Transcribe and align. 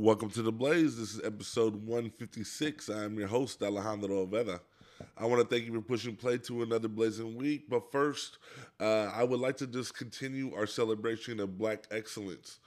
Welcome 0.00 0.30
to 0.30 0.40
the 0.40 0.50
Blaze. 0.50 0.96
This 0.96 1.14
is 1.16 1.20
episode 1.22 1.74
156. 1.74 2.88
I'm 2.88 3.18
your 3.18 3.28
host, 3.28 3.62
Alejandro 3.62 4.26
Oveda. 4.26 4.58
I 5.14 5.26
want 5.26 5.42
to 5.42 5.46
thank 5.46 5.66
you 5.66 5.74
for 5.74 5.82
pushing 5.82 6.16
play 6.16 6.38
to 6.38 6.62
another 6.62 6.88
blazing 6.88 7.36
week. 7.36 7.68
But 7.68 7.92
first, 7.92 8.38
uh, 8.80 9.10
I 9.14 9.24
would 9.24 9.40
like 9.40 9.58
to 9.58 9.66
just 9.66 9.94
continue 9.94 10.54
our 10.54 10.66
celebration 10.66 11.38
of 11.38 11.58
Black 11.58 11.86
excellence. 11.90 12.60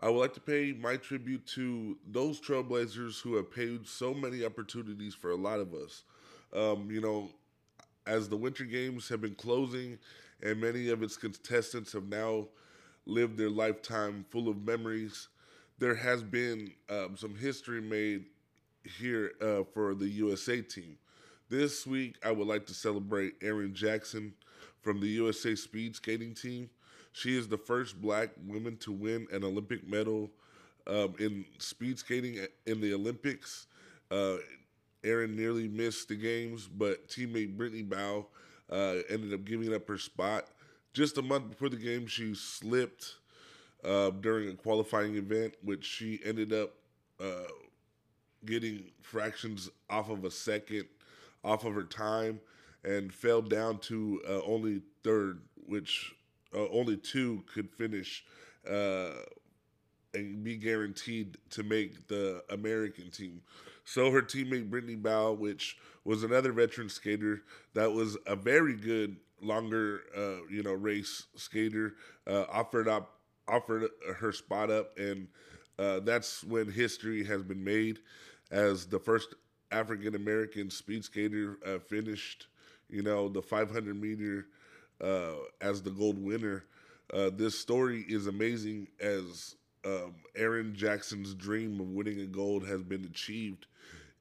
I 0.00 0.10
would 0.10 0.20
like 0.20 0.34
to 0.34 0.40
pay 0.40 0.76
my 0.80 0.94
tribute 0.94 1.44
to 1.56 1.98
those 2.08 2.40
trailblazers 2.40 3.20
who 3.20 3.34
have 3.34 3.50
paved 3.50 3.88
so 3.88 4.14
many 4.14 4.44
opportunities 4.44 5.12
for 5.16 5.32
a 5.32 5.36
lot 5.36 5.58
of 5.58 5.74
us. 5.74 6.04
Um, 6.54 6.88
you 6.88 7.00
know, 7.00 7.30
as 8.06 8.28
the 8.28 8.36
Winter 8.36 8.62
Games 8.62 9.08
have 9.08 9.20
been 9.20 9.34
closing 9.34 9.98
and 10.40 10.60
many 10.60 10.90
of 10.90 11.02
its 11.02 11.16
contestants 11.16 11.94
have 11.94 12.06
now 12.06 12.46
lived 13.06 13.38
their 13.38 13.50
lifetime 13.50 14.24
full 14.30 14.48
of 14.48 14.64
memories, 14.64 15.26
there 15.78 15.94
has 15.94 16.22
been 16.22 16.72
um, 16.88 17.16
some 17.16 17.34
history 17.34 17.80
made 17.80 18.24
here 18.98 19.32
uh, 19.40 19.64
for 19.74 19.94
the 19.94 20.08
USA 20.08 20.62
team. 20.62 20.96
This 21.48 21.86
week, 21.86 22.16
I 22.24 22.30
would 22.32 22.46
like 22.46 22.66
to 22.66 22.74
celebrate 22.74 23.34
Erin 23.42 23.74
Jackson 23.74 24.32
from 24.80 25.00
the 25.00 25.08
USA 25.08 25.54
speed 25.54 25.96
skating 25.96 26.34
team. 26.34 26.70
She 27.12 27.36
is 27.36 27.48
the 27.48 27.58
first 27.58 28.00
black 28.00 28.30
woman 28.46 28.76
to 28.78 28.92
win 28.92 29.26
an 29.32 29.44
Olympic 29.44 29.88
medal 29.88 30.30
um, 30.86 31.14
in 31.18 31.44
speed 31.58 31.98
skating 31.98 32.38
in 32.66 32.80
the 32.80 32.94
Olympics. 32.94 33.66
Uh, 34.10 34.36
Erin 35.04 35.36
nearly 35.36 35.68
missed 35.68 36.08
the 36.08 36.16
games, 36.16 36.68
but 36.68 37.08
teammate 37.08 37.56
Brittany 37.56 37.82
Bowe 37.82 38.26
uh, 38.70 38.96
ended 39.08 39.32
up 39.32 39.44
giving 39.44 39.74
up 39.74 39.86
her 39.88 39.98
spot. 39.98 40.48
Just 40.92 41.18
a 41.18 41.22
month 41.22 41.50
before 41.50 41.68
the 41.68 41.76
game, 41.76 42.06
she 42.06 42.34
slipped 42.34 43.16
uh, 43.86 44.10
during 44.10 44.48
a 44.48 44.54
qualifying 44.54 45.16
event, 45.16 45.54
which 45.62 45.84
she 45.84 46.20
ended 46.24 46.52
up 46.52 46.74
uh, 47.20 47.48
getting 48.44 48.84
fractions 49.00 49.70
off 49.88 50.10
of 50.10 50.24
a 50.24 50.30
second 50.30 50.86
off 51.44 51.64
of 51.64 51.74
her 51.74 51.84
time 51.84 52.40
and 52.84 53.12
fell 53.12 53.42
down 53.42 53.78
to 53.78 54.20
uh, 54.28 54.40
only 54.44 54.82
third, 55.02 55.40
which 55.66 56.14
uh, 56.54 56.68
only 56.70 56.96
two 56.96 57.44
could 57.52 57.70
finish 57.70 58.24
uh, 58.68 59.10
and 60.14 60.42
be 60.42 60.56
guaranteed 60.56 61.36
to 61.50 61.62
make 61.62 62.08
the 62.08 62.42
American 62.50 63.10
team. 63.10 63.42
So 63.84 64.10
her 64.10 64.22
teammate 64.22 64.70
Brittany 64.70 64.96
Bowe, 64.96 65.32
which 65.32 65.78
was 66.04 66.22
another 66.24 66.52
veteran 66.52 66.88
skater, 66.88 67.42
that 67.74 67.92
was 67.92 68.16
a 68.26 68.34
very 68.34 68.74
good 68.74 69.16
longer, 69.40 70.02
uh, 70.16 70.44
you 70.50 70.62
know, 70.62 70.72
race 70.72 71.24
skater, 71.36 71.94
uh, 72.26 72.44
offered 72.50 72.88
up 72.88 73.15
offered 73.48 73.88
her 74.18 74.32
spot 74.32 74.70
up, 74.70 74.96
and 74.98 75.28
uh, 75.78 76.00
that's 76.00 76.42
when 76.44 76.70
history 76.70 77.24
has 77.24 77.42
been 77.42 77.62
made 77.62 77.98
as 78.50 78.86
the 78.86 78.98
first 78.98 79.34
African 79.70 80.14
American 80.14 80.70
speed 80.70 81.04
skater 81.04 81.58
uh, 81.66 81.78
finished, 81.78 82.46
you 82.88 83.02
know, 83.02 83.28
the 83.28 83.42
500 83.42 84.00
meter 84.00 84.46
uh, 85.02 85.34
as 85.60 85.82
the 85.82 85.90
gold 85.90 86.22
winner. 86.22 86.64
Uh, 87.12 87.30
this 87.32 87.58
story 87.58 88.04
is 88.08 88.26
amazing 88.26 88.88
as 89.00 89.54
um, 89.84 90.14
Erin 90.34 90.74
Jackson's 90.74 91.34
dream 91.34 91.80
of 91.80 91.88
winning 91.88 92.20
a 92.20 92.26
gold 92.26 92.66
has 92.66 92.82
been 92.82 93.04
achieved. 93.04 93.66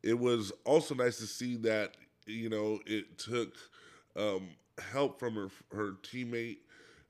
It 0.03 0.19
was 0.19 0.51
also 0.65 0.93
nice 0.93 1.17
to 1.17 1.25
see 1.25 1.55
that, 1.57 1.95
you 2.27 2.49
know, 2.49 2.79
it 2.85 3.17
took 3.17 3.55
um, 4.15 4.49
help 4.91 5.19
from 5.19 5.35
her 5.35 5.49
her 5.75 5.91
teammate 6.03 6.57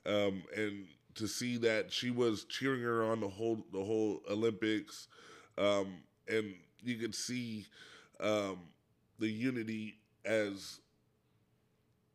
um, 0.06 0.44
and 0.56 0.86
to 1.16 1.28
see 1.28 1.58
that 1.58 1.92
she 1.92 2.12
was 2.12 2.46
cheering 2.46 2.82
her 2.82 3.04
on 3.04 3.20
the 3.20 3.28
whole 3.30 3.66
the 3.72 3.84
whole 3.84 4.22
Olympics, 4.30 5.08
um, 5.58 5.96
and 6.28 6.54
you 6.84 6.96
could 6.96 7.16
see 7.16 7.66
um, 8.20 8.60
the 9.20 9.28
unity 9.28 9.96
as 10.26 10.80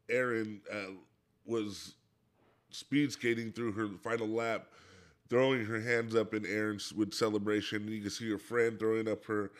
Erin 0.08 0.60
uh, 0.72 0.92
was 1.44 1.94
speed 2.70 3.12
skating 3.12 3.52
through 3.52 3.72
her 3.72 3.88
final 4.02 4.28
lap, 4.28 4.68
throwing 5.28 5.64
her 5.64 5.80
hands 5.80 6.14
up 6.14 6.34
in 6.34 6.46
air 6.46 6.76
with 6.96 7.14
celebration. 7.14 7.88
You 7.88 8.02
can 8.02 8.10
see 8.10 8.30
her 8.30 8.38
friend 8.38 8.78
throwing 8.78 9.08
up 9.08 9.24
her 9.26 9.50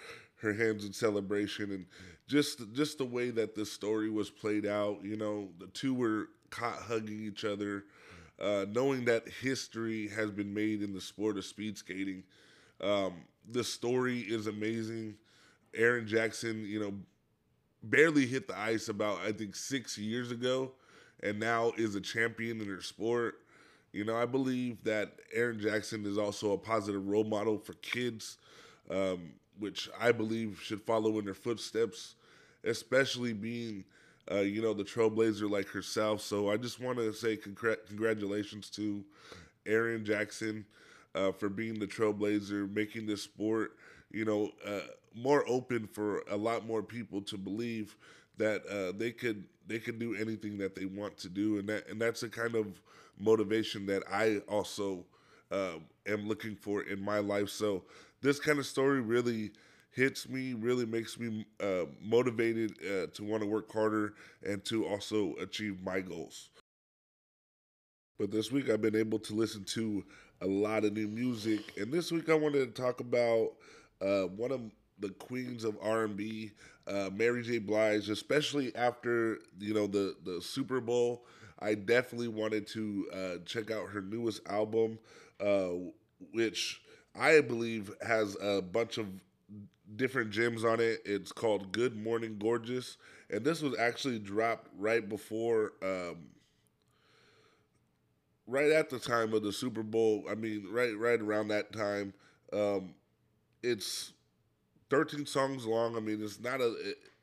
her 0.42 0.52
hands 0.52 0.84
in 0.84 0.92
celebration, 0.92 1.70
and 1.72 1.86
just 2.26 2.60
just 2.72 2.98
the 2.98 3.04
way 3.04 3.30
that 3.30 3.54
the 3.54 3.66
story 3.66 4.10
was 4.10 4.30
played 4.30 4.66
out. 4.66 5.02
You 5.02 5.16
know, 5.16 5.48
the 5.58 5.66
two 5.68 5.94
were 5.94 6.28
caught 6.50 6.82
hugging 6.82 7.20
each 7.22 7.44
other 7.44 7.84
uh, 8.40 8.66
knowing 8.70 9.04
that 9.06 9.28
history 9.28 10.08
has 10.08 10.30
been 10.30 10.52
made 10.52 10.82
in 10.82 10.94
the 10.94 11.00
sport 11.00 11.36
of 11.36 11.44
speed 11.44 11.76
skating. 11.76 12.22
Um, 12.80 13.14
the 13.50 13.64
story 13.64 14.20
is 14.20 14.46
amazing. 14.46 15.16
Erin 15.74 16.06
Jackson, 16.06 16.64
you 16.66 16.80
know, 16.80 16.94
barely 17.82 18.26
hit 18.26 18.48
the 18.48 18.58
ice 18.58 18.88
about 18.88 19.18
I 19.20 19.32
think 19.32 19.54
six 19.54 19.96
years 19.98 20.30
ago, 20.30 20.72
and 21.22 21.38
now 21.38 21.72
is 21.76 21.94
a 21.94 22.00
champion 22.00 22.60
in 22.60 22.68
her 22.68 22.82
sport. 22.82 23.36
You 23.92 24.04
know, 24.04 24.16
I 24.16 24.26
believe 24.26 24.84
that 24.84 25.14
Erin 25.34 25.58
Jackson 25.60 26.06
is 26.06 26.16
also 26.16 26.52
a 26.52 26.58
positive 26.58 27.06
role 27.06 27.24
model 27.24 27.58
for 27.58 27.74
kids, 27.74 28.38
um, 28.88 29.32
which 29.58 29.88
I 29.98 30.12
believe 30.12 30.60
should 30.62 30.82
follow 30.82 31.18
in 31.18 31.26
her 31.26 31.34
footsteps, 31.34 32.14
especially 32.64 33.32
being 33.32 33.84
uh, 34.30 34.40
you 34.40 34.62
know, 34.62 34.74
the 34.74 34.84
trailblazer 34.84 35.50
like 35.50 35.68
herself. 35.68 36.20
So 36.20 36.50
I 36.50 36.56
just 36.56 36.80
want 36.80 36.98
to 36.98 37.12
say 37.12 37.36
congr- 37.36 37.84
congratulations 37.88 38.70
to 38.70 39.04
Erin 39.66 40.04
Jackson 40.04 40.64
uh, 41.14 41.32
for 41.32 41.48
being 41.48 41.78
the 41.78 41.86
trailblazer, 41.86 42.72
making 42.72 43.06
this 43.06 43.22
sport, 43.22 43.76
you 44.10 44.24
know, 44.24 44.50
uh, 44.66 44.80
more 45.14 45.44
open 45.48 45.86
for 45.86 46.22
a 46.30 46.36
lot 46.36 46.66
more 46.66 46.82
people 46.82 47.20
to 47.22 47.36
believe 47.36 47.96
that 48.38 48.64
uh, 48.66 48.96
they 48.96 49.10
could 49.10 49.44
they 49.66 49.78
could 49.78 49.98
do 49.98 50.14
anything 50.14 50.58
that 50.58 50.74
they 50.74 50.84
want 50.86 51.16
to 51.18 51.28
do, 51.28 51.58
and 51.58 51.68
that 51.68 51.88
and 51.88 52.00
that's 52.00 52.20
the 52.20 52.28
kind 52.28 52.54
of 52.54 52.80
motivation 53.18 53.86
that 53.86 54.02
I 54.10 54.38
also 54.48 55.04
uh, 55.50 55.74
am 56.06 56.26
looking 56.28 56.54
for 56.56 56.82
in 56.82 57.00
my 57.02 57.18
life. 57.18 57.50
So 57.50 57.84
this 58.22 58.38
kind 58.38 58.58
of 58.58 58.66
story 58.66 59.00
really 59.00 59.50
hits 59.90 60.28
me, 60.28 60.54
really 60.54 60.86
makes 60.86 61.18
me 61.18 61.44
uh, 61.60 61.86
motivated 62.00 62.72
uh, 62.82 63.06
to 63.14 63.24
want 63.24 63.42
to 63.42 63.48
work 63.48 63.70
harder 63.72 64.14
and 64.44 64.64
to 64.66 64.86
also 64.86 65.34
achieve 65.40 65.82
my 65.82 66.00
goals. 66.00 66.50
But 68.18 68.30
this 68.30 68.52
week 68.52 68.68
I've 68.68 68.82
been 68.82 68.96
able 68.96 69.18
to 69.20 69.34
listen 69.34 69.64
to 69.64 70.04
a 70.42 70.46
lot 70.46 70.84
of 70.84 70.92
new 70.92 71.08
music, 71.08 71.60
and 71.78 71.92
this 71.92 72.12
week 72.12 72.28
I 72.28 72.34
wanted 72.34 72.74
to 72.74 72.82
talk 72.82 73.00
about 73.00 73.52
uh, 74.00 74.24
one 74.24 74.52
of 74.52 74.60
the 74.98 75.10
queens 75.10 75.64
of 75.64 75.76
R&B, 75.82 76.52
uh, 76.86 77.10
Mary 77.12 77.42
J. 77.42 77.58
Blige, 77.58 78.08
especially 78.10 78.74
after 78.76 79.38
you 79.58 79.72
know 79.74 79.86
the 79.86 80.16
the 80.24 80.40
Super 80.40 80.80
Bowl. 80.80 81.24
I 81.62 81.74
definitely 81.74 82.28
wanted 82.28 82.66
to 82.68 83.08
uh, 83.12 83.44
check 83.44 83.70
out 83.70 83.88
her 83.90 84.00
newest 84.00 84.40
album, 84.48 84.98
uh, 85.40 85.68
which 86.32 86.80
I 87.14 87.40
believe 87.40 87.90
has 88.06 88.36
a 88.40 88.62
bunch 88.62 88.96
of 88.98 89.06
different 89.96 90.30
gems 90.30 90.64
on 90.64 90.80
it. 90.80 91.00
It's 91.04 91.32
called 91.32 91.72
Good 91.72 91.96
Morning 91.96 92.36
Gorgeous, 92.38 92.96
and 93.30 93.44
this 93.44 93.62
was 93.62 93.78
actually 93.78 94.18
dropped 94.18 94.68
right 94.78 95.06
before, 95.08 95.72
um, 95.82 96.16
right 98.46 98.70
at 98.70 98.90
the 98.90 98.98
time 98.98 99.32
of 99.34 99.42
the 99.42 99.52
Super 99.52 99.82
Bowl. 99.82 100.24
I 100.30 100.34
mean, 100.34 100.66
right 100.70 100.96
right 100.96 101.20
around 101.20 101.48
that 101.48 101.72
time. 101.72 102.14
Um, 102.52 102.94
it's 103.62 104.12
13 104.90 105.26
songs 105.26 105.66
long. 105.66 105.96
I 105.96 106.00
mean, 106.00 106.22
it's 106.22 106.40
not 106.40 106.60
a 106.60 106.74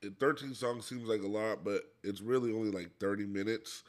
it, 0.02 0.14
13 0.20 0.54
songs 0.54 0.86
seems 0.86 1.08
like 1.08 1.22
a 1.22 1.28
lot, 1.28 1.64
but 1.64 1.82
it's 2.04 2.22
really 2.22 2.54
only 2.54 2.72
like 2.72 2.92
30 3.00 3.26
minutes. 3.26 3.84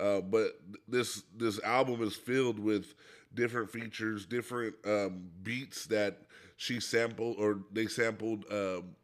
Uh, 0.00 0.20
but 0.20 0.60
this 0.88 1.22
this 1.36 1.60
album 1.62 2.02
is 2.02 2.16
filled 2.16 2.58
with 2.58 2.94
different 3.34 3.70
features, 3.70 4.26
different 4.26 4.74
um, 4.84 5.28
beats 5.42 5.86
that 5.86 6.18
she 6.56 6.80
sampled 6.80 7.36
or 7.38 7.60
they 7.72 7.86
sampled, 7.86 8.44
um, 8.52 8.94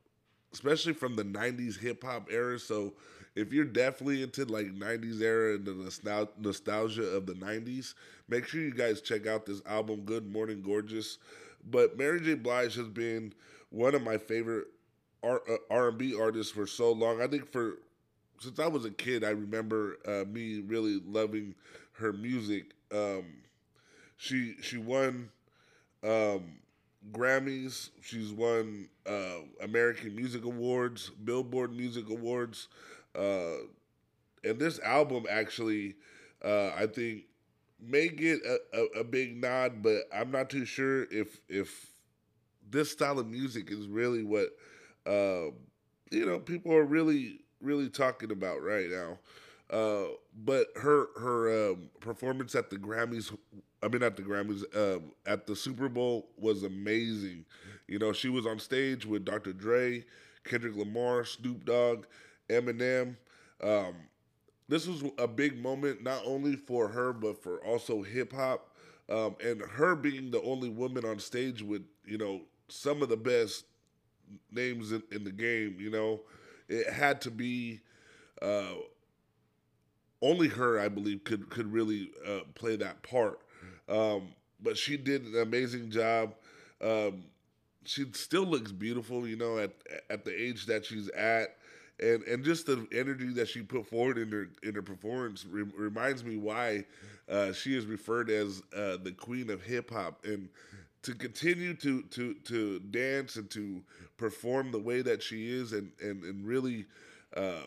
especially 0.52 0.92
from 0.92 1.16
the 1.16 1.24
'90s 1.24 1.78
hip 1.78 2.04
hop 2.04 2.28
era. 2.30 2.58
So 2.58 2.94
if 3.34 3.52
you're 3.52 3.64
definitely 3.64 4.22
into 4.22 4.44
like 4.44 4.72
'90s 4.72 5.20
era 5.20 5.54
and 5.56 5.64
the 5.66 6.30
nostalgia 6.40 7.04
of 7.16 7.26
the 7.26 7.34
'90s, 7.34 7.94
make 8.28 8.46
sure 8.46 8.60
you 8.60 8.74
guys 8.74 9.00
check 9.00 9.26
out 9.26 9.46
this 9.46 9.62
album, 9.66 10.02
Good 10.02 10.30
Morning 10.32 10.62
Gorgeous. 10.62 11.18
But 11.70 11.98
Mary 11.98 12.20
J. 12.20 12.34
Blige 12.34 12.74
has 12.76 12.88
been 12.88 13.34
one 13.70 13.94
of 13.94 14.02
my 14.02 14.16
favorite 14.16 14.68
R- 15.22 15.42
uh, 15.48 15.88
and 15.88 15.98
b 15.98 16.16
artists 16.18 16.52
for 16.52 16.66
so 16.66 16.92
long. 16.92 17.20
I 17.20 17.26
think 17.26 17.50
for 17.52 17.78
since 18.40 18.58
I 18.58 18.66
was 18.68 18.84
a 18.84 18.90
kid, 18.90 19.24
I 19.24 19.30
remember 19.30 19.98
uh, 20.06 20.24
me 20.30 20.60
really 20.60 21.00
loving 21.06 21.54
her 21.92 22.12
music. 22.12 22.72
Um, 22.92 23.24
she 24.16 24.56
she 24.62 24.78
won 24.78 25.30
um, 26.04 26.59
Grammys. 27.12 27.90
She's 28.02 28.32
won 28.32 28.88
uh, 29.06 29.40
American 29.62 30.14
Music 30.14 30.44
Awards, 30.44 31.10
Billboard 31.24 31.72
Music 31.72 32.08
Awards, 32.08 32.68
uh, 33.16 33.56
and 34.44 34.58
this 34.58 34.78
album 34.80 35.24
actually, 35.28 35.94
uh, 36.44 36.70
I 36.76 36.86
think, 36.86 37.24
may 37.80 38.08
get 38.08 38.40
a, 38.44 38.58
a, 38.74 39.00
a, 39.00 39.04
big 39.04 39.40
nod, 39.40 39.82
but 39.82 40.02
I'm 40.14 40.30
not 40.30 40.50
too 40.50 40.64
sure 40.64 41.04
if 41.04 41.40
if 41.48 41.90
this 42.70 42.90
style 42.90 43.18
of 43.18 43.26
music 43.26 43.70
is 43.70 43.86
really 43.86 44.22
what 44.22 44.50
uh, 45.06 45.50
you 46.10 46.26
know 46.26 46.38
people 46.38 46.72
are 46.72 46.84
really 46.84 47.40
really 47.60 47.88
talking 47.88 48.30
about 48.30 48.62
right 48.62 48.88
now. 48.90 49.18
Uh, 49.70 50.08
but 50.44 50.66
her 50.76 51.08
her 51.18 51.70
um, 51.70 51.90
performance 52.00 52.54
at 52.54 52.70
the 52.70 52.76
Grammys, 52.76 53.34
I 53.82 53.88
mean 53.88 54.02
at 54.02 54.16
the 54.16 54.22
Grammys, 54.22 54.64
um, 54.76 55.12
at 55.26 55.46
the 55.46 55.56
Super 55.56 55.88
Bowl 55.88 56.28
was 56.36 56.62
amazing. 56.62 57.44
You 57.88 57.98
know, 57.98 58.12
she 58.12 58.28
was 58.28 58.46
on 58.46 58.58
stage 58.58 59.06
with 59.06 59.24
Dr. 59.24 59.52
Dre, 59.52 60.04
Kendrick 60.44 60.76
Lamar, 60.76 61.24
Snoop 61.24 61.64
Dogg, 61.64 62.04
Eminem. 62.48 63.16
Um, 63.62 63.94
this 64.68 64.86
was 64.86 65.02
a 65.18 65.26
big 65.26 65.60
moment 65.62 66.02
not 66.02 66.22
only 66.24 66.56
for 66.56 66.88
her 66.88 67.12
but 67.12 67.42
for 67.42 67.64
also 67.64 68.02
hip 68.02 68.32
hop. 68.32 68.68
Um, 69.08 69.34
and 69.44 69.60
her 69.60 69.96
being 69.96 70.30
the 70.30 70.40
only 70.42 70.68
woman 70.68 71.04
on 71.04 71.18
stage 71.18 71.62
with 71.62 71.82
you 72.06 72.16
know 72.18 72.42
some 72.68 73.02
of 73.02 73.08
the 73.08 73.16
best 73.16 73.64
names 74.50 74.92
in, 74.92 75.02
in 75.12 75.24
the 75.24 75.32
game, 75.32 75.76
you 75.78 75.90
know, 75.90 76.20
it 76.68 76.92
had 76.92 77.20
to 77.22 77.30
be 77.30 77.80
uh, 78.42 78.74
only 80.22 80.48
her, 80.48 80.78
I 80.78 80.88
believe, 80.88 81.24
could 81.24 81.48
could 81.50 81.72
really 81.72 82.10
uh, 82.26 82.40
play 82.54 82.76
that 82.76 83.02
part. 83.02 83.40
Um, 83.90 84.28
but 84.62 84.78
she 84.78 84.96
did 84.96 85.24
an 85.24 85.40
amazing 85.40 85.90
job. 85.90 86.34
Um, 86.80 87.24
she 87.84 88.06
still 88.12 88.44
looks 88.44 88.72
beautiful, 88.72 89.26
you 89.26 89.36
know, 89.36 89.58
at 89.58 89.72
at 90.08 90.24
the 90.24 90.34
age 90.34 90.66
that 90.66 90.84
she's 90.84 91.08
at, 91.10 91.56
and 91.98 92.22
and 92.24 92.44
just 92.44 92.66
the 92.66 92.86
energy 92.92 93.32
that 93.34 93.48
she 93.48 93.62
put 93.62 93.86
forward 93.86 94.18
in 94.18 94.30
her 94.30 94.48
in 94.62 94.74
her 94.74 94.82
performance 94.82 95.44
re- 95.44 95.64
reminds 95.76 96.22
me 96.24 96.36
why 96.36 96.84
uh, 97.28 97.52
she 97.52 97.76
is 97.76 97.86
referred 97.86 98.30
as 98.30 98.62
uh, 98.76 98.96
the 99.02 99.14
queen 99.16 99.50
of 99.50 99.62
hip 99.62 99.90
hop, 99.90 100.24
and 100.24 100.48
to 101.02 101.14
continue 101.14 101.74
to 101.74 102.02
to 102.02 102.34
to 102.44 102.78
dance 102.90 103.36
and 103.36 103.50
to 103.50 103.82
perform 104.18 104.70
the 104.70 104.78
way 104.78 105.02
that 105.02 105.22
she 105.22 105.50
is, 105.50 105.72
and 105.72 105.90
and 106.02 106.22
and 106.24 106.46
really. 106.46 106.86
Uh, 107.36 107.62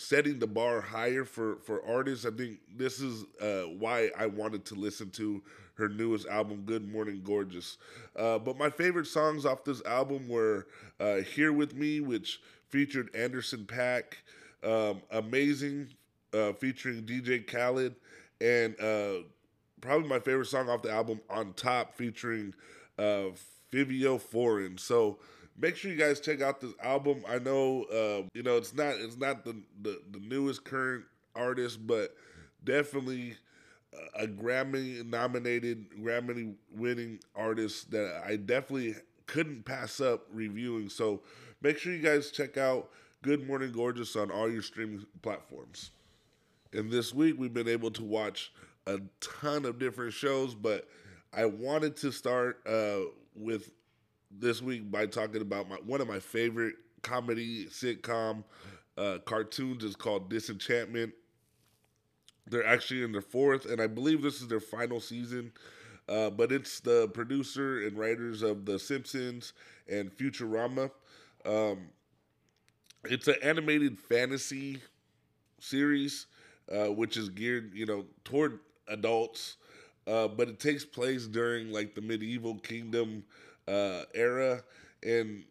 setting 0.00 0.38
the 0.38 0.46
bar 0.46 0.80
higher 0.80 1.24
for 1.24 1.56
for 1.56 1.84
artists. 1.86 2.24
I 2.24 2.30
think 2.30 2.58
this 2.74 3.00
is 3.00 3.24
uh, 3.40 3.68
why 3.78 4.10
I 4.16 4.26
wanted 4.26 4.64
to 4.66 4.74
listen 4.74 5.10
to 5.10 5.42
her 5.74 5.88
newest 5.88 6.26
album, 6.26 6.62
Good 6.64 6.90
Morning 6.90 7.20
Gorgeous. 7.22 7.76
Uh, 8.16 8.38
but 8.38 8.56
my 8.56 8.70
favorite 8.70 9.06
songs 9.06 9.44
off 9.44 9.64
this 9.64 9.82
album 9.84 10.28
were 10.28 10.66
uh, 10.98 11.16
Here 11.16 11.52
with 11.52 11.74
Me, 11.74 12.00
which 12.00 12.40
featured 12.68 13.14
Anderson 13.14 13.66
.Paak, 13.66 14.04
um, 14.62 15.02
Amazing, 15.10 15.88
uh, 16.32 16.52
featuring 16.54 17.02
DJ 17.02 17.46
Khaled, 17.46 17.94
and 18.40 18.78
uh, 18.80 19.22
probably 19.80 20.08
my 20.08 20.18
favorite 20.18 20.46
song 20.46 20.68
off 20.68 20.82
the 20.82 20.90
album, 20.90 21.20
On 21.28 21.52
Top, 21.54 21.94
featuring 21.94 22.54
uh, 22.98 23.30
Fivio 23.72 24.20
Foreign. 24.20 24.78
So 24.78 25.18
make 25.60 25.76
sure 25.76 25.90
you 25.90 25.96
guys 25.96 26.20
check 26.20 26.40
out 26.40 26.60
this 26.60 26.72
album. 26.82 27.24
I 27.28 27.38
know 27.38 27.84
uh, 27.84 28.28
you 28.34 28.42
know 28.42 28.56
it's 28.56 28.74
not 28.74 28.94
it's 28.96 29.16
not 29.16 29.44
the, 29.44 29.56
the, 29.82 30.00
the 30.10 30.20
newest 30.20 30.64
current 30.64 31.04
artist, 31.34 31.86
but 31.86 32.14
definitely 32.64 33.36
a 34.14 34.26
Grammy 34.26 35.04
nominated, 35.04 35.90
Grammy 35.90 36.54
winning 36.74 37.18
artist 37.34 37.90
that 37.90 38.22
I 38.24 38.36
definitely 38.36 38.94
couldn't 39.26 39.64
pass 39.64 40.00
up 40.00 40.26
reviewing. 40.32 40.88
So 40.88 41.22
make 41.62 41.78
sure 41.78 41.92
you 41.92 42.02
guys 42.02 42.30
check 42.30 42.56
out 42.56 42.90
Good 43.22 43.46
Morning 43.46 43.72
Gorgeous 43.72 44.16
on 44.16 44.30
all 44.30 44.50
your 44.50 44.62
streaming 44.62 45.04
platforms. 45.22 45.90
And 46.72 46.90
this 46.90 47.12
week 47.12 47.36
we've 47.38 47.54
been 47.54 47.68
able 47.68 47.90
to 47.92 48.04
watch 48.04 48.52
a 48.86 49.00
ton 49.20 49.64
of 49.64 49.78
different 49.78 50.12
shows, 50.12 50.54
but 50.54 50.88
I 51.32 51.44
wanted 51.44 51.96
to 51.98 52.12
start 52.12 52.60
uh, 52.66 53.00
with 53.34 53.70
this 54.30 54.62
week 54.62 54.90
by 54.90 55.06
talking 55.06 55.42
about 55.42 55.68
my 55.68 55.76
one 55.76 56.00
of 56.00 56.08
my 56.08 56.20
favorite 56.20 56.74
comedy 57.02 57.66
sitcom 57.66 58.44
uh, 58.96 59.18
cartoons 59.24 59.84
is 59.84 59.96
called 59.96 60.28
Disenchantment. 60.30 61.12
They're 62.46 62.66
actually 62.66 63.02
in 63.02 63.12
their 63.12 63.20
fourth, 63.22 63.66
and 63.66 63.80
I 63.80 63.86
believe 63.86 64.22
this 64.22 64.40
is 64.40 64.48
their 64.48 64.60
final 64.60 65.00
season. 65.00 65.52
Uh, 66.08 66.28
but 66.30 66.50
it's 66.50 66.80
the 66.80 67.08
producer 67.08 67.86
and 67.86 67.96
writers 67.96 68.42
of 68.42 68.64
The 68.66 68.78
Simpsons 68.78 69.52
and 69.88 70.10
Futurama. 70.16 70.90
Um, 71.44 71.90
it's 73.04 73.28
an 73.28 73.36
animated 73.42 73.98
fantasy 73.98 74.80
series, 75.60 76.26
uh, 76.72 76.86
which 76.92 77.16
is 77.16 77.28
geared, 77.30 77.72
you 77.74 77.86
know, 77.86 78.06
toward 78.24 78.60
adults. 78.88 79.56
Uh, 80.06 80.28
but 80.28 80.48
it 80.48 80.60
takes 80.60 80.84
place 80.84 81.26
during 81.26 81.72
like 81.72 81.94
the 81.94 82.00
medieval 82.02 82.56
kingdom 82.56 83.24
uh, 83.70 84.04
era, 84.14 84.62
and 85.02 85.44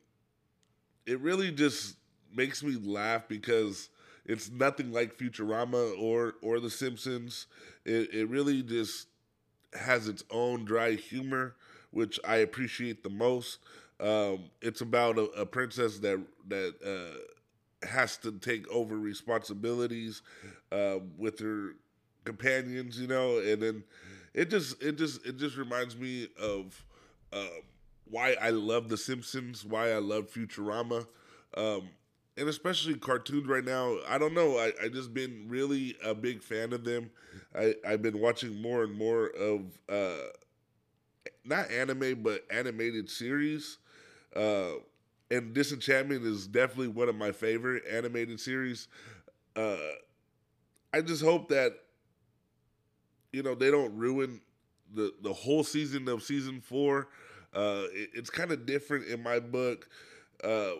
it 1.05 1.19
really 1.21 1.51
just 1.51 1.95
makes 2.35 2.61
me 2.61 2.75
laugh 2.75 3.27
because 3.27 3.89
it's 4.25 4.49
nothing 4.51 4.91
like 4.91 5.17
Futurama 5.17 5.99
or 5.99 6.35
or 6.41 6.59
The 6.59 6.69
Simpsons. 6.69 7.47
It 7.85 8.13
it 8.13 8.29
really 8.29 8.61
just 8.61 9.07
has 9.73 10.07
its 10.07 10.23
own 10.29 10.65
dry 10.65 10.91
humor, 10.91 11.55
which 11.91 12.19
I 12.27 12.37
appreciate 12.37 13.03
the 13.03 13.09
most. 13.09 13.59
Um, 13.99 14.49
it's 14.61 14.81
about 14.81 15.17
a, 15.17 15.23
a, 15.31 15.45
princess 15.45 15.99
that 15.99 16.21
that 16.47 16.75
uh, 16.85 17.87
has 17.87 18.17
to 18.17 18.31
take 18.31 18.69
over 18.69 18.97
responsibilities 18.97 20.21
uh, 20.71 20.99
with 21.17 21.39
her 21.39 21.75
companions, 22.23 22.99
you 22.99 23.07
know, 23.07 23.39
and 23.39 23.61
then 23.61 23.83
it 24.33 24.49
just 24.49 24.81
it 24.81 24.97
just 24.97 25.25
it 25.25 25.37
just 25.37 25.55
reminds 25.57 25.95
me 25.95 26.27
of. 26.39 26.85
Um, 27.31 27.61
why 28.09 28.35
I 28.41 28.49
love 28.49 28.89
The 28.89 28.97
Simpsons, 28.97 29.65
why 29.65 29.91
I 29.91 29.97
love 29.99 30.29
Futurama, 30.31 31.05
um, 31.57 31.89
and 32.37 32.47
especially 32.49 32.95
cartoons 32.95 33.47
right 33.47 33.63
now. 33.63 33.97
I 34.07 34.17
don't 34.17 34.33
know. 34.33 34.57
I, 34.57 34.71
I 34.83 34.89
just 34.89 35.13
been 35.13 35.45
really 35.47 35.95
a 36.03 36.15
big 36.15 36.41
fan 36.41 36.73
of 36.73 36.83
them. 36.83 37.11
I, 37.55 37.75
I've 37.87 38.01
been 38.01 38.19
watching 38.19 38.61
more 38.61 38.83
and 38.83 38.97
more 38.97 39.27
of 39.27 39.61
uh, 39.89 40.27
not 41.45 41.69
anime 41.71 42.21
but 42.23 42.45
animated 42.51 43.09
series. 43.09 43.77
Uh, 44.35 44.73
and 45.31 45.53
Disenchantment 45.53 46.25
is 46.25 46.47
definitely 46.47 46.89
one 46.89 47.09
of 47.09 47.15
my 47.15 47.31
favorite 47.31 47.83
animated 47.89 48.39
series. 48.39 48.87
Uh, 49.55 49.77
I 50.93 51.01
just 51.01 51.21
hope 51.23 51.49
that 51.49 51.73
you 53.31 53.43
know 53.43 53.55
they 53.55 53.71
don't 53.71 53.95
ruin 53.95 54.41
the 54.93 55.13
the 55.21 55.33
whole 55.33 55.63
season 55.63 56.07
of 56.07 56.23
season 56.23 56.61
four 56.61 57.07
uh, 57.53 57.83
it, 57.93 58.09
it's 58.13 58.29
kind 58.29 58.51
of 58.51 58.65
different 58.65 59.07
in 59.07 59.21
my 59.23 59.39
book, 59.39 59.89
uh, 60.43 60.71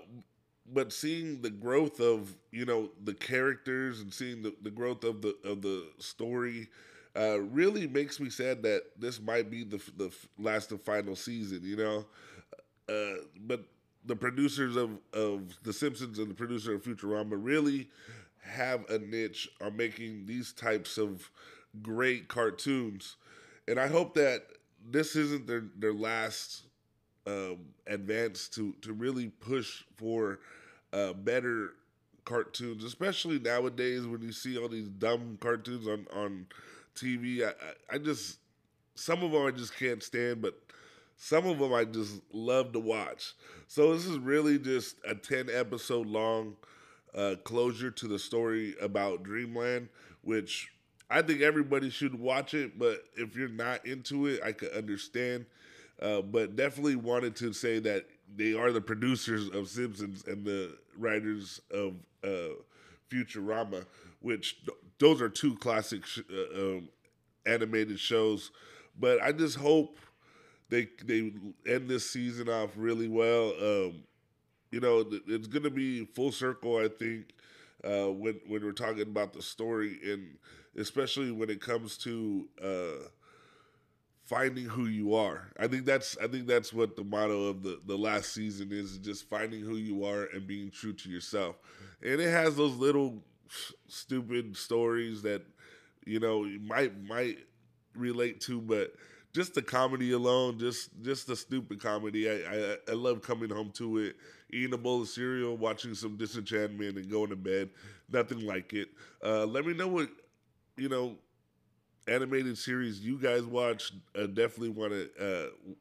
but 0.72 0.94
seeing 0.94 1.42
the 1.42 1.50
growth 1.50 2.00
of 2.00 2.36
you 2.52 2.66
know 2.66 2.90
the 3.04 3.14
characters 3.14 4.02
and 4.02 4.14
seeing 4.14 4.42
the, 4.42 4.54
the 4.62 4.72
growth 4.72 5.04
of 5.04 5.22
the 5.22 5.36
of 5.44 5.62
the 5.62 5.86
story 6.00 6.68
uh, 7.18 7.40
really 7.42 7.88
makes 7.88 8.20
me 8.20 8.30
sad 8.30 8.62
that 8.64 8.84
this 8.98 9.22
might 9.22 9.50
be 9.50 9.64
the 9.64 9.82
the 9.98 10.12
last 10.38 10.72
and 10.72 10.82
final 10.82 11.16
season. 11.16 11.62
You 11.64 11.78
know, 11.78 12.06
uh, 12.88 13.22
but 13.42 13.64
the 14.06 14.16
producers 14.16 14.76
of 14.76 14.92
of 15.14 15.58
The 15.64 15.74
Simpsons 15.74 16.20
and 16.20 16.30
the 16.30 16.36
producer 16.36 16.76
of 16.76 16.84
Futurama 16.84 17.34
really 17.38 17.90
have 18.42 18.90
a 18.90 18.98
niche 19.00 19.50
on 19.62 19.76
making 19.78 20.26
these 20.26 20.54
types 20.54 20.98
of 20.98 21.30
great 21.82 22.28
cartoons, 22.28 23.16
and 23.68 23.80
I 23.80 23.88
hope 23.88 24.14
that 24.16 24.44
this 24.91 25.15
isn't 25.15 25.48
their 25.48 25.65
their 25.77 25.93
last 25.93 26.63
um, 27.27 27.58
advance 27.88 28.48
to 28.50 28.74
to 28.81 28.93
really 28.93 29.27
push 29.27 29.84
for 29.96 30.39
uh, 30.93 31.13
better 31.13 31.72
cartoons, 32.25 32.84
especially 32.84 33.39
nowadays 33.39 34.05
when 34.05 34.22
you 34.22 34.31
see 34.31 34.58
all 34.58 34.69
these 34.69 34.88
dumb 34.89 35.38
cartoons 35.39 35.88
on 35.88 36.08
on 36.13 36.48
TV. 36.96 37.43
I, 37.43 37.50
I, 37.50 37.96
I 37.96 37.98
just 37.98 38.39
some 38.96 39.24
of 39.24 39.31
them 39.31 39.46
I 39.46 39.51
just 39.51 39.77
can't 39.77 40.03
stand, 40.03 40.41
but 40.41 40.55
some 41.17 41.46
of 41.48 41.60
them 41.60 41.74
I 41.74 41.86
just 41.86 42.22
love 42.31 42.74
to 42.74 42.79
watch. 42.79 43.34
So 43.67 43.93
this 43.93 44.05
is 44.05 44.17
really 44.17 44.60
just 44.60 44.98
a 45.08 45.15
ten 45.15 45.50
episode 45.51 46.08
long 46.08 46.55
uh, 47.15 47.36
closure 47.43 47.91
to 47.91 48.08
the 48.08 48.19
story 48.19 48.75
about 48.81 49.24
Dreamland, 49.24 49.89
which 50.22 50.72
I 51.10 51.22
think 51.22 51.42
everybody 51.42 51.89
should 51.89 52.20
watch 52.20 52.54
it, 52.54 52.78
but 52.78 53.04
if 53.16 53.36
you're 53.36 53.50
not 53.50 53.86
into 53.86 54.28
it, 54.28 54.42
I 54.44 54.51
could 54.51 54.72
understand. 54.74 55.46
Uh, 56.01 56.22
but 56.22 56.56
definitely 56.56 56.96
wanted 56.96 57.36
to 57.38 57.51
say 57.51 57.80
that 57.80 58.06
they 58.36 58.54
are 58.54 58.72
the 58.72 58.80
producers 58.82 59.50
of 59.50 59.68
Simpsons 59.68 60.24
and 60.28 60.46
the 60.46 60.78
writers 60.98 61.60
of 61.72 61.96
uh, 62.24 62.54
Futurama, 63.10 63.86
which 64.22 64.63
th- 64.66 64.78
those 65.00 65.22
are 65.22 65.30
two 65.30 65.56
classic 65.58 66.06
sh- 66.06 66.20
uh, 66.32 66.60
um, 66.62 66.89
animated 67.46 68.00
shows. 68.00 68.51
But 69.00 69.22
I 69.22 69.32
just 69.32 69.58
hope 69.58 69.98
they 70.70 70.88
they 71.06 71.34
end 71.68 71.89
this 71.89 72.10
season 72.10 72.50
off 72.50 72.72
really 72.75 73.08
well. 73.08 73.54
Um, 73.62 74.04
you 74.72 74.80
know, 74.80 75.06
it's 75.28 75.48
going 75.48 75.63
to 75.63 75.70
be 75.72 76.06
full 76.06 76.32
circle. 76.32 76.78
I 76.78 76.88
think 76.89 77.34
uh, 77.84 78.12
when 78.12 78.39
when 78.48 78.63
we're 78.63 78.72
talking 78.72 79.01
about 79.01 79.34
the 79.34 79.42
story 79.42 80.00
and 80.06 80.38
especially 80.80 81.32
when 81.32 81.50
it 81.50 81.62
comes 81.62 81.98
to 82.00 82.48
uh, 82.64 83.08
finding 84.26 84.66
who 84.66 84.86
you 84.86 85.16
are. 85.16 85.48
I 85.60 85.68
think 85.68 85.86
that's 85.86 86.18
I 86.22 86.28
think 86.28 86.48
that's 86.48 86.72
what 86.72 86.96
the 86.96 87.04
motto 87.04 87.46
of 87.48 87.64
the 87.64 87.80
the 87.86 87.98
last 87.98 88.34
season 88.34 88.70
is, 88.72 88.98
just 89.00 89.30
finding 89.30 89.62
who 89.62 89.76
you 89.76 90.06
are 90.06 90.26
and 90.34 90.48
being 90.48 90.72
true 90.72 90.94
to 90.94 91.10
yourself. 91.10 91.56
And 92.02 92.22
it 92.22 92.30
has 92.30 92.56
those 92.56 92.76
little 92.76 93.24
stupid 93.88 94.56
stories 94.56 95.24
that 95.24 95.42
you 96.06 96.20
know 96.20 96.44
might 96.62 97.02
might 97.04 97.40
relate 97.96 98.42
to, 98.42 98.62
but 98.62 98.94
just 99.34 99.54
the 99.54 99.62
comedy 99.62 100.12
alone, 100.12 100.60
just 100.60 100.90
just 101.02 101.28
the 101.28 101.36
stupid 101.36 101.82
comedy. 101.82 102.30
I, 102.30 102.34
I 102.34 102.78
I 102.90 102.94
love 102.94 103.22
coming 103.22 103.50
home 103.50 103.72
to 103.76 103.98
it, 103.98 104.16
eating 104.52 104.74
a 104.74 104.78
bowl 104.78 105.02
of 105.02 105.08
cereal, 105.08 105.58
watching 105.58 105.94
some 105.96 106.18
Disenchantment, 106.18 106.98
and 106.98 107.10
going 107.10 107.30
to 107.30 107.36
bed. 107.36 107.70
Nothing 108.12 108.46
like 108.46 108.74
it. 108.74 108.90
Uh, 109.24 109.46
let 109.46 109.66
me 109.66 109.74
know 109.74 109.88
what 109.88 110.10
you 110.80 110.90
know 110.90 111.16
animated 112.08 112.58
series 112.58 113.00
you 113.00 113.18
guys 113.18 113.44
watch. 113.44 113.92
Uh, 114.16 114.26
definitely 114.28 114.70
want 114.70 114.92
to 114.92 115.10
uh, 115.20 115.74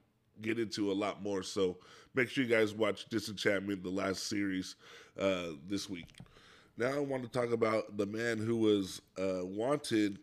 get 0.42 0.58
into 0.58 0.90
a 0.90 0.94
lot 0.94 1.22
more. 1.22 1.42
So 1.42 1.78
make 2.14 2.28
sure 2.28 2.44
you 2.44 2.50
guys 2.50 2.74
watch 2.74 3.08
Disenchantment, 3.08 3.82
the 3.82 3.90
last 3.90 4.28
series, 4.28 4.76
uh, 5.18 5.52
this 5.68 5.88
week. 5.88 6.06
Now 6.76 6.94
I 6.94 6.98
want 6.98 7.22
to 7.24 7.28
talk 7.28 7.52
about 7.52 7.96
the 7.96 8.06
man 8.06 8.38
who 8.38 8.56
was 8.56 9.00
uh, 9.18 9.44
wanted 9.44 10.18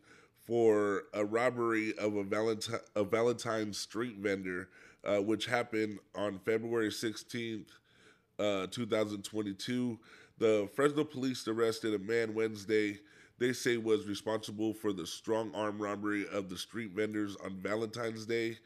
for 0.46 1.04
a 1.14 1.26
robbery 1.26 1.98
of 1.98 2.16
a 2.16 2.24
Valentine 2.24 2.80
a 2.96 3.04
Valentine 3.04 3.74
street 3.74 4.18
vendor, 4.18 4.70
uh, 5.04 5.18
which 5.18 5.48
happened 5.48 6.00
on 6.14 6.40
February 6.46 6.92
sixteenth, 6.92 7.72
uh, 8.40 8.68
two 8.68 8.86
thousand 8.86 9.24
twenty-two. 9.24 10.00
The 10.38 10.70
Fresno 10.76 11.04
police 11.04 11.48
arrested 11.48 11.94
a 11.94 12.00
man 12.00 12.36
Wednesday 12.36 13.00
they 13.40 13.54
say 13.54 13.78
was 13.78 14.08
responsible 14.08 14.74
for 14.74 14.94
the 14.94 15.06
strong 15.06 15.54
arm 15.54 15.82
robbery 15.82 16.26
of 16.32 16.50
the 16.50 16.58
street 16.58 16.92
vendors 16.92 17.36
on 17.44 17.58
Valentine's 17.62 18.26
Day. 18.26 18.58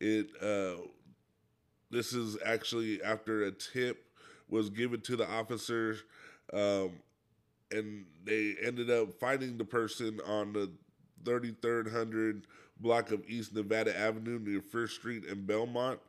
It 0.00 0.28
uh, 0.42 0.82
this 1.90 2.12
is 2.12 2.38
actually 2.44 3.02
after 3.02 3.44
a 3.44 3.52
tip 3.52 4.04
was 4.48 4.70
given 4.70 5.00
to 5.02 5.16
the 5.16 5.28
officer, 5.28 5.96
um, 6.52 6.92
and 7.70 8.04
they 8.24 8.54
ended 8.62 8.90
up 8.90 9.14
finding 9.14 9.58
the 9.58 9.64
person 9.64 10.20
on 10.26 10.52
the 10.52 10.70
3300 11.24 12.46
block 12.80 13.10
of 13.10 13.22
East 13.28 13.54
Nevada 13.54 13.96
Avenue 13.96 14.38
near 14.38 14.60
First 14.60 14.96
Street 14.96 15.24
in 15.24 15.46
Belmont 15.46 16.00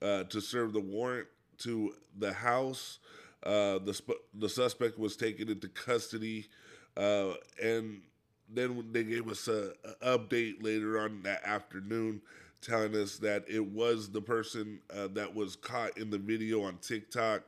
uh, 0.00 0.24
to 0.24 0.40
serve 0.40 0.72
the 0.72 0.80
warrant 0.80 1.28
to 1.58 1.94
the 2.18 2.32
house. 2.32 2.98
Uh, 3.42 3.78
the 3.78 4.00
the 4.34 4.48
suspect 4.48 4.98
was 4.98 5.16
taken 5.16 5.48
into 5.48 5.68
custody 5.68 6.48
uh, 6.96 7.34
and 7.62 8.02
then 8.48 8.84
they 8.92 9.04
gave 9.04 9.28
us 9.28 9.48
a, 9.48 9.72
a, 10.02 10.18
update 10.18 10.62
later 10.62 11.00
on 11.00 11.22
that 11.22 11.42
afternoon, 11.44 12.20
telling 12.60 12.94
us 12.94 13.16
that 13.18 13.44
it 13.48 13.64
was 13.64 14.10
the 14.10 14.20
person 14.20 14.80
uh, 14.94 15.08
that 15.12 15.34
was 15.34 15.56
caught 15.56 15.96
in 15.96 16.10
the 16.10 16.18
video 16.18 16.62
on 16.62 16.76
TikTok 16.78 17.42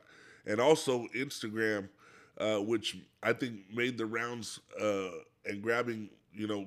and 0.45 0.59
also 0.59 1.07
Instagram, 1.15 1.89
uh, 2.37 2.57
which 2.57 2.97
I 3.23 3.33
think 3.33 3.59
made 3.73 3.97
the 3.97 4.05
rounds 4.05 4.59
uh, 4.79 5.09
and 5.45 5.61
grabbing 5.61 6.09
you 6.33 6.47
know 6.47 6.65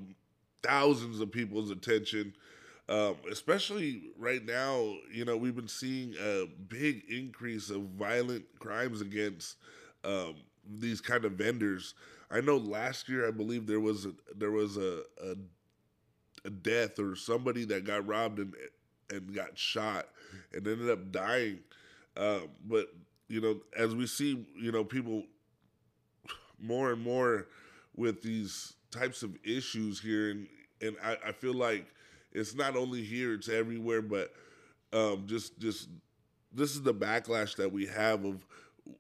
thousands 0.63 1.21
of 1.21 1.31
people's 1.31 1.71
attention. 1.71 2.35
Um, 2.89 3.17
especially 3.31 4.05
right 4.17 4.43
now, 4.43 4.95
you 5.13 5.27
know, 5.27 5.37
we've 5.37 5.55
been 5.55 5.69
seeing 5.69 6.15
a 6.23 6.47
big 6.69 7.03
increase 7.11 7.69
of 7.69 7.83
violent 7.83 8.47
crimes 8.61 9.03
against 9.03 9.57
um, 10.05 10.37
these 10.79 11.03
kind 11.03 11.27
of 11.27 11.33
vendors. 11.33 11.95
I 12.31 12.41
know 12.41 12.57
last 12.57 13.09
year 13.09 13.27
I 13.27 13.31
believe 13.31 13.67
there 13.67 13.81
was 13.81 14.07
a, 14.07 14.13
there 14.37 14.51
was 14.51 14.77
a, 14.77 15.03
a, 15.23 15.35
a 16.45 16.51
death 16.51 16.99
or 16.99 17.17
somebody 17.17 17.65
that 17.67 17.85
got 17.85 18.07
robbed 18.07 18.39
and 18.39 18.55
and 19.11 19.35
got 19.35 19.59
shot 19.59 20.09
and 20.53 20.67
ended 20.67 20.91
up 20.91 21.11
dying. 21.11 21.61
Uh, 22.17 22.41
but 22.67 22.89
you 23.29 23.41
know, 23.41 23.61
as 23.77 23.95
we 23.95 24.07
see, 24.07 24.47
you 24.61 24.73
know, 24.73 24.85
people 24.85 25.25
more 26.59 26.93
and 26.93 27.03
more 27.03 27.47
with 27.97 28.23
these 28.23 28.75
types 28.91 29.23
of 29.23 29.37
issues 29.45 30.01
here, 30.01 30.31
and 30.31 30.49
and 30.81 30.97
I, 31.03 31.17
I 31.29 31.33
feel 31.33 31.55
like 31.55 31.87
it's 32.33 32.55
not 32.55 32.77
only 32.77 33.03
here; 33.03 33.35
it's 33.35 33.49
everywhere. 33.49 34.03
But 34.03 34.33
um, 34.93 35.25
just 35.27 35.59
just 35.59 35.89
this 36.53 36.73
is 36.73 36.83
the 36.83 36.95
backlash 36.95 37.57
that 37.57 37.73
we 37.73 37.87
have 37.87 38.25
of 38.25 38.47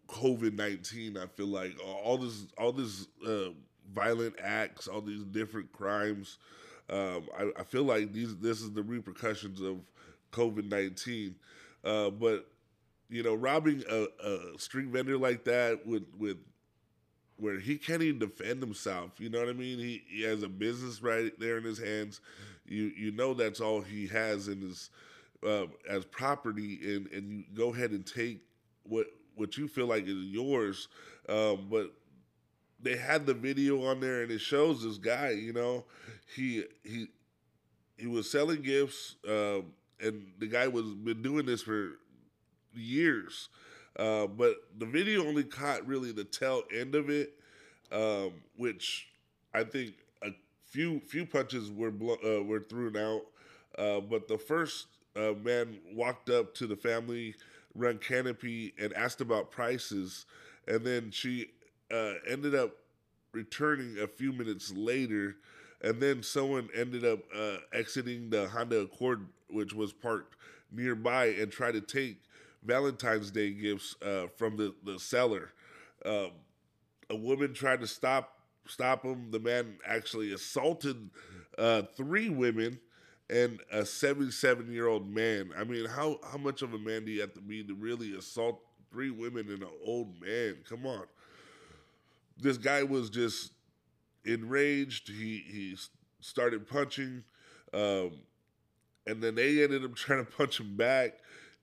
COVID 0.08 0.54
nineteen, 0.54 1.16
I 1.16 1.26
feel 1.26 1.46
like 1.46 1.76
all 1.80 2.18
this 2.18 2.46
all 2.56 2.72
this 2.72 3.06
uh, 3.26 3.50
violent 3.92 4.34
acts, 4.42 4.88
all 4.88 5.00
these 5.00 5.24
different 5.24 5.72
crimes. 5.72 6.38
Um, 6.90 7.28
I, 7.38 7.50
I, 7.60 7.64
feel 7.64 7.82
like 7.82 8.14
these 8.14 8.36
this 8.38 8.62
is 8.62 8.72
the 8.72 8.82
repercussions 8.82 9.60
of 9.60 9.78
COVID 10.32 10.70
nineteen. 10.70 11.34
Uh, 11.84 12.10
but 12.10 12.46
you 13.10 13.22
know, 13.22 13.34
robbing 13.34 13.82
a, 13.90 14.06
a, 14.24 14.58
street 14.58 14.88
vendor 14.88 15.18
like 15.18 15.44
that 15.44 15.86
with 15.86 16.04
with 16.18 16.38
where 17.36 17.58
he 17.58 17.78
can't 17.78 18.02
even 18.02 18.18
defend 18.18 18.60
himself. 18.60 19.12
You 19.18 19.30
know 19.30 19.38
what 19.38 19.48
I 19.48 19.52
mean? 19.52 19.78
He, 19.78 20.02
he 20.08 20.22
has 20.22 20.42
a 20.42 20.48
business 20.48 21.02
right 21.02 21.32
there 21.38 21.58
in 21.58 21.64
his 21.64 21.78
hands. 21.78 22.20
You 22.66 22.92
you 22.96 23.12
know 23.12 23.34
that's 23.34 23.60
all 23.60 23.80
he 23.80 24.06
has 24.08 24.48
in 24.48 24.60
his 24.60 24.90
uh, 25.46 25.66
as 25.88 26.04
property, 26.04 26.78
and 26.94 27.06
and 27.12 27.32
you 27.32 27.44
go 27.54 27.72
ahead 27.72 27.90
and 27.92 28.04
take 28.04 28.40
what 28.82 29.06
what 29.38 29.56
you 29.56 29.68
feel 29.68 29.86
like 29.86 30.04
is 30.06 30.24
yours. 30.26 30.88
Um, 31.28 31.68
but 31.70 31.92
they 32.80 32.96
had 32.96 33.26
the 33.26 33.34
video 33.34 33.84
on 33.86 34.00
there, 34.00 34.22
and 34.22 34.30
it 34.30 34.40
shows 34.40 34.82
this 34.84 34.98
guy. 34.98 35.30
You 35.30 35.52
know, 35.52 35.84
he 36.36 36.64
he 36.84 37.08
he 37.96 38.06
was 38.06 38.30
selling 38.30 38.62
gifts, 38.62 39.16
um, 39.28 39.66
and 40.00 40.32
the 40.38 40.46
guy 40.46 40.68
was 40.68 40.86
been 40.94 41.22
doing 41.22 41.46
this 41.46 41.62
for 41.62 41.92
years. 42.74 43.48
Uh, 43.98 44.26
but 44.26 44.56
the 44.78 44.86
video 44.86 45.26
only 45.26 45.44
caught 45.44 45.86
really 45.86 46.12
the 46.12 46.24
tail 46.24 46.62
end 46.74 46.94
of 46.94 47.10
it, 47.10 47.34
um, 47.92 48.32
which 48.56 49.08
I 49.54 49.64
think 49.64 49.94
a 50.22 50.30
few 50.66 51.00
few 51.00 51.26
punches 51.26 51.70
were 51.70 51.90
blo- 51.90 52.18
uh, 52.24 52.42
were 52.44 52.60
thrown 52.60 52.96
out. 52.96 53.22
Uh, 53.78 54.00
but 54.00 54.28
the 54.28 54.38
first 54.38 54.86
uh, 55.16 55.32
man 55.42 55.78
walked 55.92 56.30
up 56.30 56.54
to 56.56 56.66
the 56.66 56.76
family 56.76 57.34
run 57.78 57.98
Canopy 57.98 58.74
and 58.78 58.92
asked 58.92 59.20
about 59.20 59.50
prices, 59.50 60.26
and 60.66 60.84
then 60.84 61.10
she 61.10 61.46
uh, 61.92 62.14
ended 62.28 62.54
up 62.54 62.72
returning 63.32 63.98
a 64.02 64.06
few 64.06 64.32
minutes 64.32 64.72
later, 64.72 65.36
and 65.80 66.00
then 66.00 66.22
someone 66.22 66.68
ended 66.74 67.04
up 67.04 67.20
uh, 67.34 67.56
exiting 67.72 68.30
the 68.30 68.48
Honda 68.48 68.80
Accord, 68.80 69.26
which 69.48 69.72
was 69.72 69.92
parked 69.92 70.36
nearby, 70.72 71.26
and 71.26 71.50
tried 71.50 71.72
to 71.72 71.80
take 71.80 72.22
Valentine's 72.64 73.30
Day 73.30 73.50
gifts 73.50 73.94
uh, 74.02 74.26
from 74.36 74.56
the 74.56 74.74
the 74.84 74.98
seller. 74.98 75.52
Um, 76.04 76.30
a 77.10 77.16
woman 77.16 77.54
tried 77.54 77.80
to 77.80 77.86
stop 77.86 78.34
stop 78.66 79.04
him. 79.04 79.30
The 79.30 79.40
man 79.40 79.78
actually 79.86 80.32
assaulted 80.32 81.10
uh, 81.56 81.82
three 81.96 82.28
women 82.28 82.78
and 83.30 83.60
a 83.70 83.84
77 83.84 84.72
year 84.72 84.86
old 84.88 85.12
man. 85.12 85.50
I 85.56 85.64
mean, 85.64 85.86
how 85.86 86.18
how 86.30 86.38
much 86.38 86.62
of 86.62 86.74
a 86.74 86.78
man 86.78 87.04
do 87.04 87.10
you 87.10 87.20
have 87.20 87.34
to 87.34 87.40
be 87.40 87.62
to 87.64 87.74
really 87.74 88.16
assault 88.16 88.60
three 88.90 89.10
women 89.10 89.50
and 89.50 89.62
an 89.62 89.68
old 89.84 90.20
man? 90.20 90.56
Come 90.68 90.86
on. 90.86 91.04
This 92.38 92.56
guy 92.56 92.82
was 92.82 93.10
just 93.10 93.52
enraged. 94.24 95.08
He 95.08 95.44
he 95.46 95.76
started 96.20 96.66
punching, 96.68 97.24
um, 97.72 98.12
and 99.06 99.22
then 99.22 99.34
they 99.34 99.62
ended 99.62 99.84
up 99.84 99.94
trying 99.96 100.24
to 100.24 100.30
punch 100.30 100.60
him 100.60 100.76
back, 100.76 101.18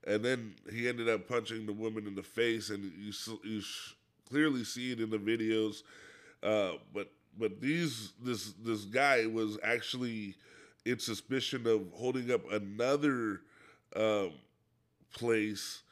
and 0.06 0.24
then 0.24 0.54
he 0.72 0.88
ended 0.88 1.08
up 1.08 1.28
punching 1.28 1.66
the 1.66 1.72
woman 1.72 2.06
in 2.06 2.14
the 2.14 2.22
face, 2.22 2.70
and 2.70 2.92
you 2.98 3.12
you 3.42 3.62
clearly 4.28 4.64
see 4.64 4.92
it 4.92 5.00
in 5.00 5.10
the 5.10 5.18
videos. 5.18 5.82
Uh, 6.42 6.78
but 6.94 7.10
but 7.38 7.60
these 7.60 8.12
this 8.22 8.52
this 8.64 8.84
guy 8.84 9.26
was 9.26 9.58
actually 9.64 10.36
in 10.86 11.00
suspicion 11.00 11.66
of 11.66 11.82
holding 11.94 12.32
up 12.32 12.50
another 12.52 13.42
um, 13.96 14.32
place. 15.14 15.82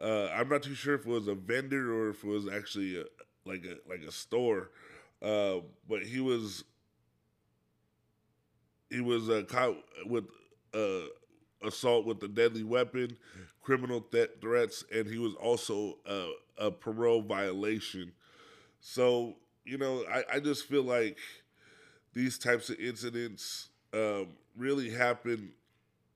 Uh, 0.00 0.28
I'm 0.28 0.48
not 0.48 0.62
too 0.64 0.74
sure 0.74 0.94
if 0.94 1.02
it 1.02 1.10
was 1.10 1.28
a 1.28 1.34
vendor 1.34 1.94
or 1.94 2.10
if 2.10 2.24
it 2.24 2.28
was 2.28 2.48
actually 2.48 3.00
a, 3.00 3.04
like 3.46 3.64
a 3.66 3.76
like 3.90 4.02
a 4.02 4.12
store, 4.12 4.70
uh, 5.22 5.56
but 5.88 6.02
he 6.04 6.20
was 6.20 6.64
he 8.90 9.00
was 9.00 9.28
uh, 9.28 9.42
caught 9.48 9.76
with 10.06 10.24
uh, 10.74 11.06
assault 11.66 12.06
with 12.06 12.22
a 12.22 12.28
deadly 12.28 12.62
weapon, 12.62 13.16
criminal 13.62 14.00
th- 14.00 14.30
threats, 14.40 14.84
and 14.94 15.06
he 15.06 15.18
was 15.18 15.34
also 15.34 15.98
uh, 16.06 16.28
a 16.58 16.70
parole 16.70 17.22
violation. 17.22 18.12
So 18.80 19.36
you 19.64 19.78
know, 19.78 20.04
I, 20.10 20.36
I 20.36 20.40
just 20.40 20.66
feel 20.66 20.82
like 20.84 21.18
these 22.14 22.38
types 22.38 22.70
of 22.70 22.78
incidents 22.80 23.68
um, 23.94 24.28
really 24.56 24.90
happen 24.90 25.50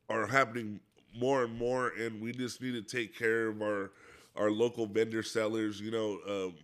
are 0.09 0.27
happening 0.27 0.81
more 1.17 1.45
and 1.45 1.57
more, 1.59 1.89
and 1.99 2.21
we 2.21 2.33
just 2.33 2.61
need 2.63 2.73
to 2.73 2.83
take 2.83 3.17
care 3.19 3.49
of 3.49 3.63
our 3.63 3.91
our 4.37 4.51
local 4.51 4.87
vendor 4.87 5.23
sellers. 5.23 5.81
You 5.81 5.91
know, 5.91 6.19
um, 6.29 6.55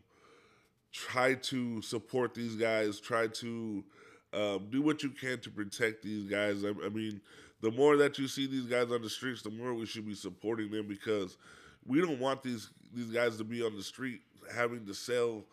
try 0.92 1.34
to 1.34 1.82
support 1.82 2.34
these 2.34 2.54
guys. 2.56 3.00
Try 3.00 3.28
to 3.28 3.84
Um, 4.30 4.68
do 4.68 4.82
what 4.82 5.02
you 5.02 5.08
can 5.08 5.40
to 5.40 5.50
protect 5.50 6.02
these 6.02 6.24
guys. 6.30 6.62
I, 6.62 6.68
I 6.84 6.90
mean, 6.90 7.22
the 7.62 7.70
more 7.70 7.96
that 7.96 8.18
you 8.18 8.28
see 8.28 8.46
these 8.46 8.66
guys 8.66 8.92
on 8.92 9.00
the 9.00 9.08
streets, 9.08 9.40
the 9.40 9.50
more 9.50 9.72
we 9.72 9.86
should 9.86 10.06
be 10.06 10.14
supporting 10.14 10.70
them 10.70 10.86
because 10.86 11.38
we 11.86 12.00
don't 12.02 12.20
want 12.20 12.42
these 12.42 12.68
these 12.94 13.10
guys 13.10 13.38
to 13.38 13.44
be 13.44 13.62
on 13.64 13.74
the 13.74 13.82
street 13.82 14.20
having 14.54 14.84
to 14.84 14.92
sell, 14.94 15.44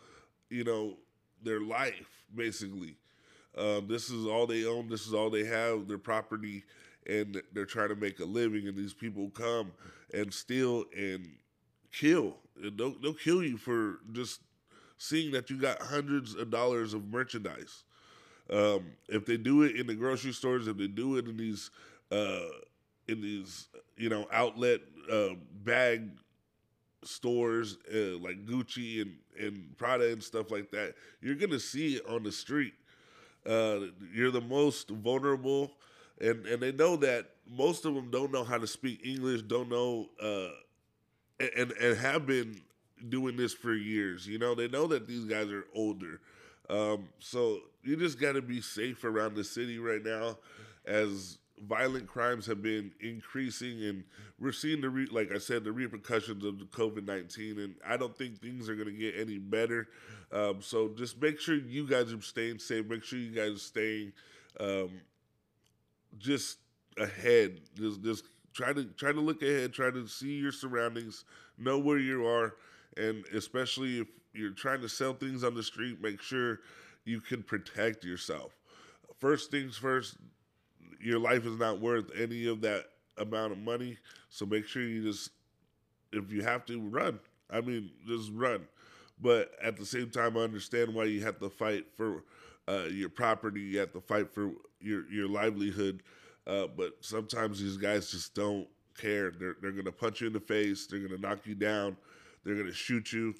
you 0.49 0.65
know, 0.65 0.97
their 1.41 1.61
life 1.61 2.25
basically. 2.35 2.97
Um, 3.57 3.87
this 3.87 4.09
is 4.09 4.25
all 4.25 4.47
they 4.47 4.65
own. 4.65 4.89
This 4.89 5.07
is 5.07 5.13
all 5.13 5.29
they 5.29 5.45
have. 5.45 5.87
Their 5.87 5.97
property, 5.97 6.63
and 7.07 7.41
they're 7.53 7.65
trying 7.65 7.89
to 7.89 7.95
make 7.95 8.19
a 8.19 8.25
living. 8.25 8.67
And 8.67 8.77
these 8.77 8.93
people 8.93 9.29
come 9.29 9.71
and 10.13 10.33
steal 10.33 10.85
and 10.95 11.27
kill. 11.91 12.35
And 12.61 12.77
they'll, 12.77 12.95
they'll 13.01 13.13
kill 13.13 13.43
you 13.43 13.57
for 13.57 13.99
just 14.11 14.41
seeing 14.97 15.31
that 15.31 15.49
you 15.49 15.57
got 15.57 15.81
hundreds 15.81 16.35
of 16.35 16.49
dollars 16.49 16.93
of 16.93 17.05
merchandise. 17.05 17.83
Um, 18.49 18.91
if 19.09 19.25
they 19.25 19.37
do 19.37 19.63
it 19.63 19.75
in 19.75 19.87
the 19.87 19.95
grocery 19.95 20.31
stores, 20.31 20.67
if 20.67 20.77
they 20.77 20.87
do 20.87 21.17
it 21.17 21.27
in 21.27 21.37
these 21.37 21.71
uh, 22.11 22.39
in 23.07 23.21
these 23.21 23.67
you 23.97 24.09
know 24.09 24.27
outlet 24.31 24.81
uh, 25.11 25.29
bag 25.63 26.09
stores 27.03 27.77
uh, 27.93 28.17
like 28.19 28.45
Gucci 28.45 29.01
and 29.01 29.15
and 29.39 29.77
Prada 29.77 30.11
and 30.11 30.21
stuff 30.21 30.51
like 30.51 30.71
that, 30.71 30.93
you're 31.21 31.35
gonna 31.35 31.59
see 31.59 31.95
it 31.95 32.05
on 32.07 32.23
the 32.23 32.31
street. 32.31 32.73
Uh, 33.45 33.87
you're 34.13 34.31
the 34.31 34.41
most 34.41 34.89
vulnerable, 34.89 35.71
and 36.19 36.45
and 36.45 36.61
they 36.61 36.71
know 36.71 36.95
that 36.97 37.31
most 37.49 37.85
of 37.85 37.93
them 37.93 38.09
don't 38.09 38.31
know 38.31 38.43
how 38.43 38.57
to 38.57 38.67
speak 38.67 39.05
English, 39.05 39.43
don't 39.43 39.69
know, 39.69 40.07
uh, 40.21 40.49
and 41.57 41.71
and 41.73 41.97
have 41.97 42.25
been 42.25 42.61
doing 43.09 43.37
this 43.37 43.53
for 43.53 43.73
years. 43.73 44.27
You 44.27 44.39
know, 44.39 44.55
they 44.55 44.67
know 44.67 44.87
that 44.87 45.07
these 45.07 45.25
guys 45.25 45.51
are 45.51 45.65
older. 45.75 46.21
Um, 46.69 47.09
so 47.19 47.59
you 47.83 47.95
just 47.95 48.19
got 48.19 48.33
to 48.33 48.41
be 48.41 48.61
safe 48.61 49.03
around 49.03 49.35
the 49.35 49.43
city 49.43 49.77
right 49.77 50.03
now, 50.03 50.37
as 50.85 51.37
violent 51.67 52.07
crimes 52.07 52.45
have 52.47 52.61
been 52.61 52.91
increasing, 52.99 53.83
and 53.83 54.03
we're 54.39 54.51
seeing 54.51 54.81
the 54.81 54.89
re- 54.89 55.07
like 55.11 55.31
I 55.31 55.37
said 55.37 55.63
the 55.63 55.71
repercussions 55.71 56.43
of 56.43 56.59
the 56.59 56.65
COVID 56.65 57.05
nineteen, 57.05 57.59
and 57.59 57.75
I 57.87 57.97
don't 57.97 58.17
think 58.17 58.41
things 58.41 58.67
are 58.69 58.75
going 58.75 58.87
to 58.87 58.93
get 58.93 59.15
any 59.17 59.37
better. 59.37 59.87
Um, 60.31 60.61
so 60.61 60.89
just 60.97 61.21
make 61.21 61.39
sure 61.39 61.55
you 61.55 61.87
guys 61.87 62.11
are 62.13 62.21
staying 62.21 62.59
safe. 62.59 62.85
Make 62.87 63.03
sure 63.03 63.19
you 63.19 63.31
guys 63.31 63.55
are 63.55 63.59
staying 63.59 64.13
um, 64.59 65.01
just 66.17 66.57
ahead. 66.97 67.61
Just 67.75 68.01
just 68.03 68.25
try 68.53 68.73
to 68.73 68.85
try 68.85 69.11
to 69.11 69.19
look 69.19 69.41
ahead. 69.41 69.73
Try 69.73 69.91
to 69.91 70.07
see 70.07 70.37
your 70.39 70.51
surroundings. 70.51 71.25
Know 71.57 71.77
where 71.79 71.99
you 71.99 72.25
are, 72.25 72.55
and 72.97 73.25
especially 73.33 73.99
if 73.99 74.07
you're 74.33 74.51
trying 74.51 74.81
to 74.81 74.89
sell 74.89 75.13
things 75.13 75.43
on 75.43 75.55
the 75.55 75.63
street, 75.63 76.01
make 76.01 76.21
sure 76.21 76.59
you 77.05 77.21
can 77.21 77.43
protect 77.43 78.03
yourself. 78.03 78.51
First 79.19 79.51
things 79.51 79.77
first, 79.77 80.17
your 81.01 81.19
life 81.19 81.45
is 81.45 81.57
not 81.57 81.79
worth 81.79 82.11
any 82.19 82.47
of 82.47 82.61
that 82.61 82.85
amount 83.17 83.53
of 83.53 83.59
money. 83.59 83.97
So 84.29 84.45
make 84.45 84.67
sure 84.67 84.81
you 84.81 85.03
just, 85.03 85.29
if 86.13 86.31
you 86.31 86.43
have 86.43 86.65
to, 86.67 86.79
run. 86.81 87.19
I 87.49 87.61
mean, 87.61 87.91
just 88.07 88.31
run. 88.33 88.67
But 89.21 89.51
at 89.63 89.77
the 89.77 89.85
same 89.85 90.09
time, 90.09 90.37
I 90.37 90.41
understand 90.41 90.93
why 90.93 91.05
you 91.05 91.21
have 91.23 91.39
to 91.39 91.49
fight 91.49 91.85
for 91.95 92.23
uh, 92.67 92.85
your 92.91 93.09
property. 93.09 93.61
You 93.61 93.79
have 93.79 93.93
to 93.93 94.01
fight 94.01 94.33
for 94.33 94.51
your 94.79 95.09
your 95.11 95.27
livelihood. 95.27 96.03
Uh, 96.45 96.67
but 96.67 96.93
sometimes 97.01 97.59
these 97.59 97.77
guys 97.77 98.11
just 98.11 98.35
don't 98.35 98.67
care. 98.97 99.31
They're 99.31 99.55
they're 99.61 99.71
gonna 99.71 99.91
punch 99.91 100.21
you 100.21 100.27
in 100.27 100.33
the 100.33 100.39
face. 100.39 100.85
They're 100.87 100.99
gonna 100.99 101.19
knock 101.19 101.45
you 101.45 101.55
down. 101.55 101.97
They're 102.43 102.55
gonna 102.55 102.73
shoot 102.73 103.11
you 103.13 103.33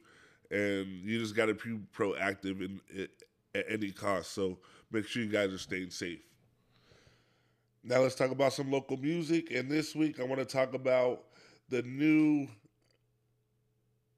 and 0.51 0.87
you 1.03 1.19
just 1.19 1.35
got 1.35 1.47
to 1.47 1.53
be 1.53 1.79
proactive 1.95 2.61
in, 2.63 2.79
at 3.53 3.65
any 3.69 3.91
cost. 3.91 4.31
So 4.33 4.59
make 4.91 5.07
sure 5.07 5.23
you 5.23 5.29
guys 5.29 5.53
are 5.53 5.57
staying 5.57 5.89
safe. 5.89 6.19
Now 7.83 7.99
let's 7.99 8.15
talk 8.15 8.31
about 8.31 8.53
some 8.53 8.71
local 8.71 8.97
music. 8.97 9.51
And 9.51 9.69
this 9.69 9.95
week 9.95 10.19
I 10.19 10.23
want 10.23 10.39
to 10.39 10.45
talk 10.45 10.73
about 10.73 11.23
the 11.69 11.81
new 11.83 12.47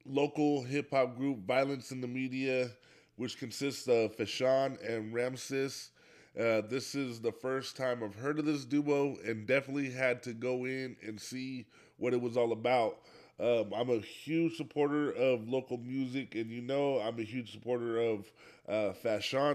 local 0.08 0.64
hip 0.64 0.92
hop 0.92 1.18
group 1.18 1.46
Violence 1.46 1.92
in 1.92 2.02
the 2.02 2.08
Media, 2.08 2.70
which 3.16 3.38
consists 3.38 3.88
of 3.88 4.16
Fashawn 4.16 4.78
and 4.88 5.14
Ramses. 5.14 5.92
Uh, 6.38 6.62
this 6.70 6.94
is 6.94 7.20
the 7.20 7.32
first 7.32 7.76
time 7.76 8.04
I've 8.04 8.16
heard 8.16 8.38
of 8.40 8.46
this 8.46 8.64
duo 8.64 9.18
and 9.26 9.48
definitely 9.48 9.90
had 9.90 10.22
to 10.24 10.34
go 10.34 10.66
in 10.66 10.96
and 11.06 11.20
see 11.20 11.66
what 11.98 12.14
it 12.14 12.22
was 12.22 12.38
all 12.38 12.52
about. 12.52 13.00
Um, 13.40 13.72
I'm 13.76 13.90
a 13.90 14.00
huge 14.00 14.56
supporter 14.58 15.12
of 15.12 15.48
local 15.48 15.78
music, 15.78 16.36
and 16.36 16.50
you 16.50 16.62
know 16.62 17.00
I'm 17.00 17.20
a 17.20 17.24
huge 17.24 17.52
supporter 17.52 18.00
of 18.00 18.32
uh, 18.68 18.94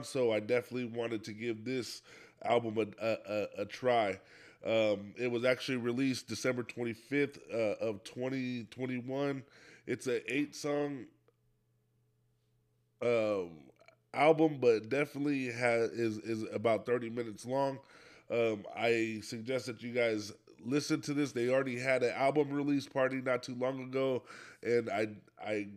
so 0.02 0.32
I 0.32 0.40
definitely 0.40 0.86
wanted 0.86 1.24
to 1.24 1.32
give 1.32 1.64
this 1.64 2.02
album 2.44 2.78
a, 2.78 3.06
a, 3.28 3.46
a 3.62 3.64
try. 3.64 4.18
Um, 4.64 5.12
it 5.16 5.30
was 5.30 5.44
actually 5.44 5.78
released 5.78 6.28
December 6.28 6.62
25th 6.62 7.38
uh, 7.52 7.84
of 7.84 8.04
2021. 8.04 9.42
It's 9.86 10.06
an 10.06 10.20
eight 10.28 10.54
song 10.54 11.06
um, 13.00 13.50
album, 14.14 14.58
but 14.60 14.88
definitely 14.88 15.46
has 15.46 15.90
is 15.90 16.18
is 16.18 16.44
about 16.52 16.86
30 16.86 17.10
minutes 17.10 17.44
long. 17.44 17.78
Um, 18.30 18.64
I 18.76 19.20
suggest 19.22 19.66
that 19.66 19.82
you 19.82 19.92
guys 19.92 20.32
listen 20.64 21.00
to 21.02 21.14
this. 21.14 21.32
They 21.32 21.48
already 21.48 21.78
had 21.78 22.02
an 22.02 22.14
album 22.14 22.50
release 22.50 22.86
party 22.88 23.20
not 23.20 23.42
too 23.42 23.54
long 23.54 23.82
ago, 23.82 24.22
and 24.62 24.88
I 24.90 25.08
I 25.44 25.68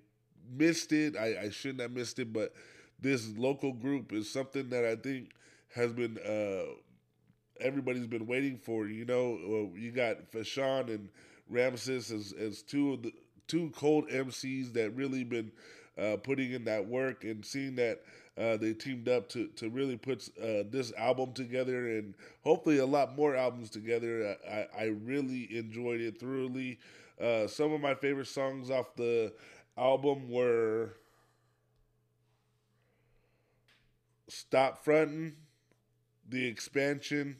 missed 0.55 0.91
it. 0.91 1.15
I, 1.17 1.45
I 1.45 1.49
shouldn't 1.49 1.81
have 1.81 1.91
missed 1.91 2.19
it, 2.19 2.31
but 2.31 2.53
this 2.99 3.27
local 3.37 3.73
group 3.73 4.13
is 4.13 4.29
something 4.29 4.69
that 4.69 4.85
I 4.85 4.95
think 4.95 5.31
has 5.73 5.91
been 5.91 6.17
uh, 6.19 6.71
everybody's 7.59 8.07
been 8.07 8.27
waiting 8.27 8.57
for. 8.57 8.87
You 8.87 9.05
know, 9.05 9.71
you 9.75 9.91
got 9.91 10.31
Fashawn 10.31 10.89
and 10.93 11.09
Ramses 11.49 12.11
as, 12.11 12.33
as 12.33 12.61
two 12.61 12.93
of 12.93 13.03
the 13.03 13.11
two 13.47 13.71
cold 13.75 14.10
MCs 14.10 14.73
that 14.73 14.91
really 14.95 15.23
been 15.23 15.51
uh, 15.97 16.17
putting 16.17 16.51
in 16.51 16.65
that 16.65 16.86
work 16.88 17.23
and 17.23 17.45
seeing 17.45 17.75
that 17.75 18.01
uh, 18.38 18.58
they 18.58 18.73
teamed 18.73 19.08
up 19.08 19.29
to 19.29 19.47
to 19.55 19.69
really 19.69 19.95
put 19.97 20.27
uh, 20.41 20.63
this 20.69 20.91
album 20.97 21.31
together 21.34 21.97
and 21.97 22.13
hopefully 22.43 22.79
a 22.79 22.86
lot 22.86 23.15
more 23.15 23.36
albums 23.36 23.69
together. 23.69 24.36
I, 24.49 24.67
I 24.77 24.84
really 25.03 25.47
enjoyed 25.58 26.01
it 26.01 26.19
thoroughly. 26.19 26.79
Uh, 27.19 27.47
some 27.47 27.71
of 27.71 27.79
my 27.79 27.95
favorite 27.95 28.27
songs 28.27 28.69
off 28.69 28.95
the 28.95 29.31
album 29.77 30.29
were 30.29 30.95
"Stop 34.27 34.84
Frontin'," 34.84 35.36
"The 36.29 36.45
Expansion," 36.47 37.39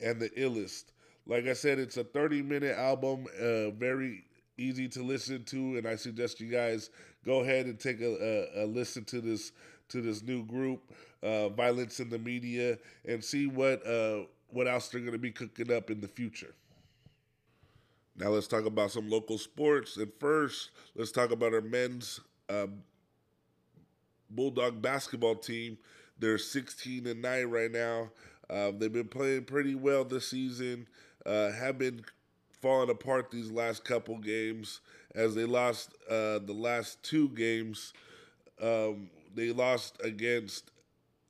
and 0.00 0.20
"The 0.20 0.30
Illest." 0.30 0.86
Like 1.26 1.46
I 1.46 1.54
said, 1.54 1.78
it's 1.78 1.96
a 1.96 2.04
30 2.04 2.42
minute 2.42 2.76
album, 2.76 3.26
uh, 3.40 3.70
very 3.70 4.24
easy 4.58 4.88
to 4.88 5.02
listen 5.02 5.44
to, 5.44 5.76
and 5.76 5.86
I 5.86 5.96
suggest 5.96 6.40
you 6.40 6.50
guys 6.50 6.90
go 7.24 7.40
ahead 7.40 7.66
and 7.66 7.78
take 7.78 8.00
a, 8.00 8.58
a, 8.58 8.64
a 8.64 8.66
listen 8.66 9.04
to 9.06 9.20
this 9.20 9.52
to 9.88 10.00
this 10.00 10.22
new 10.22 10.44
group, 10.44 10.92
uh, 11.22 11.48
Violence 11.50 12.00
in 12.00 12.10
the 12.10 12.18
Media, 12.18 12.78
and 13.04 13.22
see 13.22 13.46
what 13.46 13.86
uh, 13.86 14.20
what 14.48 14.66
else 14.66 14.88
they're 14.88 15.00
going 15.00 15.12
to 15.12 15.18
be 15.18 15.30
cooking 15.30 15.72
up 15.72 15.90
in 15.90 16.00
the 16.00 16.08
future. 16.08 16.54
Now 18.16 18.30
let's 18.30 18.46
talk 18.46 18.64
about 18.64 18.90
some 18.90 19.08
local 19.10 19.38
sports. 19.38 19.96
And 19.96 20.10
first, 20.18 20.70
let's 20.94 21.12
talk 21.12 21.30
about 21.30 21.52
our 21.52 21.60
men's 21.60 22.20
uh, 22.48 22.66
Bulldog 24.30 24.80
basketball 24.80 25.36
team. 25.36 25.78
They're 26.18 26.38
16 26.38 27.06
and 27.06 27.20
9 27.20 27.46
right 27.46 27.70
now. 27.70 28.10
Uh, 28.48 28.72
they've 28.76 28.92
been 28.92 29.08
playing 29.08 29.44
pretty 29.44 29.74
well 29.74 30.04
this 30.04 30.28
season. 30.30 30.88
Uh, 31.24 31.50
have 31.52 31.78
been 31.78 32.04
falling 32.60 32.90
apart 32.90 33.30
these 33.30 33.50
last 33.50 33.84
couple 33.84 34.18
games 34.18 34.80
as 35.14 35.34
they 35.34 35.44
lost 35.44 35.94
uh, 36.08 36.38
the 36.40 36.54
last 36.54 37.02
two 37.02 37.28
games. 37.30 37.92
Um, 38.62 39.10
they 39.34 39.52
lost 39.52 39.98
against 40.02 40.70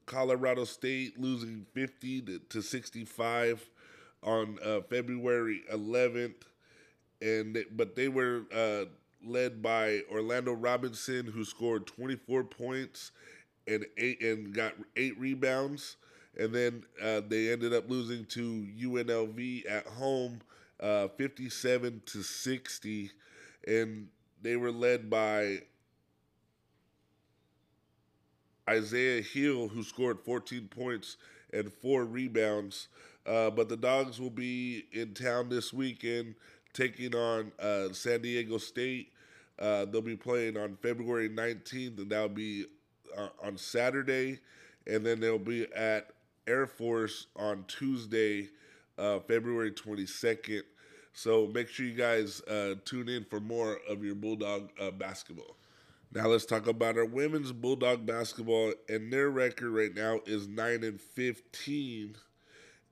Colorado 0.07 0.65
State, 0.65 1.19
losing 1.19 1.67
50 1.75 2.23
to, 2.23 2.39
to 2.51 2.63
65 2.63 3.69
on 4.23 4.59
uh, 4.65 4.81
February 4.89 5.63
11th, 5.73 6.43
and 7.21 7.55
they, 7.55 7.65
but 7.71 7.97
they 7.97 8.09
were 8.09 8.43
uh, 8.55 8.85
led 9.25 9.63
by 9.63 10.03
Orlando 10.11 10.53
Robinson, 10.53 11.27
who 11.27 11.45
scored 11.45 11.87
24 11.87 12.45
points 12.45 13.13
and 13.67 13.85
eight 13.97 14.23
and 14.23 14.55
got 14.55 14.75
eight 14.97 15.19
rebounds, 15.19 15.97
and 16.39 16.55
then 16.55 16.85
uh, 17.03 17.21
they 17.27 17.51
ended 17.53 17.75
up 17.75 17.91
losing 17.91 18.25
to 18.27 18.67
UNLV 18.79 19.69
at 19.69 19.87
home, 19.87 20.41
uh, 20.81 21.09
57 21.09 22.03
to 22.07 22.23
60, 22.23 23.11
and 23.67 24.09
they 24.43 24.57
were 24.57 24.73
led 24.73 25.09
by 25.09 25.63
Isaiah 28.69 29.23
Hill, 29.23 29.69
who 29.69 29.83
scored 29.83 30.21
14 30.25 30.69
points 30.69 31.17
and 31.53 31.73
four 31.73 32.05
rebounds. 32.05 32.89
Uh, 33.25 33.51
but 33.51 33.69
the 33.69 33.77
Dogs 33.77 34.21
will 34.21 34.31
be 34.31 34.85
in 34.93 35.15
town 35.15 35.49
this 35.49 35.73
weekend 35.73 36.35
taking 36.73 37.15
on 37.15 37.53
uh, 37.59 37.93
San 37.93 38.23
Diego 38.23 38.59
State. 38.59 39.13
Uh, 39.59 39.87
they'll 39.87 40.03
be 40.03 40.17
playing 40.17 40.57
on 40.57 40.77
February 40.77 41.29
19th, 41.29 41.99
and 41.99 42.11
that'll 42.11 42.29
be 42.29 42.67
uh, 43.17 43.29
on 43.43 43.57
Saturday. 43.57 44.39
And 44.87 45.05
then 45.05 45.19
they'll 45.19 45.39
be 45.39 45.67
at 45.75 46.11
Air 46.47 46.67
Force 46.67 47.27
on 47.35 47.65
Tuesday, 47.67 48.49
uh, 48.99 49.21
February 49.21 49.73
22nd. 49.73 50.63
So 51.13 51.47
make 51.47 51.69
sure 51.69 51.87
you 51.87 51.95
guys 51.95 52.43
uh, 52.43 52.75
tune 52.85 53.09
in 53.09 53.25
for 53.25 53.41
more 53.41 53.79
of 53.89 54.05
your 54.05 54.15
Bulldog 54.15 54.71
uh, 54.81 54.91
basketball. 54.91 55.57
Now 56.13 56.29
let's 56.29 56.47
talk 56.47 56.67
about 56.67 56.97
our 56.97 57.05
women's 57.05 57.53
Bulldog 57.53 58.07
basketball, 58.07 58.73
and 58.89 59.13
their 59.13 59.31
record 59.31 59.71
right 59.71 59.95
now 59.95 60.21
is 60.25 60.47
nine 60.47 60.85
and 60.85 61.01
fifteen. 61.01 62.17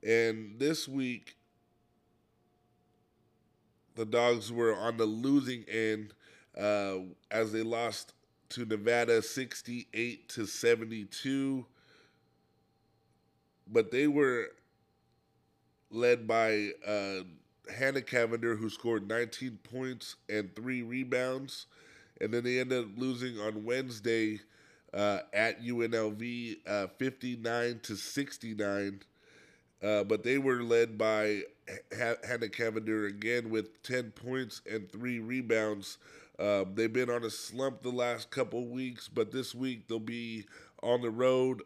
And 0.03 0.59
this 0.59 0.89
week, 0.89 1.37
the 3.95 4.05
Dogs 4.05 4.53
were 4.53 4.77
on 4.77 4.97
the 4.97 5.07
losing 5.07 5.65
end 5.69 6.13
uh, 6.59 6.97
as 7.31 7.53
they 7.53 7.63
lost 7.63 8.15
to 8.51 8.65
Nevada 8.65 9.23
sixty-eight 9.23 10.29
to 10.31 10.47
seventy-two. 10.47 11.67
But 13.67 13.91
they 13.91 14.07
were 14.07 14.49
led 15.95 16.27
by 16.27 16.71
uh, 16.87 17.21
Hanna 17.75 18.01
Cavinder, 18.01 18.59
who 18.59 18.69
scored 18.71 19.09
19 19.09 19.59
points 19.63 20.17
and 20.29 20.55
three 20.55 20.83
rebounds 20.83 21.67
and 22.21 22.33
then 22.33 22.45
they 22.45 22.61
ended 22.61 22.85
up 22.85 22.91
losing 22.97 23.39
on 23.41 23.65
Wednesday 23.65 24.41
uh, 24.93 25.21
at 25.33 25.63
UNLV, 25.63 26.57
uh, 26.67 26.87
59 26.99 27.81
to 27.83 27.97
69. 27.97 29.01
Uh, 29.83 30.05
but 30.05 30.23
they 30.23 30.39
were 30.39 30.63
led 30.63 30.97
by 30.97 31.43
H- 31.69 32.17
Hanna 32.25 32.49
Cavinder 32.49 33.09
again 33.09 33.51
with 33.51 33.83
10 33.83 34.13
points 34.13 34.63
and 34.71 34.91
three 34.91 35.19
rebounds. 35.19 35.99
Um, 36.39 36.75
they've 36.75 36.93
been 36.93 37.11
on 37.11 37.25
a 37.25 37.31
slump 37.31 37.83
the 37.83 37.91
last 37.91 38.31
couple 38.31 38.67
weeks, 38.69 39.09
but 39.09 39.31
this 39.31 39.55
week 39.55 39.89
they'll 39.89 39.99
be 39.99 40.47
on 40.83 41.03
the 41.03 41.11
road 41.11 41.63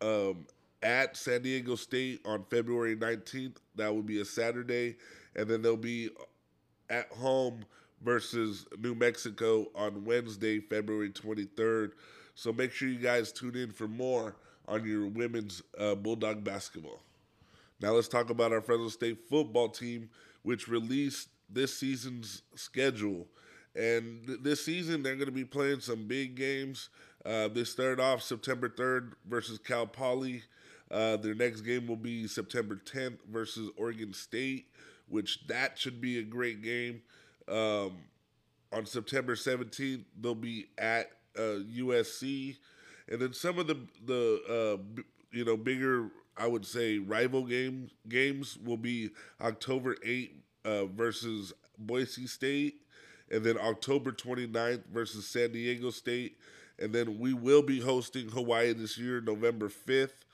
um, 0.00 0.46
at 0.82 1.16
San 1.16 1.42
Diego 1.42 1.74
State 1.76 2.20
on 2.24 2.44
February 2.50 2.96
19th. 2.96 3.56
That 3.76 3.94
will 3.94 4.02
be 4.02 4.20
a 4.20 4.24
Saturday. 4.24 4.96
And 5.36 5.48
then 5.48 5.62
they'll 5.62 5.76
be 5.76 6.10
at 6.90 7.10
home 7.12 7.64
versus 8.02 8.66
New 8.78 8.94
Mexico 8.94 9.66
on 9.74 10.04
Wednesday, 10.04 10.60
February 10.60 11.10
23rd. 11.10 11.92
So 12.34 12.52
make 12.52 12.72
sure 12.72 12.88
you 12.88 12.98
guys 12.98 13.32
tune 13.32 13.56
in 13.56 13.70
for 13.70 13.86
more 13.88 14.36
on 14.66 14.84
your 14.84 15.06
women's 15.06 15.62
uh, 15.78 15.94
Bulldog 15.94 16.44
basketball. 16.44 17.00
Now 17.80 17.92
let's 17.92 18.08
talk 18.08 18.30
about 18.30 18.52
our 18.52 18.60
Fresno 18.60 18.88
State 18.88 19.18
football 19.28 19.68
team, 19.68 20.08
which 20.42 20.68
released 20.68 21.28
this 21.50 21.76
season's 21.76 22.42
schedule. 22.54 23.26
And 23.74 24.26
th- 24.26 24.38
this 24.42 24.64
season, 24.64 25.02
they're 25.02 25.16
going 25.16 25.26
to 25.26 25.32
be 25.32 25.44
playing 25.44 25.80
some 25.80 26.06
big 26.06 26.34
games. 26.34 26.90
Uh, 27.24 27.48
they 27.48 27.64
start 27.64 28.00
off 28.00 28.22
September 28.22 28.68
3rd 28.68 29.12
versus 29.28 29.58
Cal 29.58 29.86
Poly. 29.86 30.42
Uh, 30.92 31.16
their 31.16 31.34
next 31.34 31.62
game 31.62 31.86
will 31.86 31.96
be 31.96 32.26
September 32.28 32.76
10th 32.76 33.18
versus 33.30 33.70
Oregon 33.78 34.12
State, 34.12 34.66
which 35.08 35.46
that 35.46 35.78
should 35.78 36.00
be 36.00 36.18
a 36.18 36.22
great 36.22 36.62
game. 36.62 37.00
Um, 37.48 37.96
on 38.72 38.84
September 38.84 39.34
17th, 39.34 40.04
they'll 40.20 40.34
be 40.34 40.66
at 40.78 41.10
uh, 41.36 41.60
USC, 41.76 42.56
and 43.08 43.20
then 43.20 43.32
some 43.32 43.58
of 43.58 43.66
the 43.66 43.78
the 44.04 44.42
uh, 44.48 44.82
b- 44.94 45.02
you 45.30 45.44
know 45.44 45.56
bigger 45.56 46.10
I 46.36 46.46
would 46.46 46.66
say 46.66 46.98
rival 46.98 47.44
game 47.44 47.90
games 48.08 48.58
will 48.62 48.76
be 48.76 49.10
October 49.40 49.96
8th 49.96 50.30
uh, 50.64 50.84
versus 50.86 51.52
Boise 51.78 52.26
State, 52.26 52.76
and 53.30 53.44
then 53.44 53.58
October 53.58 54.12
29th 54.12 54.86
versus 54.92 55.26
San 55.26 55.52
Diego 55.52 55.90
State, 55.90 56.38
and 56.78 56.92
then 56.94 57.18
we 57.18 57.34
will 57.34 57.62
be 57.62 57.80
hosting 57.80 58.28
Hawaii 58.28 58.72
this 58.72 58.96
year, 58.98 59.20
November 59.20 59.68
5th, 59.68 60.24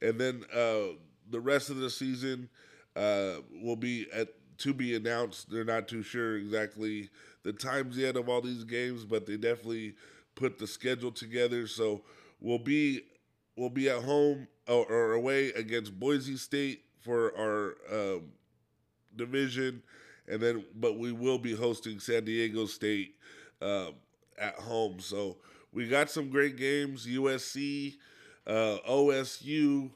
and 0.00 0.18
then 0.20 0.44
uh, 0.54 0.94
the 1.30 1.40
rest 1.40 1.70
of 1.70 1.76
the 1.76 1.90
season 1.90 2.48
uh, 2.96 3.34
will 3.62 3.76
be 3.76 4.06
at 4.12 4.28
to 4.58 4.74
be 4.74 4.96
announced. 4.96 5.50
They're 5.50 5.64
not 5.64 5.88
too 5.88 6.02
sure 6.02 6.36
exactly 6.36 7.10
the 7.44 7.52
times 7.52 7.96
yet 7.96 8.16
of 8.16 8.28
all 8.28 8.40
these 8.40 8.64
games, 8.64 9.04
but 9.04 9.26
they 9.26 9.36
definitely 9.36 9.94
put 10.34 10.58
the 10.58 10.66
schedule 10.66 11.12
together. 11.12 11.66
So 11.66 12.02
we'll 12.40 12.58
be 12.58 13.02
we'll 13.56 13.70
be 13.70 13.88
at 13.88 14.02
home 14.02 14.48
or, 14.66 14.84
or 14.86 15.12
away 15.12 15.48
against 15.52 15.98
Boise 15.98 16.36
State 16.36 16.82
for 17.00 17.36
our 17.38 17.76
um, 17.92 18.32
division, 19.16 19.82
and 20.26 20.40
then 20.40 20.64
but 20.74 20.98
we 20.98 21.12
will 21.12 21.38
be 21.38 21.54
hosting 21.54 22.00
San 22.00 22.24
Diego 22.24 22.66
State 22.66 23.14
um, 23.62 23.94
at 24.38 24.54
home. 24.54 25.00
So 25.00 25.36
we 25.72 25.88
got 25.88 26.10
some 26.10 26.30
great 26.30 26.56
games: 26.56 27.06
USC, 27.06 27.96
uh, 28.48 28.78
OSU. 28.88 29.90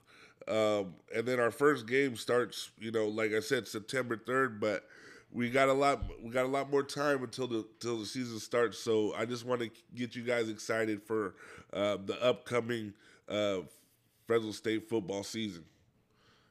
Um, 0.48 0.94
and 1.14 1.26
then 1.26 1.38
our 1.40 1.50
first 1.50 1.86
game 1.86 2.16
starts, 2.16 2.70
you 2.78 2.90
know, 2.90 3.06
like 3.08 3.32
I 3.32 3.40
said, 3.40 3.68
September 3.68 4.16
third. 4.16 4.60
But 4.60 4.84
we 5.32 5.50
got 5.50 5.68
a 5.68 5.72
lot, 5.72 6.02
we 6.22 6.30
got 6.30 6.44
a 6.44 6.48
lot 6.48 6.70
more 6.70 6.82
time 6.82 7.22
until 7.22 7.46
the 7.46 7.66
until 7.74 7.98
the 7.98 8.06
season 8.06 8.38
starts. 8.38 8.78
So 8.78 9.14
I 9.14 9.24
just 9.24 9.46
want 9.46 9.60
to 9.62 9.70
get 9.94 10.14
you 10.16 10.22
guys 10.22 10.48
excited 10.48 11.02
for 11.02 11.34
uh, 11.72 11.98
the 12.04 12.20
upcoming 12.22 12.92
uh, 13.28 13.58
Fresno 14.26 14.50
State 14.52 14.88
football 14.88 15.22
season. 15.22 15.64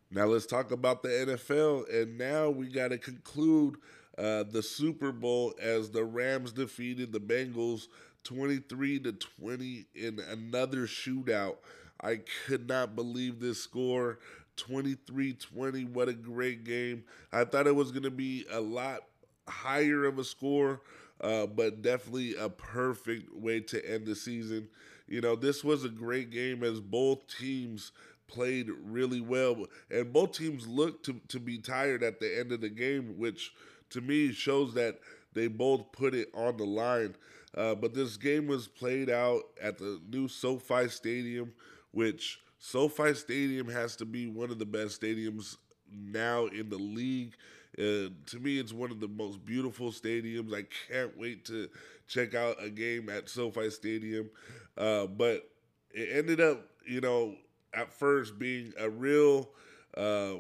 Now 0.10 0.26
let's 0.26 0.46
talk 0.46 0.72
about 0.72 1.04
the 1.04 1.10
NFL, 1.10 1.94
and 1.94 2.18
now 2.18 2.50
we 2.50 2.68
got 2.68 2.90
to 2.90 2.98
conclude 2.98 3.78
uh, 4.18 4.44
the 4.44 4.62
Super 4.62 5.12
Bowl 5.12 5.54
as 5.62 5.90
the 5.90 6.04
Rams 6.04 6.52
defeated 6.52 7.14
the 7.14 7.20
Bengals 7.20 7.88
twenty 8.24 8.58
three 8.58 9.00
to 9.00 9.14
twenty 9.14 9.86
in 9.96 10.20
another 10.20 10.86
shootout. 10.86 11.58
I 12.02 12.22
could 12.46 12.68
not 12.68 12.96
believe 12.96 13.40
this 13.40 13.62
score 13.62 14.20
23 14.58 15.34
20. 15.34 15.86
What 15.86 16.10
a 16.10 16.14
great 16.14 16.64
game. 16.64 17.04
I 17.32 17.46
thought 17.46 17.68
it 17.68 17.76
was 17.76 17.92
going 17.92 18.04
to 18.04 18.12
be 18.12 18.46
a 18.52 18.60
lot 18.60 19.02
higher 19.48 20.06
of 20.06 20.20
a 20.20 20.24
score, 20.24 20.82
uh, 21.20 21.46
but 21.46 21.82
definitely 21.82 22.36
a 22.36 22.50
perfect 22.50 23.34
way 23.36 23.60
to 23.62 23.90
end 23.90 24.06
the 24.06 24.16
season. 24.16 24.68
You 25.08 25.22
know, 25.22 25.36
this 25.36 25.64
was 25.64 25.84
a 25.84 25.90
great 25.90 26.32
game 26.32 26.64
as 26.64 26.80
both 26.80 27.28
teams 27.28 27.92
played 28.28 28.70
really 28.84 29.22
well, 29.22 29.66
and 29.90 30.14
both 30.14 30.32
teams 30.32 30.68
looked 30.68 31.06
to, 31.06 31.20
to 31.28 31.40
be 31.40 31.58
tired 31.58 32.02
at 32.02 32.20
the 32.20 32.40
end 32.40 32.52
of 32.52 32.62
the 32.62 32.70
game, 32.70 33.18
which 33.18 33.54
to 33.90 34.02
me 34.02 34.32
shows 34.32 34.74
that 34.74 35.00
they 35.34 35.48
both 35.48 35.92
put 35.92 36.14
it 36.14 36.30
on 36.34 36.58
the 36.58 36.66
line. 36.66 37.16
Uh, 37.56 37.76
but 37.76 37.94
this 37.94 38.16
game 38.16 38.48
was 38.48 38.68
played 38.68 39.10
out 39.10 39.42
at 39.62 39.78
the 39.78 40.00
new 40.10 40.28
SoFi 40.28 40.88
Stadium 40.88 41.52
which 41.92 42.40
SoFi 42.60 43.14
Stadium 43.14 43.68
has 43.70 43.96
to 43.98 44.06
be 44.06 44.28
one 44.28 44.52
of 44.52 44.60
the 44.60 44.66
best 44.66 45.02
stadiums 45.02 45.58
now 45.92 46.46
in 46.48 46.70
the 46.70 46.78
league. 46.78 47.34
Uh, 47.78 48.12
to 48.26 48.40
me, 48.40 48.60
it's 48.60 48.74
one 48.74 48.92
of 48.92 49.00
the 49.00 49.08
most 49.08 49.46
beautiful 49.46 49.92
stadiums. 49.92 50.54
I 50.54 50.66
can't 50.92 51.18
wait 51.18 51.46
to 51.46 51.70
check 52.08 52.36
out 52.36 52.58
a 52.62 52.70
game 52.70 53.10
at 53.10 53.30
SoFi 53.30 53.70
Stadium. 53.70 54.30
Uh, 54.78 55.08
but 55.08 55.50
it 55.92 56.10
ended 56.12 56.42
up, 56.42 56.66
you 56.86 57.02
know, 57.02 57.36
at 57.74 57.94
first 57.94 58.38
being 58.38 58.74
a 58.78 58.90
real, 58.90 59.50
uh, 59.96 60.36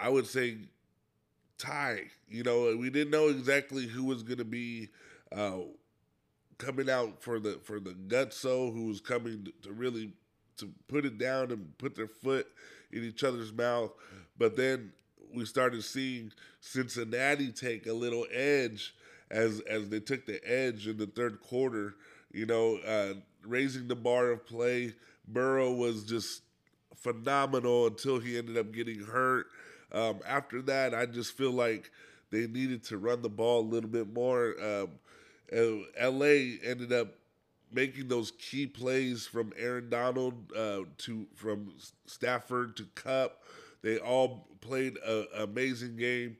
I 0.00 0.08
would 0.08 0.26
say, 0.26 0.56
tie. 1.58 2.04
You 2.28 2.42
know, 2.42 2.76
we 2.76 2.90
didn't 2.90 3.10
know 3.10 3.28
exactly 3.28 3.86
who 3.86 4.04
was 4.04 4.22
going 4.22 4.38
to 4.38 4.44
be 4.44 4.88
uh, 5.32 5.58
coming 6.58 6.90
out 6.90 7.22
for 7.22 7.38
the 7.38 7.58
for 7.62 7.80
the 7.80 7.92
gutso 7.92 8.72
who 8.72 8.86
was 8.86 9.00
coming 9.00 9.48
to, 9.62 9.72
really 9.72 10.12
to 10.58 10.70
put 10.88 11.04
it 11.04 11.18
down 11.18 11.50
and 11.50 11.76
put 11.78 11.94
their 11.94 12.08
foot 12.08 12.46
in 12.92 13.04
each 13.04 13.24
other's 13.24 13.52
mouth. 13.52 13.92
But 14.36 14.56
then 14.56 14.92
we 15.34 15.44
started 15.44 15.84
seeing 15.84 16.32
Cincinnati 16.60 17.52
take 17.52 17.86
a 17.86 17.92
little 17.92 18.26
edge 18.32 18.94
as 19.30 19.60
as 19.60 19.88
they 19.88 20.00
took 20.00 20.26
the 20.26 20.40
edge 20.48 20.86
in 20.86 20.98
the 20.98 21.06
third 21.06 21.40
quarter. 21.40 21.94
You 22.32 22.46
know, 22.46 22.76
uh, 22.86 23.14
raising 23.44 23.88
the 23.88 23.96
bar 23.96 24.30
of 24.30 24.46
play. 24.46 24.94
Burrow 25.26 25.72
was 25.72 26.04
just 26.04 26.42
phenomenal 26.96 27.86
until 27.86 28.18
he 28.18 28.38
ended 28.38 28.58
up 28.58 28.72
getting 28.72 29.00
hurt. 29.00 29.46
Um, 29.92 30.20
after 30.26 30.60
that, 30.62 30.94
I 30.94 31.06
just 31.06 31.36
feel 31.36 31.52
like 31.52 31.90
they 32.30 32.46
needed 32.46 32.84
to 32.84 32.98
run 32.98 33.22
the 33.22 33.28
ball 33.28 33.60
a 33.60 33.68
little 33.68 33.88
bit 33.88 34.12
more. 34.12 34.54
Um, 34.62 34.90
LA 35.52 36.58
ended 36.62 36.92
up 36.92 37.08
making 37.72 38.08
those 38.08 38.32
key 38.32 38.66
plays 38.66 39.26
from 39.26 39.52
Aaron 39.56 39.90
Donald 39.90 40.52
uh, 40.56 40.80
to 40.98 41.26
from 41.34 41.72
Stafford 42.06 42.76
to 42.76 42.86
Kupp. 42.94 43.42
They 43.82 43.98
all 43.98 44.48
played 44.60 44.96
an 45.06 45.26
amazing 45.36 45.96
game. 45.96 46.36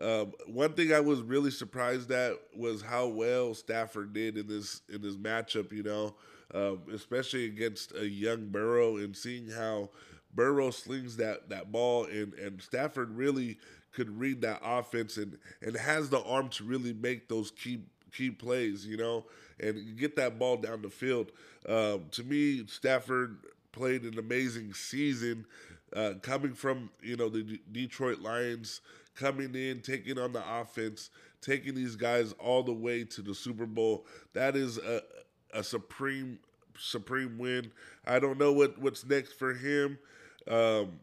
Um, 0.00 0.32
one 0.46 0.72
thing 0.72 0.92
I 0.92 1.00
was 1.00 1.20
really 1.20 1.50
surprised 1.50 2.10
at 2.10 2.34
was 2.56 2.80
how 2.80 3.06
well 3.08 3.52
Stafford 3.54 4.12
did 4.12 4.38
in 4.38 4.46
this 4.46 4.80
in 4.88 5.02
this 5.02 5.16
matchup. 5.16 5.72
You 5.72 5.82
know, 5.82 6.14
um, 6.54 6.80
especially 6.92 7.46
against 7.46 7.94
a 7.94 8.08
young 8.08 8.46
Burrow 8.48 8.96
and 8.96 9.16
seeing 9.16 9.50
how 9.50 9.90
Burrow 10.34 10.70
slings 10.70 11.16
that 11.16 11.50
that 11.50 11.70
ball 11.70 12.04
and 12.04 12.32
and 12.34 12.62
Stafford 12.62 13.10
really 13.10 13.58
could 13.92 14.18
read 14.18 14.40
that 14.40 14.60
offense 14.64 15.16
and 15.16 15.36
and 15.60 15.76
has 15.76 16.08
the 16.08 16.22
arm 16.22 16.48
to 16.50 16.64
really 16.64 16.92
make 16.92 17.28
those 17.28 17.50
key 17.50 17.80
key 18.12 18.30
plays, 18.30 18.86
you 18.86 18.96
know, 18.96 19.24
and 19.58 19.96
get 19.96 20.16
that 20.16 20.38
ball 20.38 20.56
down 20.56 20.82
the 20.82 20.90
field. 20.90 21.32
Um, 21.68 22.06
to 22.12 22.24
me, 22.24 22.66
Stafford 22.66 23.38
played 23.72 24.02
an 24.02 24.18
amazing 24.18 24.74
season, 24.74 25.46
uh, 25.94 26.14
coming 26.22 26.54
from 26.54 26.90
you 27.02 27.16
know 27.16 27.28
the 27.28 27.42
D- 27.42 27.60
Detroit 27.72 28.20
Lions, 28.20 28.80
coming 29.14 29.54
in, 29.54 29.80
taking 29.80 30.18
on 30.18 30.32
the 30.32 30.42
offense, 30.60 31.10
taking 31.40 31.74
these 31.74 31.96
guys 31.96 32.32
all 32.38 32.62
the 32.62 32.72
way 32.72 33.04
to 33.04 33.22
the 33.22 33.34
Super 33.34 33.66
Bowl. 33.66 34.06
That 34.32 34.56
is 34.56 34.78
a 34.78 35.02
a 35.52 35.62
supreme 35.64 36.38
supreme 36.78 37.38
win. 37.38 37.70
I 38.06 38.18
don't 38.18 38.38
know 38.38 38.52
what 38.52 38.78
what's 38.78 39.04
next 39.04 39.32
for 39.34 39.54
him. 39.54 39.98
Um, 40.48 41.00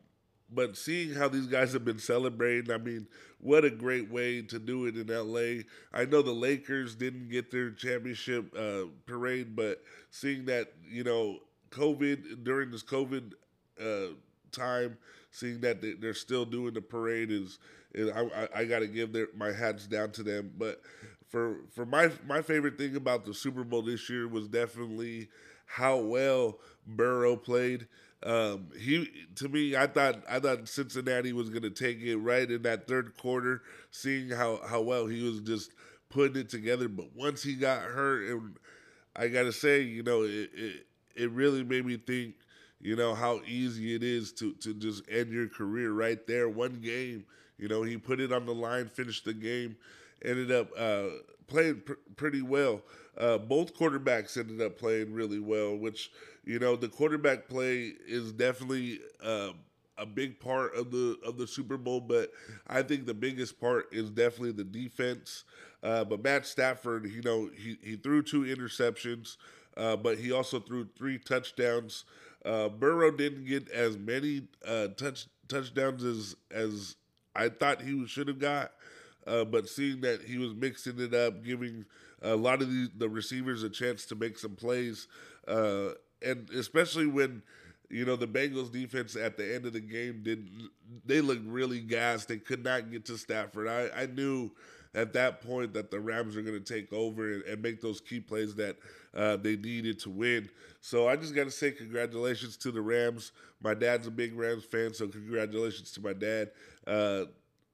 but 0.52 0.78
seeing 0.78 1.14
how 1.14 1.28
these 1.28 1.48
guys 1.48 1.74
have 1.74 1.84
been 1.84 2.00
celebrating, 2.00 2.72
I 2.72 2.78
mean, 2.78 3.08
what 3.40 3.66
a 3.66 3.70
great 3.70 4.10
way 4.10 4.42
to 4.42 4.60
do 4.60 4.86
it 4.86 4.96
in 4.96 5.08
LA. 5.08 5.64
I 5.94 6.06
know 6.06 6.22
the 6.22 6.32
Lakers 6.32 6.96
didn't 6.96 7.30
get 7.30 7.52
their 7.52 7.72
championship 7.72 8.54
uh, 8.58 8.86
parade, 9.06 9.56
but 9.56 9.84
seeing 10.10 10.46
that, 10.46 10.74
you 10.90 11.04
know, 11.04 11.40
COVID, 11.72 12.44
during 12.44 12.72
this 12.72 12.84
COVID 12.84 13.34
uh, 13.80 14.14
time, 14.52 14.98
seeing 15.32 15.60
that 15.62 15.82
they're 16.02 16.14
still 16.14 16.46
doing 16.46 16.74
the 16.74 16.82
parade 16.82 17.30
is, 17.30 17.60
is 17.94 18.10
I, 18.10 18.48
I, 18.56 18.66
got 18.66 18.80
to 18.80 18.88
give 18.88 19.14
their, 19.14 19.28
my 19.36 19.52
hats 19.52 19.86
down 19.86 20.12
to 20.12 20.24
them. 20.24 20.52
But 20.58 20.82
for 21.28 21.58
for 21.74 21.86
my 21.86 22.12
my 22.26 22.42
favorite 22.42 22.78
thing 22.78 22.96
about 22.96 23.26
the 23.26 23.34
Super 23.34 23.64
Bowl 23.64 23.82
this 23.82 24.10
year 24.10 24.28
was 24.28 24.48
definitely 24.48 25.30
how 25.66 25.98
well 25.98 26.60
Burrow 26.86 27.36
played. 27.36 27.88
Um, 28.24 28.70
he 28.78 29.10
to 29.36 29.48
me, 29.48 29.76
I 29.76 29.88
thought 29.88 30.24
I 30.30 30.40
thought 30.40 30.68
Cincinnati 30.68 31.34
was 31.34 31.50
going 31.50 31.62
to 31.62 31.70
take 31.70 32.02
it 32.02 32.18
right 32.18 32.50
in 32.50 32.64
that 32.64 32.88
third 32.88 33.16
quarter, 33.18 33.62
seeing 33.92 34.30
how 34.30 34.60
how 34.66 34.82
well 34.82 35.06
he 35.06 35.22
was 35.22 35.42
just 35.42 35.72
putting 36.10 36.38
it 36.42 36.50
together. 36.50 36.88
But 36.88 37.16
once 37.16 37.44
he 37.44 37.54
got 37.54 37.82
hurt, 37.84 38.30
and 38.32 38.56
I 39.16 39.28
got 39.28 39.44
to 39.44 39.52
say, 39.54 39.82
you 39.82 40.04
know, 40.04 40.24
it, 40.24 40.50
it 40.54 40.88
it 41.16 41.32
really 41.32 41.64
made 41.64 41.86
me 41.86 41.98
think, 41.98 42.36
you 42.80 42.96
know, 42.96 43.16
how 43.16 43.42
easy 43.48 43.96
it 43.96 44.04
is 44.04 44.32
to 44.34 44.54
to 44.56 44.74
just 44.74 45.04
end 45.10 45.32
your 45.32 45.48
career 45.48 45.92
right 45.92 46.26
there, 46.28 46.50
one 46.50 46.80
game. 46.82 47.26
You 47.58 47.68
know, 47.68 47.84
he 47.84 47.98
put 47.98 48.20
it 48.20 48.32
on 48.32 48.46
the 48.46 48.54
line, 48.54 48.88
finished 48.88 49.26
the 49.26 49.34
game, 49.34 49.76
ended 50.24 50.52
up 50.52 50.70
uh, 50.78 51.06
playing 51.48 51.82
pr- 51.86 51.94
pretty 52.16 52.42
well. 52.42 52.82
Uh, 53.18 53.38
both 53.40 53.76
quarterbacks 53.76 54.38
ended 54.38 54.62
up 54.62 54.78
playing 54.78 55.12
really 55.12 55.40
well, 55.40 55.76
which 55.76 56.12
you 56.48 56.60
know 56.60 56.76
the 56.76 56.88
quarterback 56.88 57.48
play 57.50 57.92
is 58.08 58.32
definitely 58.32 59.00
uh, 59.24 59.52
a 59.98 60.06
big 60.06 60.40
part 60.40 60.76
of 60.76 60.92
the 60.92 61.18
of 61.26 61.38
the 61.38 61.46
Super 61.46 61.78
Bowl. 61.78 62.00
But 62.00 62.32
I 62.68 62.82
think 62.82 63.06
the 63.06 63.14
biggest 63.14 63.60
part 63.60 63.88
is 63.92 64.10
definitely 64.10 64.54
the 64.54 64.64
defense. 64.64 65.44
Uh, 65.84 66.04
but 66.06 66.24
Matt 66.24 66.46
Stafford, 66.46 67.06
you 67.12 67.22
know, 67.22 67.50
he 67.56 67.78
he 67.84 67.96
threw 67.98 68.24
two 68.24 68.42
interceptions, 68.44 69.36
uh, 69.76 69.98
but 69.98 70.18
he 70.18 70.32
also 70.32 70.60
threw 70.60 70.88
three 70.98 71.18
touchdowns. 71.18 72.06
Uh, 72.46 72.70
Burrow 72.70 73.12
didn't 73.12 73.46
get 73.46 73.70
as 73.70 73.98
many 73.98 74.44
uh, 74.66 74.88
touch 74.90 75.28
touchdowns 75.50 76.04
as 76.04 76.36
as 76.50 76.96
I 77.36 77.50
thought 77.50 77.82
he 77.82 78.08
should 78.08 78.28
have 78.30 78.40
got. 78.40 78.72
Uh, 79.26 79.44
but 79.44 79.68
seeing 79.68 80.00
that 80.02 80.22
he 80.22 80.38
was 80.38 80.54
mixing 80.54 81.00
it 81.00 81.14
up, 81.14 81.44
giving 81.44 81.84
a 82.22 82.36
lot 82.36 82.62
of 82.62 82.70
the, 82.70 82.90
the 82.98 83.10
receivers 83.10 83.62
a 83.62 83.70
chance 83.70 84.06
to 84.06 84.16
make 84.16 84.40
some 84.40 84.56
plays, 84.56 85.08
uh, 85.50 85.90
and 86.26 86.50
especially 86.52 87.08
when 87.08 87.42
you 87.90 88.06
know 88.06 88.16
the 88.16 88.28
Bengals 88.28 88.72
defense 88.72 89.16
at 89.16 89.38
the 89.38 89.56
end 89.56 89.66
of 89.66 89.74
the 89.74 89.80
game 89.80 90.22
did 90.24 90.50
they 91.06 91.22
looked 91.22 91.46
really 91.46 91.80
gassed. 91.80 92.28
They 92.28 92.38
could 92.38 92.64
not 92.64 92.92
get 92.92 93.06
to 93.06 93.18
Stafford. 93.18 93.68
I, 93.68 93.90
I 93.96 94.06
knew 94.08 94.52
at 94.94 95.14
that 95.14 95.42
point 95.42 95.74
that 95.74 95.92
the 95.92 96.00
Rams 96.00 96.36
were 96.36 96.42
going 96.42 96.62
to 96.62 96.74
take 96.74 96.92
over 96.92 97.34
and, 97.34 97.44
and, 97.44 97.62
make 97.62 97.82
those 97.82 98.02
key 98.02 98.20
plays 98.20 98.56
that 98.56 98.78
uh, 99.16 99.38
they 99.38 99.56
needed 99.56 100.00
to 100.00 100.10
win. 100.10 100.50
So 100.82 101.08
I 101.08 101.16
just 101.16 101.36
got 101.36 101.44
to 101.44 101.52
say 101.52 101.72
congratulations 101.72 102.58
to 102.58 102.72
the 102.72 102.82
Rams. 102.82 103.32
My 103.62 103.74
dad's 103.74 104.08
a 104.08 104.12
big 104.12 104.36
Rams 104.36 104.64
fan, 104.64 104.94
so 104.94 105.08
congratulations 105.08 105.92
to 105.92 106.02
my 106.02 106.14
dad. 106.14 106.52
Uh, 106.86 107.26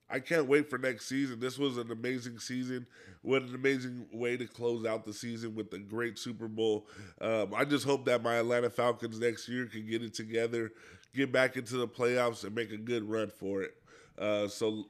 I 0.10 0.20
can't 0.20 0.48
wait 0.48 0.70
for 0.70 0.78
next 0.78 1.08
season. 1.08 1.40
This 1.40 1.58
was 1.58 1.78
an 1.78 1.92
amazing 1.92 2.40
season. 2.40 2.86
What 3.22 3.42
an 3.44 3.56
amazing 3.56 4.06
way 4.12 4.38
to 4.38 4.46
close 4.46 4.86
out 4.86 5.06
the 5.06 5.14
season 5.14 5.56
with 5.56 5.74
a 5.74 5.80
great 5.80 6.20
Super 6.20 6.48
Bowl. 6.48 6.88
Um, 7.22 7.54
I 7.56 7.66
just 7.66 7.86
hope 7.86 8.06
that 8.06 8.22
my 8.22 8.36
Atlanta 8.36 8.70
Falcons 8.70 9.20
next 9.20 9.48
year 9.48 9.66
can 9.66 9.88
get 9.88 10.04
it 10.04 10.14
together, 10.14 10.72
get 11.16 11.32
back 11.32 11.58
into 11.58 11.78
the 11.78 11.88
playoffs, 11.88 12.44
and 12.44 12.54
make 12.54 12.72
a 12.72 12.78
good 12.78 13.10
run 13.10 13.30
for 13.30 13.64
it. 13.64 13.76
Uh, 14.20 14.48
so 14.48 14.86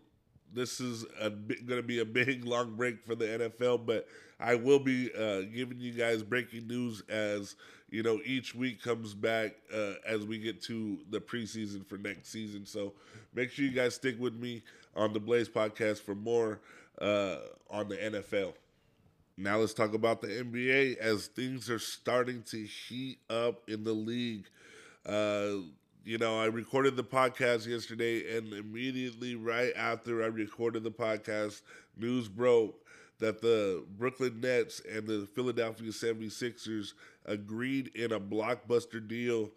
this 0.53 0.79
is 0.79 1.05
going 1.15 1.67
to 1.67 1.83
be 1.83 1.99
a 1.99 2.05
big 2.05 2.45
long 2.45 2.75
break 2.75 3.01
for 3.03 3.15
the 3.15 3.25
NFL, 3.25 3.85
but 3.85 4.07
I 4.39 4.55
will 4.55 4.79
be 4.79 5.09
uh, 5.17 5.41
giving 5.41 5.79
you 5.79 5.93
guys 5.93 6.23
breaking 6.23 6.67
news 6.67 7.01
as 7.09 7.55
you 7.89 8.03
know 8.03 8.19
each 8.25 8.55
week 8.55 8.81
comes 8.81 9.13
back 9.13 9.53
uh, 9.73 9.93
as 10.05 10.25
we 10.25 10.39
get 10.39 10.61
to 10.63 10.97
the 11.09 11.19
preseason 11.19 11.85
for 11.87 11.97
next 11.97 12.29
season. 12.29 12.65
So 12.65 12.93
make 13.33 13.51
sure 13.51 13.65
you 13.65 13.71
guys 13.71 13.95
stick 13.95 14.19
with 14.19 14.33
me 14.33 14.63
on 14.95 15.13
the 15.13 15.19
Blaze 15.19 15.49
podcast 15.49 16.01
for 16.01 16.15
more 16.15 16.59
uh, 17.01 17.37
on 17.69 17.89
the 17.89 17.97
NFL. 17.97 18.53
Now 19.37 19.57
let's 19.57 19.73
talk 19.73 19.93
about 19.93 20.21
the 20.21 20.27
NBA 20.27 20.97
as 20.97 21.27
things 21.27 21.69
are 21.69 21.79
starting 21.79 22.43
to 22.43 22.63
heat 22.63 23.19
up 23.29 23.67
in 23.67 23.83
the 23.83 23.93
league. 23.93 24.45
Uh, 25.05 25.55
you 26.05 26.17
know, 26.17 26.39
I 26.39 26.45
recorded 26.45 26.95
the 26.95 27.03
podcast 27.03 27.65
yesterday, 27.65 28.37
and 28.37 28.53
immediately 28.53 29.35
right 29.35 29.73
after 29.75 30.21
I 30.23 30.27
recorded 30.27 30.83
the 30.83 30.91
podcast, 30.91 31.61
news 31.97 32.27
broke 32.27 32.75
that 33.19 33.41
the 33.41 33.85
Brooklyn 33.97 34.41
Nets 34.41 34.81
and 34.89 35.07
the 35.07 35.27
Philadelphia 35.33 35.91
76ers 35.91 36.93
agreed 37.25 37.87
in 37.95 38.11
a 38.11 38.19
blockbuster 38.19 39.05
deal 39.05 39.49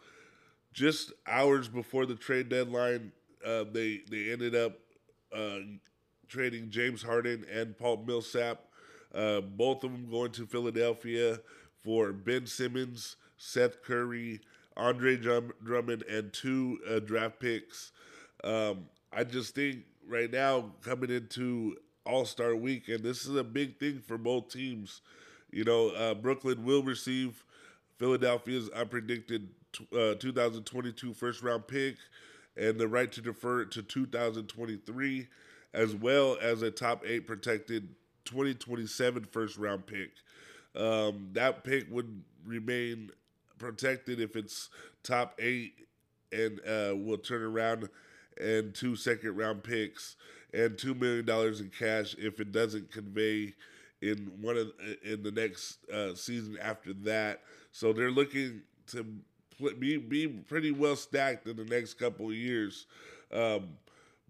just 0.73 1.13
hours 1.27 1.69
before 1.69 2.07
the 2.07 2.15
trade 2.15 2.49
deadline. 2.49 3.13
Uh, 3.45 3.65
they 3.73 4.03
they 4.11 4.31
ended 4.33 4.55
up 4.55 4.79
uh, 5.37 5.59
trading 6.29 6.71
James 6.71 7.03
Harden 7.03 7.45
and 7.53 7.77
Paul 7.77 8.05
Millsap. 8.07 8.61
Uh, 9.15 9.41
both 9.41 9.85
of 9.85 9.93
them 9.93 10.09
going 10.11 10.33
to 10.33 10.47
Philadelphia 10.47 11.39
for 11.83 12.13
Ben 12.13 12.47
Simmons, 12.47 13.17
Seth 13.37 13.83
Curry, 13.83 14.41
Andre 14.77 15.17
Drum- 15.17 15.53
Drummond, 15.65 16.03
and 16.03 16.33
two 16.33 16.79
uh, 16.89 16.99
draft 16.99 17.41
picks. 17.41 17.93
Um, 18.45 18.87
I 19.13 19.25
just 19.25 19.55
think 19.55 19.85
right 20.07 20.31
now 20.31 20.73
coming 20.83 21.11
into 21.11 21.77
All 22.05 22.25
Star 22.25 22.55
Weekend, 22.55 23.03
this 23.03 23.27
is 23.27 23.37
a 23.37 23.45
big 23.45 23.79
thing 23.79 24.03
for 24.07 24.19
both 24.19 24.51
teams. 24.51 25.01
You 25.51 25.65
know, 25.65 25.91
uh, 25.91 26.15
Brooklyn 26.15 26.65
will 26.65 26.83
receive 26.83 27.45
Philadelphia's 27.99 28.69
unpredicted 28.71 29.47
uh, 29.93 30.15
2022 30.15 31.15
first 31.15 31.43
round 31.43 31.67
pick 31.67 31.97
and 32.57 32.79
the 32.79 32.89
right 32.89 33.11
to 33.13 33.21
defer 33.21 33.63
it 33.63 33.71
to 33.73 33.83
2023, 33.83 35.29
as 35.75 35.95
well 35.95 36.37
as 36.41 36.63
a 36.63 36.71
top 36.71 37.03
eight 37.07 37.27
protected 37.27 37.89
2027 38.25 39.25
first 39.25 39.57
round 39.57 39.87
pick. 39.87 40.11
Um, 40.75 41.31
that 41.33 41.65
pick 41.65 41.87
would 41.91 42.23
remain 42.45 43.11
protected 43.59 44.21
if 44.21 44.37
it's 44.37 44.69
top 45.03 45.35
eight 45.39 45.87
and 46.33 46.61
uh, 46.61 46.95
will 46.97 47.19
turn 47.19 47.43
around 47.43 47.89
and 48.39 48.75
two 48.75 48.97
second 48.97 49.37
round 49.37 49.63
picks 49.63 50.17
and 50.53 50.77
two 50.77 50.95
million 50.95 51.25
dollars 51.25 51.61
in 51.61 51.71
cash 51.71 52.15
if 52.19 52.41
it 52.41 52.53
doesn't 52.53 52.93
convey 52.93 53.55
in 54.03 54.31
one 54.41 54.57
of 54.57 54.73
in 55.03 55.23
the 55.23 55.31
next 55.31 55.79
uh, 55.91 56.15
season 56.15 56.59
after 56.61 56.93
that. 56.93 57.41
So 57.73 57.93
they're 57.93 58.11
looking 58.11 58.63
to 58.89 59.07
be 59.79 59.97
be 59.97 60.29
pretty 60.29 60.71
well 60.71 60.97
stacked 60.97 61.47
in 61.47 61.57
the 61.57 61.65
next 61.65 61.95
couple 61.95 62.29
of 62.29 62.35
years. 62.35 62.87
Um, 63.33 63.77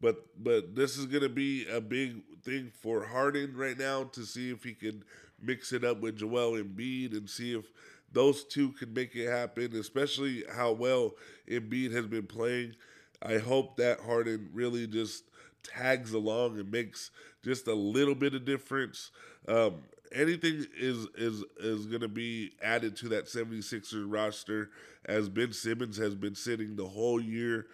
but 0.01 0.27
but 0.43 0.75
this 0.75 0.97
is 0.97 1.07
going 1.07 1.23
to 1.23 1.29
be 1.29 1.67
a 1.69 1.81
big 1.81 2.23
thing 2.43 2.71
for 2.83 3.05
Harden 3.05 3.57
right 3.57 3.79
now 3.79 4.05
to 4.05 4.25
see 4.25 4.51
if 4.51 4.63
he 4.63 4.73
can 4.75 5.03
mix 5.41 5.73
it 5.73 5.85
up 5.85 6.01
with 6.01 6.19
Joel 6.19 6.53
Embiid 6.63 7.13
and 7.13 7.29
see 7.29 7.55
if 7.55 7.65
those 8.13 8.45
two 8.45 8.73
can 8.73 8.93
make 8.93 9.15
it 9.15 9.31
happen. 9.31 9.75
Especially 9.77 10.45
how 10.55 10.73
well 10.73 11.13
Embiid 11.49 11.93
has 11.93 12.07
been 12.07 12.27
playing. 12.27 12.75
I 13.23 13.39
hope 13.39 13.77
that 13.79 14.01
Harden 14.01 14.51
really 14.53 14.87
just 14.87 15.25
tags 15.63 16.13
along 16.13 16.59
and 16.59 16.71
makes 16.71 17.11
just 17.43 17.67
a 17.67 17.75
little 17.75 18.15
bit 18.15 18.35
of 18.35 18.45
difference. 18.45 19.11
Um, 19.49 19.77
anything 20.13 20.67
is 20.77 21.07
is 21.17 21.45
is 21.59 21.87
going 21.87 22.01
to 22.01 22.09
be 22.09 22.53
added 22.63 22.97
to 22.97 23.09
that 23.11 23.27
76ers 23.27 24.05
roster 24.07 24.71
as 25.05 25.29
Ben 25.29 25.53
Simmons 25.53 25.97
has 25.97 26.15
been 26.15 26.35
sitting 26.35 26.77
the 26.77 26.87
whole 26.87 27.21
year 27.21 27.67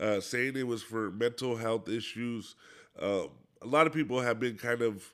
uh, 0.00 0.20
saying 0.20 0.56
it 0.56 0.66
was 0.66 0.82
for 0.82 1.10
mental 1.10 1.56
health 1.56 1.88
issues. 1.88 2.56
Uh, 3.00 3.24
a 3.62 3.66
lot 3.66 3.86
of 3.86 3.92
people 3.92 4.20
have 4.20 4.40
been 4.40 4.56
kind 4.56 4.82
of 4.82 5.12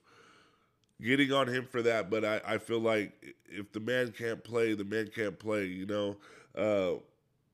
getting 1.02 1.32
on 1.32 1.48
him 1.48 1.66
for 1.70 1.82
that, 1.82 2.10
but 2.10 2.24
I, 2.24 2.40
I 2.46 2.58
feel 2.58 2.80
like 2.80 3.34
if 3.46 3.72
the 3.72 3.80
man 3.80 4.12
can't 4.12 4.42
play, 4.42 4.74
the 4.74 4.84
man 4.84 5.10
can't 5.14 5.38
play, 5.38 5.64
you 5.66 5.86
know. 5.86 6.16
Uh, 6.56 7.00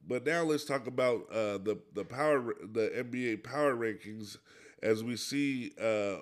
but 0.07 0.27
now 0.27 0.43
let's 0.43 0.65
talk 0.65 0.87
about 0.87 1.27
uh, 1.31 1.59
the 1.59 1.79
the 1.95 2.05
power 2.05 2.55
the 2.61 2.91
NBA 2.95 3.43
power 3.45 3.75
rankings 3.75 4.37
as 4.83 5.03
we 5.03 5.17
see 5.17 5.73
uh, 5.81 6.17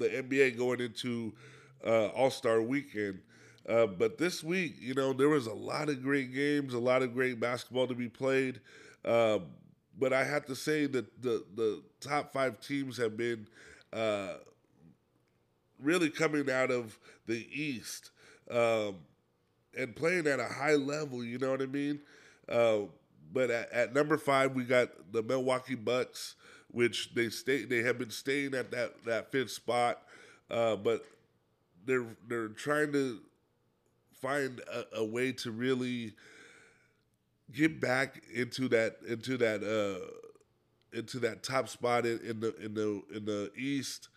the 0.00 0.08
NBA 0.08 0.58
going 0.58 0.80
into 0.80 1.32
uh, 1.86 2.06
All 2.08 2.30
Star 2.30 2.60
Weekend. 2.60 3.20
Uh, 3.68 3.86
but 3.86 4.18
this 4.18 4.42
week, 4.42 4.74
you 4.80 4.94
know, 4.94 5.12
there 5.12 5.28
was 5.28 5.46
a 5.46 5.54
lot 5.54 5.88
of 5.88 6.02
great 6.02 6.34
games, 6.34 6.74
a 6.74 6.78
lot 6.78 7.02
of 7.02 7.14
great 7.14 7.38
basketball 7.38 7.86
to 7.86 7.94
be 7.94 8.08
played. 8.08 8.60
Uh, 9.04 9.38
but 9.98 10.12
I 10.12 10.24
have 10.24 10.46
to 10.46 10.56
say 10.56 10.86
that 10.86 11.22
the 11.22 11.44
the 11.54 11.82
top 12.00 12.32
five 12.32 12.60
teams 12.60 12.96
have 12.96 13.16
been 13.16 13.46
uh, 13.92 14.34
really 15.78 16.10
coming 16.10 16.50
out 16.50 16.70
of 16.70 16.98
the 17.26 17.46
East 17.52 18.10
um, 18.50 18.96
and 19.76 19.94
playing 19.94 20.26
at 20.26 20.40
a 20.40 20.46
high 20.46 20.74
level. 20.74 21.22
You 21.22 21.38
know 21.38 21.50
what 21.50 21.62
I 21.62 21.66
mean? 21.66 22.00
Uh, 22.48 22.80
but 23.32 23.50
at, 23.50 23.72
at, 23.72 23.94
number 23.94 24.16
five, 24.18 24.54
we 24.54 24.64
got 24.64 25.12
the 25.12 25.22
Milwaukee 25.22 25.76
Bucks, 25.76 26.34
which 26.72 27.14
they 27.14 27.28
stay 27.28 27.64
they 27.64 27.82
have 27.82 27.98
been 27.98 28.10
staying 28.10 28.54
at 28.54 28.70
that 28.70 29.04
that 29.04 29.32
fifth 29.32 29.50
spot, 29.50 30.02
uh, 30.50 30.76
but 30.76 31.04
they're 31.84 32.06
they're 32.28 32.48
trying 32.48 32.92
to 32.92 33.20
find 34.20 34.60
a, 34.72 34.98
a, 34.98 35.04
way 35.04 35.32
to 35.32 35.50
really 35.50 36.12
get 37.52 37.80
back 37.80 38.22
into 38.34 38.68
that 38.68 38.96
into 39.06 39.36
that 39.38 39.62
uh, 39.62 40.96
into 40.96 41.18
that 41.18 41.42
top 41.42 41.68
spot 41.68 42.06
in, 42.06 42.18
in 42.20 42.40
the 42.40 42.54
in 42.56 42.74
the 42.74 43.02
in 43.14 43.24
the 43.24 43.50
East. 43.56 44.08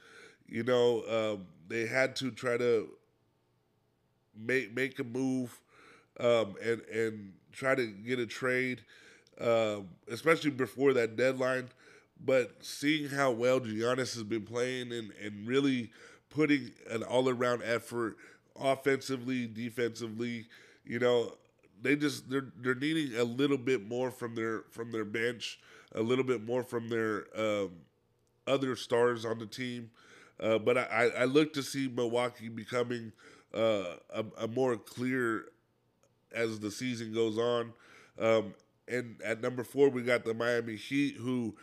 You 0.48 0.64
know, 0.64 1.04
um, 1.10 1.46
they 1.68 1.88
had 1.88 2.16
to 2.18 2.32
try 2.32 2.58
to 2.58 2.90
make 4.38 4.74
make 4.74 5.00
a 5.00 5.04
move 5.04 5.60
um, 6.20 6.56
and 6.64 6.82
and 6.94 7.34
try 7.52 7.76
to 7.76 7.88
get 7.88 8.20
a 8.20 8.26
trade, 8.26 8.82
um, 9.40 9.90
especially 10.12 10.52
before 10.52 10.94
that 10.94 11.16
deadline. 11.16 11.70
But 12.26 12.64
seeing 12.64 13.10
how 13.10 13.32
well 13.32 13.60
Giannis 13.60 14.14
has 14.16 14.24
been 14.24 14.44
playing 14.44 14.94
and, 14.94 15.12
and 15.22 15.48
really 15.48 15.92
putting 16.30 16.72
an 16.90 17.04
all 17.04 17.28
around 17.30 17.64
effort 17.64 18.18
offensively, 18.60 19.48
defensively, 19.48 20.46
you 20.86 21.00
know, 21.00 21.34
they 21.82 21.96
just 21.96 22.30
they're 22.30 22.48
they're 22.62 22.76
needing 22.76 23.18
a 23.20 23.24
little 23.24 23.58
bit 23.58 23.88
more 23.88 24.10
from 24.10 24.36
their 24.36 24.64
from 24.72 24.92
their 24.92 25.06
bench, 25.06 25.60
a 25.94 26.02
little 26.02 26.24
bit 26.24 26.44
more 26.44 26.64
from 26.64 26.90
their 26.90 27.26
um, 27.38 27.72
other 28.48 28.76
stars 28.76 29.26
on 29.26 29.40
the 29.40 29.46
team. 29.46 29.92
Uh, 30.40 30.58
but 30.58 30.78
I, 30.78 31.10
I 31.18 31.26
look 31.26 31.54
to 31.54 31.64
see 31.64 31.88
Milwaukee 31.88 32.50
becoming 32.50 33.12
uh, 33.54 33.96
a, 34.14 34.26
a, 34.40 34.48
more 34.48 34.76
clear 34.76 35.46
as 36.34 36.60
the 36.60 36.72
season 36.72 37.14
goes 37.14 37.38
on. 37.38 37.74
Um, 38.20 38.56
and 38.88 39.22
at 39.24 39.42
number 39.42 39.64
four, 39.64 39.90
we 39.90 40.02
got 40.02 40.26
the 40.26 40.34
Miami 40.34 40.76
Heat, 40.76 41.16
who 41.18 41.56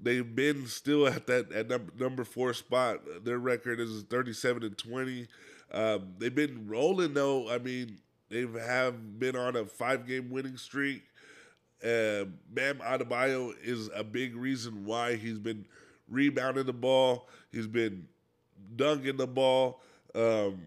they've 0.00 0.34
been 0.34 0.66
still 0.66 1.06
at 1.06 1.26
that 1.26 1.52
at 1.52 1.98
number, 1.98 2.24
four 2.24 2.52
spot. 2.54 3.00
Their 3.24 3.38
record 3.38 3.80
is 3.80 4.02
thirty-seven 4.04 4.62
and 4.62 4.78
twenty. 4.78 5.28
Um, 5.72 6.14
they've 6.18 6.34
been 6.34 6.66
rolling 6.68 7.14
though. 7.14 7.50
I 7.50 7.58
mean, 7.58 7.98
they 8.30 8.46
have 8.46 9.18
been 9.18 9.36
on 9.36 9.56
a 9.56 9.64
five-game 9.64 10.30
winning 10.30 10.56
streak. 10.56 11.02
Uh, 11.82 12.24
Bam 12.50 12.78
Adebayo 12.78 13.54
is 13.62 13.90
a 13.94 14.02
big 14.02 14.36
reason 14.36 14.84
why 14.84 15.16
he's 15.16 15.38
been 15.38 15.66
rebounding 16.08 16.66
the 16.66 16.72
ball. 16.72 17.28
He's 17.52 17.66
been 17.66 18.08
dunking 18.76 19.16
the 19.16 19.26
ball. 19.26 19.82
Um, 20.14 20.62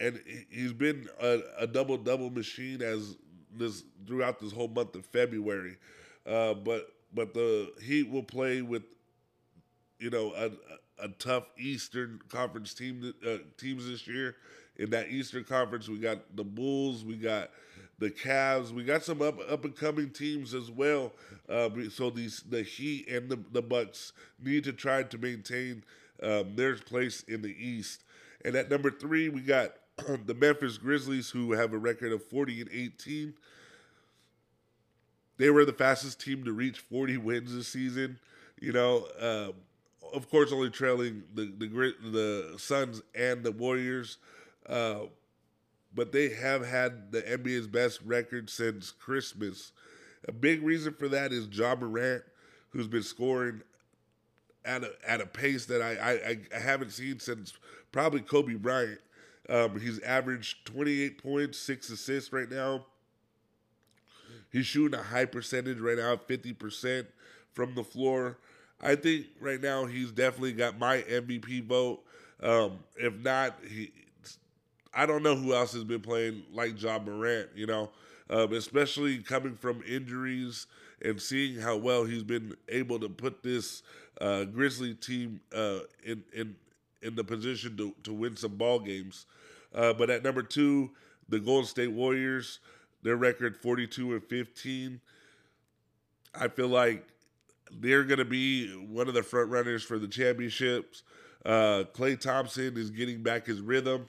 and 0.00 0.20
he's 0.50 0.72
been 0.72 1.08
a, 1.20 1.40
a 1.58 1.66
double 1.66 1.96
double 1.96 2.30
machine 2.30 2.82
as 2.82 3.16
this 3.52 3.82
throughout 4.06 4.38
this 4.40 4.52
whole 4.52 4.68
month 4.68 4.94
of 4.94 5.04
February. 5.06 5.76
Uh, 6.26 6.54
but 6.54 6.92
but 7.12 7.34
the 7.34 7.72
Heat 7.82 8.10
will 8.10 8.22
play 8.22 8.62
with 8.62 8.82
you 9.98 10.10
know 10.10 10.32
a, 10.36 10.50
a 11.04 11.08
tough 11.08 11.44
Eastern 11.58 12.20
Conference 12.28 12.74
team 12.74 13.14
uh, 13.26 13.38
teams 13.56 13.88
this 13.88 14.06
year. 14.06 14.36
In 14.76 14.90
that 14.90 15.08
Eastern 15.08 15.42
Conference, 15.42 15.88
we 15.88 15.98
got 15.98 16.36
the 16.36 16.44
Bulls, 16.44 17.04
we 17.04 17.16
got 17.16 17.50
the 17.98 18.10
Cavs, 18.10 18.70
we 18.70 18.84
got 18.84 19.02
some 19.02 19.20
up 19.20 19.38
up 19.50 19.64
and 19.64 19.74
coming 19.74 20.10
teams 20.10 20.54
as 20.54 20.70
well. 20.70 21.12
Uh, 21.48 21.68
so 21.90 22.10
these 22.10 22.42
the 22.48 22.62
Heat 22.62 23.08
and 23.08 23.28
the 23.28 23.38
the 23.52 23.62
Bucks 23.62 24.12
need 24.42 24.64
to 24.64 24.72
try 24.72 25.02
to 25.02 25.18
maintain 25.18 25.82
um, 26.22 26.54
their 26.54 26.76
place 26.76 27.22
in 27.22 27.42
the 27.42 27.54
East. 27.58 28.04
And 28.44 28.54
at 28.54 28.70
number 28.70 28.90
three, 28.90 29.28
we 29.28 29.40
got 29.40 29.74
the 30.26 30.34
Memphis 30.34 30.78
Grizzlies, 30.78 31.30
who 31.30 31.52
have 31.52 31.72
a 31.72 31.78
record 31.78 32.12
of 32.12 32.22
40 32.24 32.62
and 32.62 32.70
18. 32.72 33.34
They 35.38 35.50
were 35.50 35.64
the 35.64 35.72
fastest 35.72 36.20
team 36.20 36.44
to 36.44 36.52
reach 36.52 36.80
40 36.80 37.16
wins 37.16 37.54
this 37.54 37.68
season. 37.68 38.18
You 38.60 38.72
know, 38.72 39.06
uh, 39.20 39.52
of 40.12 40.28
course, 40.30 40.52
only 40.52 40.70
trailing 40.70 41.22
the 41.34 41.52
the 41.56 41.94
the 42.10 42.54
Suns 42.58 43.02
and 43.14 43.44
the 43.44 43.52
Warriors, 43.52 44.18
uh, 44.68 45.00
but 45.94 46.12
they 46.12 46.30
have 46.30 46.66
had 46.66 47.12
the 47.12 47.22
NBA's 47.22 47.68
best 47.68 48.00
record 48.04 48.50
since 48.50 48.90
Christmas. 48.90 49.72
A 50.26 50.32
big 50.32 50.62
reason 50.62 50.92
for 50.94 51.08
that 51.08 51.32
is 51.32 51.46
Ja 51.52 51.76
Morant, 51.76 52.24
who's 52.70 52.88
been 52.88 53.02
scoring 53.02 53.62
at 54.64 54.82
a 54.82 54.92
at 55.06 55.20
a 55.20 55.26
pace 55.26 55.66
that 55.66 55.80
I 55.80 55.92
I, 55.92 56.38
I 56.56 56.58
haven't 56.58 56.90
seen 56.90 57.20
since 57.20 57.52
probably 57.92 58.20
Kobe 58.20 58.54
Bryant. 58.54 59.00
Um, 59.48 59.80
he's 59.80 59.98
averaged 60.00 60.66
28 60.66 61.22
points, 61.22 61.58
six 61.58 61.88
assists 61.88 62.32
right 62.32 62.50
now. 62.50 62.84
He's 64.50 64.66
shooting 64.66 64.98
a 64.98 65.02
high 65.02 65.26
percentage 65.26 65.78
right 65.78 65.98
now, 65.98 66.16
50% 66.16 67.06
from 67.52 67.74
the 67.74 67.84
floor. 67.84 68.38
I 68.80 68.94
think 68.94 69.26
right 69.40 69.60
now 69.60 69.84
he's 69.86 70.10
definitely 70.12 70.52
got 70.52 70.78
my 70.78 70.98
MVP 71.02 71.64
vote. 71.64 72.00
Um, 72.42 72.78
if 72.96 73.14
not, 73.18 73.58
he, 73.68 73.90
I 74.94 75.06
don't 75.06 75.22
know 75.22 75.34
who 75.34 75.54
else 75.54 75.72
has 75.72 75.84
been 75.84 76.00
playing 76.00 76.42
like 76.52 76.80
Ja 76.80 76.98
Morant, 76.98 77.48
you 77.54 77.66
know, 77.66 77.90
um, 78.30 78.52
especially 78.52 79.18
coming 79.18 79.56
from 79.56 79.82
injuries 79.86 80.66
and 81.02 81.20
seeing 81.20 81.60
how 81.60 81.76
well 81.76 82.04
he's 82.04 82.22
been 82.22 82.56
able 82.68 82.98
to 83.00 83.08
put 83.08 83.42
this 83.42 83.82
uh, 84.20 84.44
Grizzly 84.44 84.94
team 84.94 85.40
uh, 85.54 85.80
in 86.04 86.22
in 86.32 86.56
in 87.02 87.14
the 87.14 87.24
position 87.24 87.76
to, 87.76 87.94
to 88.02 88.12
win 88.12 88.36
some 88.36 88.56
ball 88.56 88.80
games. 88.80 89.26
Uh, 89.74 89.92
but 89.92 90.10
at 90.10 90.24
number 90.24 90.42
two, 90.42 90.90
the 91.28 91.38
Golden 91.38 91.66
State 91.66 91.92
Warriors, 91.92 92.58
their 93.02 93.16
record 93.16 93.56
42 93.56 94.14
and 94.14 94.24
15. 94.24 95.00
I 96.34 96.48
feel 96.48 96.68
like 96.68 97.06
they're 97.70 98.04
going 98.04 98.18
to 98.18 98.24
be 98.24 98.68
one 98.74 99.08
of 99.08 99.14
the 99.14 99.22
front 99.22 99.50
runners 99.50 99.82
for 99.82 99.98
the 99.98 100.08
championships. 100.08 101.02
Uh, 101.44 101.84
Klay 101.94 102.18
Thompson 102.18 102.76
is 102.76 102.90
getting 102.90 103.22
back 103.22 103.46
his 103.46 103.60
rhythm. 103.60 104.08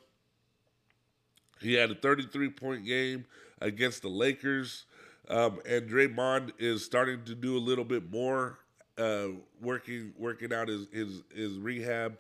He 1.62 1.74
had 1.74 1.92
a 1.92 1.96
33 1.96 2.50
point 2.50 2.86
game 2.86 3.26
against 3.62 4.02
the 4.02 4.10
Lakers. 4.10 4.86
Um, 5.30 5.60
and 5.68 5.88
Draymond 5.88 6.54
is 6.58 6.84
starting 6.84 7.24
to 7.26 7.36
do 7.36 7.56
a 7.56 7.60
little 7.60 7.86
bit 7.86 8.12
more, 8.12 8.60
uh, 8.98 9.28
working 9.62 10.14
working 10.18 10.52
out 10.52 10.68
his, 10.68 10.88
his 10.92 11.22
his 11.34 11.60
rehab. 11.60 12.18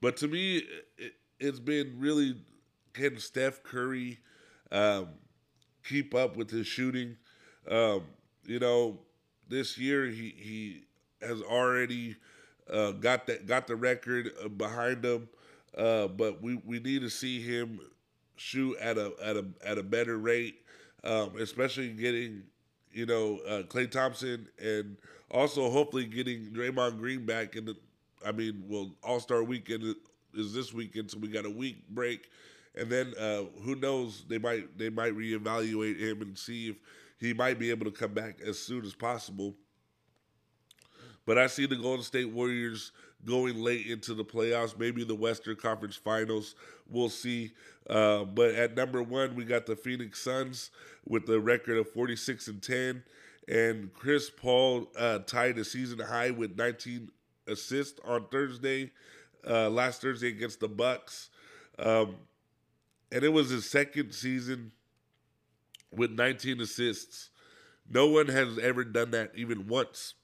But 0.00 0.16
to 0.18 0.28
me, 0.28 0.62
it, 0.98 1.14
has 1.40 1.60
been 1.60 1.96
really 1.98 2.36
can 2.92 3.18
Steph 3.18 3.62
Curry 3.62 4.18
um, 4.72 5.08
keep 5.84 6.14
up 6.14 6.36
with 6.36 6.50
his 6.50 6.66
shooting? 6.66 7.16
Um, 7.70 8.02
you 8.44 8.58
know, 8.58 9.00
this 9.48 9.78
year 9.78 10.06
he 10.06 10.34
he 10.36 10.82
has 11.26 11.42
already 11.42 12.16
uh, 12.72 12.92
got 12.92 13.26
that 13.26 13.46
got 13.46 13.66
the 13.66 13.76
record 13.76 14.30
uh, 14.42 14.48
behind 14.48 15.04
him, 15.04 15.28
uh, 15.76 16.08
but 16.08 16.42
we, 16.42 16.56
we 16.64 16.78
need 16.80 17.02
to 17.02 17.10
see 17.10 17.40
him 17.40 17.80
shoot 18.36 18.76
at 18.78 18.96
a 18.96 19.12
at 19.22 19.36
a 19.36 19.44
at 19.64 19.78
a 19.78 19.82
better 19.82 20.18
rate, 20.18 20.62
um, 21.04 21.32
especially 21.38 21.88
getting 21.88 22.42
you 22.92 23.06
know 23.06 23.38
uh, 23.46 23.62
Klay 23.62 23.90
Thompson 23.90 24.48
and 24.62 24.96
also 25.30 25.70
hopefully 25.70 26.06
getting 26.06 26.46
Draymond 26.46 26.98
Green 26.98 27.26
back 27.26 27.56
in 27.56 27.64
the. 27.64 27.76
I 28.24 28.32
mean, 28.32 28.64
well, 28.68 28.94
All 29.02 29.18
Star 29.20 29.42
Weekend 29.42 29.94
is 30.34 30.52
this 30.52 30.72
weekend, 30.72 31.10
so 31.10 31.18
we 31.18 31.28
got 31.28 31.46
a 31.46 31.50
week 31.50 31.88
break, 31.88 32.28
and 32.74 32.90
then 32.90 33.14
uh, 33.18 33.42
who 33.62 33.74
knows? 33.74 34.24
They 34.28 34.38
might 34.38 34.78
they 34.78 34.90
might 34.90 35.14
reevaluate 35.16 35.98
him 35.98 36.22
and 36.22 36.38
see 36.38 36.68
if 36.68 36.76
he 37.18 37.34
might 37.34 37.58
be 37.58 37.70
able 37.70 37.84
to 37.86 37.90
come 37.90 38.14
back 38.14 38.40
as 38.44 38.58
soon 38.58 38.84
as 38.84 38.94
possible. 38.94 39.54
But 41.26 41.38
I 41.38 41.46
see 41.46 41.66
the 41.66 41.76
Golden 41.76 42.04
State 42.04 42.30
Warriors 42.30 42.92
going 43.24 43.62
late 43.62 43.86
into 43.86 44.14
the 44.14 44.24
playoffs, 44.24 44.78
maybe 44.78 45.04
the 45.04 45.14
Western 45.14 45.56
Conference 45.56 45.96
Finals. 45.96 46.54
We'll 46.88 47.10
see. 47.10 47.52
Uh, 47.88 48.24
but 48.24 48.54
at 48.54 48.74
number 48.74 49.02
one, 49.02 49.34
we 49.34 49.44
got 49.44 49.66
the 49.66 49.76
Phoenix 49.76 50.22
Suns 50.22 50.70
with 51.06 51.28
a 51.28 51.38
record 51.38 51.76
of 51.76 51.90
46 51.90 52.48
and 52.48 52.62
10. 52.62 53.02
And 53.48 53.92
Chris 53.92 54.30
Paul 54.30 54.88
uh, 54.96 55.18
tied 55.20 55.58
a 55.58 55.64
season 55.64 55.98
high 55.98 56.30
with 56.30 56.56
19 56.56 57.10
assists 57.46 58.00
on 58.04 58.26
Thursday 58.28 58.90
uh, 59.46 59.70
last 59.70 60.02
Thursday 60.02 60.28
against 60.28 60.60
the 60.60 60.68
Bucks, 60.68 61.30
um, 61.78 62.16
and 63.12 63.24
it 63.24 63.32
was 63.32 63.50
his 63.50 63.68
second 63.68 64.12
season 64.12 64.72
with 65.90 66.10
19 66.10 66.60
assists. 66.60 67.30
No 67.88 68.06
one 68.06 68.28
has 68.28 68.58
ever 68.58 68.84
done 68.84 69.10
that 69.10 69.32
even 69.34 69.66
once. 69.66 70.14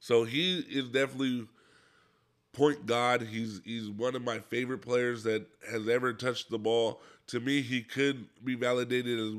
So 0.00 0.24
he 0.24 0.58
is 0.58 0.88
definitely 0.88 1.46
point 2.52 2.86
guard. 2.86 3.22
He's 3.22 3.60
he's 3.64 3.88
one 3.88 4.16
of 4.16 4.22
my 4.22 4.38
favorite 4.38 4.82
players 4.82 5.22
that 5.24 5.46
has 5.70 5.88
ever 5.88 6.12
touched 6.12 6.50
the 6.50 6.58
ball. 6.58 7.00
To 7.28 7.40
me, 7.40 7.62
he 7.62 7.82
could 7.82 8.26
be 8.42 8.54
validated 8.54 9.18
as 9.18 9.32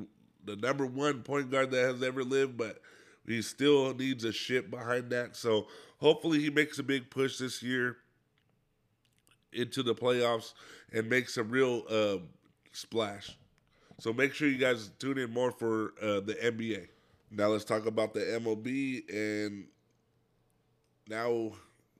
the 0.45 0.55
number 0.55 0.85
one 0.85 1.23
point 1.23 1.51
guard 1.51 1.71
that 1.71 1.83
has 1.83 2.03
ever 2.03 2.23
lived, 2.23 2.57
but 2.57 2.79
he 3.27 3.41
still 3.41 3.93
needs 3.93 4.23
a 4.23 4.31
ship 4.31 4.69
behind 4.71 5.09
that. 5.11 5.35
So 5.35 5.67
hopefully 5.97 6.39
he 6.39 6.49
makes 6.49 6.79
a 6.79 6.83
big 6.83 7.09
push 7.09 7.37
this 7.37 7.61
year 7.61 7.97
into 9.53 9.83
the 9.83 9.95
playoffs 9.95 10.53
and 10.93 11.09
make 11.09 11.29
some 11.29 11.49
real 11.49 11.83
uh, 11.89 12.17
splash. 12.71 13.37
So 13.99 14.11
make 14.11 14.33
sure 14.33 14.47
you 14.47 14.57
guys 14.57 14.91
tune 14.99 15.17
in 15.17 15.31
more 15.31 15.51
for 15.51 15.93
uh, 16.01 16.21
the 16.21 16.37
NBA. 16.41 16.87
Now 17.29 17.47
let's 17.47 17.65
talk 17.65 17.85
about 17.85 18.13
the 18.13 18.21
MLB 18.21 19.09
and 19.09 19.65
now 21.07 21.51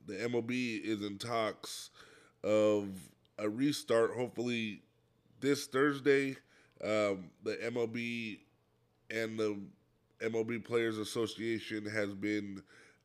the 0.07 0.13
MLB 0.13 0.83
is 0.83 1.03
in 1.03 1.17
talks 1.17 1.91
of 2.43 2.89
a 3.37 3.47
restart. 3.47 4.15
Hopefully 4.15 4.81
this 5.39 5.67
Thursday, 5.67 6.35
um, 6.83 7.29
the 7.43 7.57
MLB 7.63 8.39
and 9.09 9.37
the 9.37 9.57
MLB 10.21 10.63
Players 10.63 10.97
Association 10.97 11.85
has 11.85 12.13
been 12.13 12.61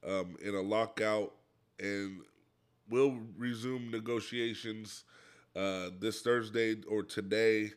um, 0.06 0.36
in 0.42 0.54
a 0.54 0.60
lockout 0.60 1.32
and 1.78 2.20
will 2.88 3.18
resume 3.36 3.90
negotiations 3.90 5.04
uh, 5.54 5.90
this 6.00 6.20
Thursday 6.20 6.76
or 6.88 7.02
today. 7.02 7.72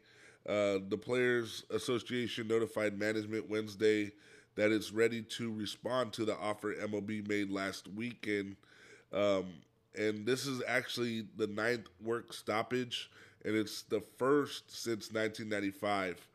Uh, 0.47 0.79
the 0.89 0.97
Players 0.97 1.63
Association 1.71 2.47
notified 2.47 2.97
management 2.97 3.49
Wednesday 3.49 4.11
that 4.55 4.71
it's 4.71 4.91
ready 4.91 5.21
to 5.21 5.53
respond 5.53 6.11
to 6.13 6.25
the 6.25 6.35
offer 6.37 6.73
MLB 6.73 7.27
made 7.27 7.49
last 7.49 7.87
weekend. 7.87 8.55
Um, 9.13 9.45
and 9.97 10.25
this 10.25 10.45
is 10.45 10.61
actually 10.67 11.27
the 11.37 11.47
ninth 11.47 11.87
work 12.03 12.33
stoppage, 12.33 13.09
and 13.43 13.55
it's 13.55 13.83
the 13.83 14.01
first 14.17 14.71
since 14.71 15.11
1995. 15.11 16.27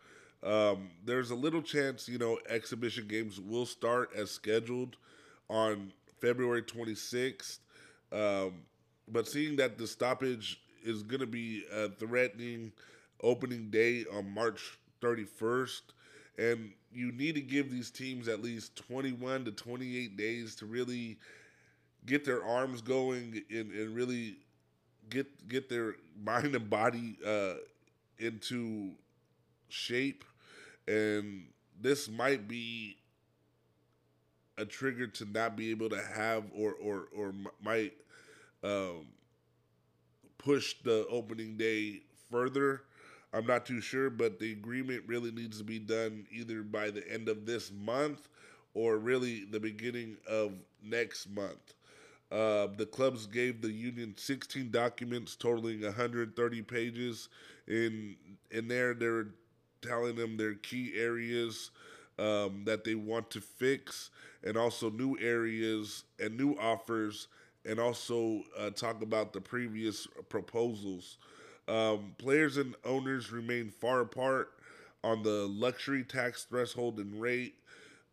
Um, 0.42 0.90
there's 1.04 1.30
a 1.30 1.34
little 1.34 1.62
chance, 1.62 2.08
you 2.08 2.18
know, 2.18 2.38
exhibition 2.48 3.06
games 3.08 3.40
will 3.40 3.66
start 3.66 4.10
as 4.14 4.30
scheduled 4.30 4.96
on 5.48 5.92
February 6.20 6.62
26th. 6.62 7.58
Um, 8.14 8.52
but 9.08 9.28
seeing 9.28 9.56
that 9.56 9.76
the 9.76 9.86
stoppage 9.86 10.60
is 10.84 11.02
going 11.02 11.20
to 11.20 11.26
be 11.26 11.64
threatening 11.98 12.72
opening 13.22 13.70
day 13.70 14.04
on 14.12 14.32
March 14.32 14.78
31st, 15.02 15.82
and 16.38 16.72
you 16.92 17.12
need 17.12 17.34
to 17.34 17.40
give 17.40 17.70
these 17.70 17.90
teams 17.90 18.28
at 18.28 18.42
least 18.42 18.76
21 18.76 19.44
to 19.46 19.52
28 19.52 20.16
days 20.16 20.54
to 20.56 20.66
really 20.66 21.18
get 22.06 22.24
their 22.24 22.44
arms 22.44 22.80
going 22.80 23.42
and, 23.50 23.72
and 23.72 23.94
really 23.94 24.36
get 25.10 25.48
get 25.48 25.68
their 25.68 25.96
mind 26.24 26.54
and 26.54 26.70
body 26.70 27.16
uh, 27.26 27.54
into 28.18 28.92
shape. 29.68 30.24
And 30.86 31.46
this 31.80 32.08
might 32.08 32.46
be 32.46 32.96
a 34.56 34.64
trigger 34.64 35.06
to 35.06 35.24
not 35.24 35.56
be 35.56 35.70
able 35.70 35.90
to 35.90 36.00
have 36.00 36.44
or 36.54 36.72
or 36.74 37.08
or 37.16 37.34
might 37.62 37.92
um, 38.64 39.06
push 40.38 40.74
the 40.84 41.06
opening 41.08 41.56
day 41.56 42.00
further. 42.30 42.82
I'm 43.32 43.46
not 43.46 43.66
too 43.66 43.80
sure, 43.80 44.10
but 44.10 44.38
the 44.38 44.52
agreement 44.52 45.04
really 45.06 45.32
needs 45.32 45.58
to 45.58 45.64
be 45.64 45.78
done 45.78 46.26
either 46.30 46.62
by 46.62 46.90
the 46.90 47.10
end 47.12 47.28
of 47.28 47.46
this 47.46 47.72
month 47.72 48.28
or 48.74 48.98
really 48.98 49.44
the 49.44 49.60
beginning 49.60 50.16
of 50.28 50.52
next 50.82 51.28
month. 51.30 51.74
Uh, 52.30 52.68
the 52.76 52.86
clubs 52.86 53.26
gave 53.26 53.60
the 53.60 53.70
union 53.70 54.14
16 54.16 54.70
documents 54.70 55.36
totaling 55.36 55.82
130 55.82 56.62
pages. 56.62 57.28
In 57.68 58.16
in 58.50 58.68
there, 58.68 58.94
they're 58.94 59.28
telling 59.82 60.16
them 60.16 60.36
their 60.36 60.54
key 60.54 60.94
areas 60.96 61.70
um, 62.18 62.64
that 62.64 62.84
they 62.84 62.94
want 62.94 63.30
to 63.30 63.40
fix, 63.40 64.10
and 64.42 64.56
also 64.56 64.90
new 64.90 65.16
areas 65.20 66.04
and 66.18 66.36
new 66.36 66.54
offers, 66.58 67.28
and 67.66 67.78
also 67.78 68.42
uh, 68.58 68.70
talk 68.70 69.02
about 69.02 69.32
the 69.32 69.40
previous 69.40 70.06
proposals. 70.28 71.18
Um, 71.66 72.14
players 72.18 72.56
and 72.56 72.74
owners 72.84 73.32
remain 73.32 73.70
far 73.70 74.00
apart 74.00 74.52
on 75.02 75.22
the 75.22 75.46
luxury 75.48 76.04
tax 76.04 76.44
threshold 76.44 76.98
and 76.98 77.20
rate. 77.20 77.54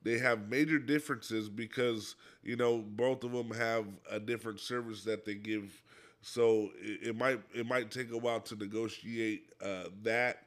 They 0.03 0.17
have 0.17 0.49
major 0.49 0.79
differences 0.79 1.47
because 1.49 2.15
you 2.43 2.55
know 2.55 2.79
both 2.79 3.23
of 3.23 3.31
them 3.31 3.51
have 3.51 3.85
a 4.09 4.19
different 4.19 4.59
service 4.59 5.03
that 5.03 5.25
they 5.25 5.35
give. 5.35 5.81
So 6.21 6.71
it, 6.81 7.09
it 7.09 7.15
might 7.17 7.39
it 7.53 7.67
might 7.67 7.91
take 7.91 8.11
a 8.11 8.17
while 8.17 8.39
to 8.41 8.55
negotiate 8.55 9.49
uh, 9.63 9.85
that, 10.03 10.45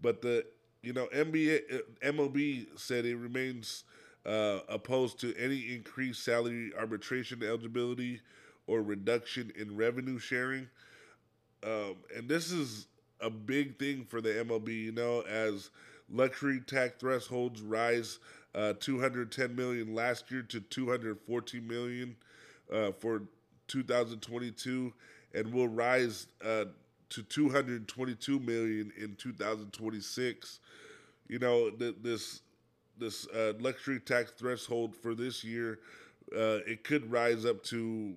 but 0.00 0.22
the 0.22 0.46
you 0.82 0.92
know 0.94 1.08
NBA 1.12 1.62
uh, 1.72 1.78
MLB 2.02 2.66
said 2.76 3.04
it 3.04 3.16
remains 3.16 3.84
uh, 4.24 4.60
opposed 4.68 5.20
to 5.20 5.36
any 5.36 5.74
increased 5.74 6.24
salary 6.24 6.72
arbitration 6.78 7.42
eligibility 7.42 8.20
or 8.66 8.82
reduction 8.82 9.52
in 9.56 9.76
revenue 9.76 10.18
sharing. 10.18 10.68
Um, 11.62 11.96
and 12.14 12.28
this 12.28 12.50
is 12.50 12.86
a 13.20 13.30
big 13.30 13.78
thing 13.78 14.04
for 14.04 14.20
the 14.20 14.30
MLB, 14.30 14.68
you 14.68 14.92
know, 14.92 15.20
as 15.22 15.70
luxury 16.10 16.60
tax 16.60 16.94
thresholds 17.00 17.62
rise 17.62 18.18
uh, 18.54 18.74
210 18.78 19.56
million 19.56 19.94
last 19.94 20.30
year 20.30 20.42
to 20.42 20.60
214 20.60 21.66
million 21.66 22.16
uh, 22.72 22.92
for 22.92 23.22
2022, 23.66 24.92
and 25.34 25.52
will 25.52 25.68
rise 25.68 26.28
uh, 26.44 26.66
to 27.10 27.22
222 27.22 28.38
million 28.40 28.92
in 29.00 29.16
2026. 29.16 30.60
You 31.28 31.38
know, 31.38 31.70
th- 31.70 31.96
this 32.02 32.42
this 32.96 33.26
uh, 33.28 33.54
luxury 33.58 33.98
tax 33.98 34.30
threshold 34.32 34.94
for 34.94 35.14
this 35.14 35.42
year, 35.42 35.80
uh, 36.32 36.62
it 36.66 36.84
could 36.84 37.10
rise 37.10 37.44
up 37.44 37.62
to 37.64 38.14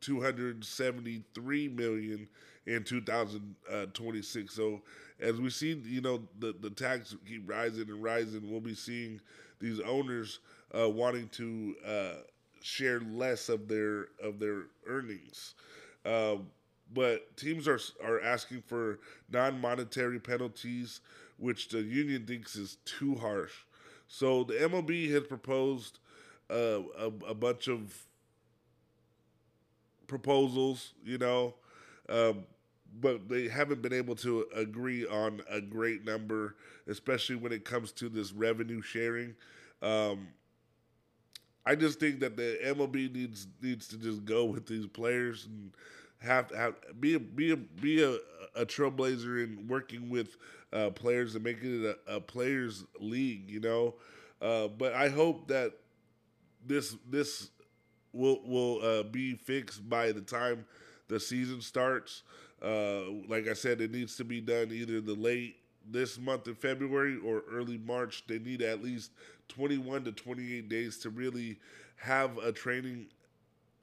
273 0.00 1.68
million 1.68 2.28
in 2.66 2.84
2026. 2.84 4.54
So 4.54 4.82
as 5.20 5.40
we 5.40 5.50
see, 5.50 5.72
you 5.84 6.00
know, 6.00 6.22
the 6.38 6.54
the 6.60 6.70
tax 6.70 7.14
keep 7.26 7.48
rising 7.48 7.88
and 7.88 8.02
rising, 8.02 8.50
we'll 8.50 8.60
be 8.60 8.74
seeing 8.74 9.20
these 9.60 9.80
owners 9.80 10.40
uh, 10.78 10.88
wanting 10.88 11.28
to 11.30 11.74
uh, 11.86 12.14
share 12.62 13.00
less 13.00 13.48
of 13.48 13.68
their 13.68 14.08
of 14.22 14.38
their 14.38 14.64
earnings. 14.86 15.54
Um, 16.04 16.46
but 16.92 17.36
teams 17.36 17.66
are 17.66 17.80
are 18.04 18.20
asking 18.20 18.62
for 18.62 18.98
non-monetary 19.30 20.20
penalties, 20.20 21.00
which 21.38 21.68
the 21.68 21.82
union 21.82 22.26
thinks 22.26 22.56
is 22.56 22.78
too 22.84 23.14
harsh. 23.16 23.52
So 24.08 24.44
the 24.44 24.62
MLB 24.62 25.10
has 25.10 25.24
proposed 25.24 25.98
uh, 26.50 26.80
a, 26.98 27.06
a 27.28 27.34
bunch 27.34 27.68
of 27.68 27.92
proposals, 30.06 30.94
you 31.04 31.18
know, 31.18 31.54
um, 32.08 32.44
but 33.00 33.28
they 33.28 33.48
haven't 33.48 33.82
been 33.82 33.92
able 33.92 34.14
to 34.16 34.46
agree 34.54 35.06
on 35.06 35.42
a 35.50 35.60
great 35.60 36.04
number, 36.04 36.56
especially 36.88 37.36
when 37.36 37.52
it 37.52 37.64
comes 37.64 37.92
to 37.92 38.08
this 38.08 38.32
revenue 38.32 38.80
sharing. 38.80 39.34
Um, 39.82 40.28
I 41.64 41.74
just 41.74 41.98
think 41.98 42.20
that 42.20 42.36
the 42.36 42.58
MLB 42.64 43.08
needs 43.08 43.46
needs 43.60 43.88
to 43.88 43.96
just 43.98 44.24
go 44.24 44.44
with 44.44 44.66
these 44.66 44.86
players 44.86 45.46
and 45.46 45.72
have 46.18 46.50
have 46.54 46.74
be 47.00 47.14
a 47.14 47.20
be 47.20 47.50
a 47.52 47.56
be 47.56 48.02
a, 48.02 48.12
a 48.54 48.64
trailblazer 48.64 49.42
in 49.42 49.66
working 49.66 50.08
with 50.08 50.36
uh, 50.72 50.90
players 50.90 51.34
and 51.34 51.42
making 51.42 51.84
it 51.84 51.98
a, 52.06 52.16
a 52.16 52.20
players 52.20 52.84
league, 53.00 53.50
you 53.50 53.60
know. 53.60 53.94
Uh, 54.40 54.68
but 54.68 54.92
I 54.94 55.08
hope 55.08 55.48
that 55.48 55.72
this 56.64 56.96
this 57.10 57.50
will 58.16 58.40
will 58.44 58.82
uh, 58.82 59.02
be 59.02 59.34
fixed 59.34 59.88
by 59.88 60.12
the 60.12 60.20
time 60.20 60.64
the 61.08 61.20
season 61.20 61.60
starts. 61.60 62.22
Uh, 62.62 63.10
like 63.28 63.48
I 63.48 63.52
said, 63.52 63.80
it 63.80 63.92
needs 63.92 64.16
to 64.16 64.24
be 64.24 64.40
done 64.40 64.70
either 64.72 65.00
the 65.00 65.14
late 65.14 65.56
this 65.88 66.18
month 66.18 66.48
in 66.48 66.54
February 66.54 67.18
or 67.24 67.42
early 67.50 67.78
March. 67.78 68.24
They 68.26 68.38
need 68.38 68.62
at 68.62 68.82
least 68.82 69.10
21 69.48 70.04
to 70.04 70.12
28 70.12 70.68
days 70.68 70.98
to 70.98 71.10
really 71.10 71.58
have 71.96 72.38
a 72.38 72.52
training, 72.52 73.06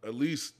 at 0.05 0.15
least 0.15 0.53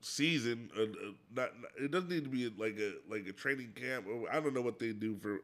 season. 0.00 0.70
Uh, 0.76 0.82
uh, 0.82 0.86
not 1.34 1.50
it 1.80 1.90
doesn't 1.90 2.10
need 2.10 2.24
to 2.24 2.30
be 2.30 2.52
like 2.56 2.78
a 2.78 2.94
like 3.10 3.26
a 3.26 3.32
training 3.32 3.72
camp. 3.74 4.06
I 4.30 4.40
don't 4.40 4.54
know 4.54 4.62
what 4.62 4.78
they 4.78 4.92
do 4.92 5.16
for 5.20 5.40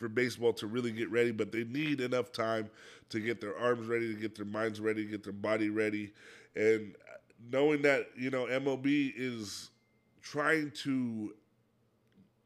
for 0.00 0.08
baseball 0.08 0.54
to 0.54 0.66
really 0.66 0.90
get 0.90 1.10
ready, 1.10 1.30
but 1.30 1.52
they 1.52 1.62
need 1.64 2.00
enough 2.00 2.32
time 2.32 2.70
to 3.10 3.20
get 3.20 3.38
their 3.38 3.56
arms 3.58 3.86
ready, 3.86 4.12
to 4.12 4.18
get 4.18 4.34
their 4.34 4.46
minds 4.46 4.80
ready, 4.80 5.04
to 5.04 5.10
get 5.10 5.22
their 5.22 5.34
body 5.34 5.68
ready, 5.68 6.12
and 6.56 6.96
knowing 7.52 7.82
that 7.82 8.08
you 8.16 8.30
know 8.30 8.46
MLB 8.46 9.12
is 9.14 9.70
trying 10.22 10.70
to 10.70 11.34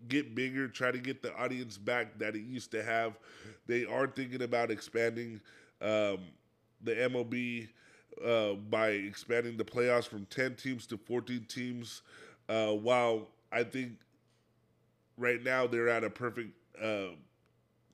get 0.09 0.35
bigger, 0.35 0.67
try 0.67 0.91
to 0.91 0.99
get 0.99 1.23
the 1.23 1.35
audience 1.37 1.79
back 1.79 2.19
that 2.19 2.35
it 2.35 2.43
used 2.43 2.73
to 2.73 2.83
have. 2.83 3.19
They 3.67 3.87
are 3.87 4.09
thinking 4.09 4.43
about 4.43 4.73
expanding 4.73 5.41
um, 5.81 6.19
the 6.83 6.93
MLB 6.93 7.69
uh, 8.25 8.55
by 8.55 8.89
expanding 8.89 9.57
the 9.57 9.65
playoffs 9.65 10.09
from 10.09 10.27
10 10.27 10.57
teams 10.57 10.87
to 10.89 10.99
14 10.99 11.47
teams. 11.49 12.03
Uh, 12.49 12.73
while 12.73 13.29
I 13.53 13.63
think 13.63 13.93
right 15.17 15.43
now 15.43 15.67
they're 15.67 15.89
at 15.89 16.05
a 16.05 16.11
perfect 16.11 16.51
uh, 16.83 17.15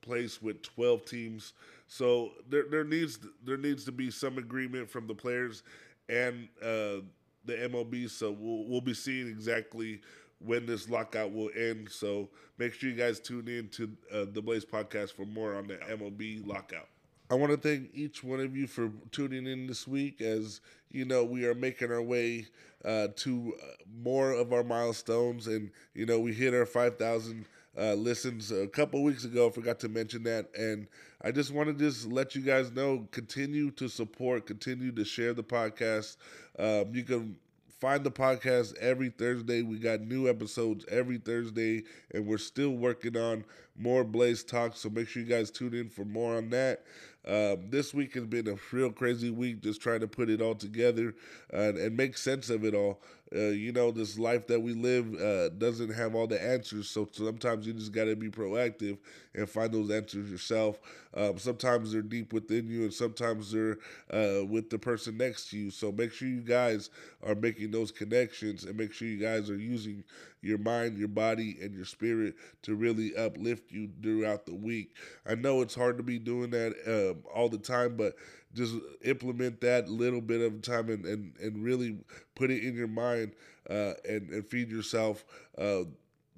place 0.01 0.41
with 0.41 0.61
12 0.61 1.05
teams. 1.05 1.53
So 1.87 2.31
there, 2.49 2.65
there 2.69 2.83
needs 2.83 3.19
there 3.43 3.57
needs 3.57 3.83
to 3.85 3.91
be 3.91 4.11
some 4.11 4.37
agreement 4.37 4.89
from 4.89 5.07
the 5.07 5.15
players 5.15 5.63
and 6.09 6.47
uh, 6.61 7.01
the 7.45 7.53
MLB. 7.53 8.09
So 8.09 8.31
we'll, 8.31 8.65
we'll 8.65 8.81
be 8.81 8.93
seeing 8.93 9.27
exactly 9.27 10.01
when 10.39 10.65
this 10.65 10.89
lockout 10.89 11.33
will 11.33 11.49
end. 11.55 11.89
So 11.89 12.29
make 12.57 12.73
sure 12.73 12.89
you 12.89 12.95
guys 12.95 13.19
tune 13.19 13.47
in 13.47 13.69
to 13.69 13.91
uh, 14.13 14.25
the 14.31 14.41
Blaze 14.41 14.65
podcast 14.65 15.13
for 15.13 15.25
more 15.25 15.55
on 15.55 15.67
the 15.67 15.75
MLB 15.75 16.45
lockout. 16.45 16.87
I 17.29 17.35
want 17.35 17.51
to 17.51 17.57
thank 17.57 17.91
each 17.93 18.25
one 18.25 18.41
of 18.41 18.57
you 18.57 18.67
for 18.67 18.91
tuning 19.11 19.47
in 19.47 19.65
this 19.65 19.87
week 19.87 20.19
as 20.19 20.59
you 20.89 21.05
know 21.05 21.23
we 21.23 21.45
are 21.45 21.55
making 21.55 21.89
our 21.89 22.01
way 22.01 22.47
uh, 22.83 23.07
to 23.15 23.53
uh, 23.63 23.65
more 24.03 24.33
of 24.33 24.51
our 24.51 24.65
milestones 24.65 25.47
and 25.47 25.71
you 25.93 26.05
know 26.05 26.19
we 26.19 26.33
hit 26.33 26.53
our 26.53 26.65
5000 26.65 27.45
uh, 27.77 27.93
listens 27.93 28.51
a 28.51 28.67
couple 28.67 29.01
weeks 29.03 29.23
ago 29.23 29.49
forgot 29.49 29.79
to 29.79 29.87
mention 29.89 30.23
that 30.23 30.47
and 30.57 30.87
i 31.23 31.31
just 31.31 31.53
want 31.53 31.67
to 31.67 31.73
just 31.73 32.07
let 32.07 32.35
you 32.35 32.41
guys 32.41 32.71
know 32.71 33.07
continue 33.11 33.71
to 33.71 33.87
support 33.87 34.45
continue 34.45 34.91
to 34.91 35.05
share 35.05 35.33
the 35.33 35.43
podcast 35.43 36.17
um, 36.59 36.93
you 36.93 37.03
can 37.03 37.35
find 37.81 38.03
the 38.03 38.11
podcast 38.11 38.77
every 38.77 39.09
Thursday. 39.09 39.63
We 39.63 39.79
got 39.79 40.01
new 40.01 40.29
episodes 40.29 40.85
every 40.87 41.17
Thursday, 41.17 41.83
and 42.13 42.27
we're 42.27 42.37
still 42.37 42.69
working 42.69 43.17
on 43.17 43.43
more 43.75 44.03
Blaze 44.03 44.43
Talk. 44.43 44.77
So 44.77 44.87
make 44.89 45.07
sure 45.07 45.23
you 45.23 45.27
guys 45.27 45.49
tune 45.49 45.73
in 45.73 45.89
for 45.89 46.05
more 46.05 46.37
on 46.37 46.51
that. 46.51 46.83
Um, 47.27 47.69
this 47.69 47.93
week 47.93 48.13
has 48.13 48.25
been 48.25 48.47
a 48.47 48.55
real 48.71 48.91
crazy 48.91 49.31
week, 49.31 49.61
just 49.61 49.81
trying 49.81 49.99
to 50.01 50.07
put 50.07 50.29
it 50.29 50.41
all 50.41 50.55
together 50.55 51.15
and, 51.51 51.77
and 51.77 51.97
make 51.97 52.17
sense 52.17 52.49
of 52.51 52.63
it 52.63 52.75
all. 52.75 53.01
Uh, 53.33 53.47
you 53.49 53.71
know, 53.71 53.91
this 53.91 54.19
life 54.19 54.45
that 54.47 54.59
we 54.59 54.73
live 54.73 55.13
uh, 55.15 55.47
doesn't 55.57 55.93
have 55.93 56.15
all 56.15 56.27
the 56.27 56.41
answers, 56.41 56.89
so 56.89 57.07
sometimes 57.13 57.65
you 57.65 57.71
just 57.71 57.93
got 57.93 58.03
to 58.05 58.15
be 58.15 58.29
proactive 58.29 58.97
and 59.33 59.49
find 59.49 59.73
those 59.73 59.89
answers 59.89 60.29
yourself. 60.29 60.79
Um, 61.13 61.37
sometimes 61.37 61.93
they're 61.93 62.01
deep 62.01 62.33
within 62.33 62.67
you, 62.67 62.83
and 62.83 62.93
sometimes 62.93 63.51
they're 63.53 63.77
uh, 64.11 64.43
with 64.45 64.69
the 64.69 64.77
person 64.77 65.17
next 65.17 65.49
to 65.51 65.57
you. 65.57 65.71
So 65.71 65.93
make 65.93 66.11
sure 66.11 66.27
you 66.27 66.41
guys 66.41 66.89
are 67.23 67.35
making 67.35 67.71
those 67.71 67.91
connections, 67.91 68.65
and 68.65 68.77
make 68.77 68.91
sure 68.91 69.07
you 69.07 69.17
guys 69.17 69.49
are 69.49 69.57
using 69.57 70.03
your 70.41 70.57
mind, 70.57 70.97
your 70.97 71.07
body, 71.07 71.57
and 71.61 71.73
your 71.73 71.85
spirit 71.85 72.35
to 72.63 72.75
really 72.75 73.15
uplift 73.15 73.71
you 73.71 73.89
throughout 74.01 74.45
the 74.45 74.55
week. 74.55 74.95
I 75.25 75.35
know 75.35 75.61
it's 75.61 75.75
hard 75.75 75.97
to 75.97 76.03
be 76.03 76.19
doing 76.19 76.49
that 76.51 76.73
um, 76.87 77.23
all 77.33 77.49
the 77.49 77.57
time, 77.57 77.95
but 77.95 78.15
just 78.53 78.75
implement 79.03 79.61
that 79.61 79.87
little 79.89 80.21
bit 80.21 80.41
of 80.41 80.61
time 80.61 80.89
and, 80.89 81.05
and, 81.05 81.33
and 81.41 81.63
really 81.63 81.97
put 82.35 82.51
it 82.51 82.63
in 82.63 82.75
your 82.75 82.87
mind 82.87 83.33
uh, 83.69 83.93
and, 84.07 84.29
and 84.29 84.45
feed 84.47 84.69
yourself 84.69 85.23
uh, 85.57 85.83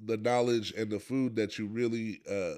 the 0.05 0.17
knowledge 0.17 0.73
and 0.77 0.89
the 0.91 0.99
food 0.99 1.35
that 1.35 1.57
you 1.57 1.65
really 1.67 2.21
uh, 2.29 2.55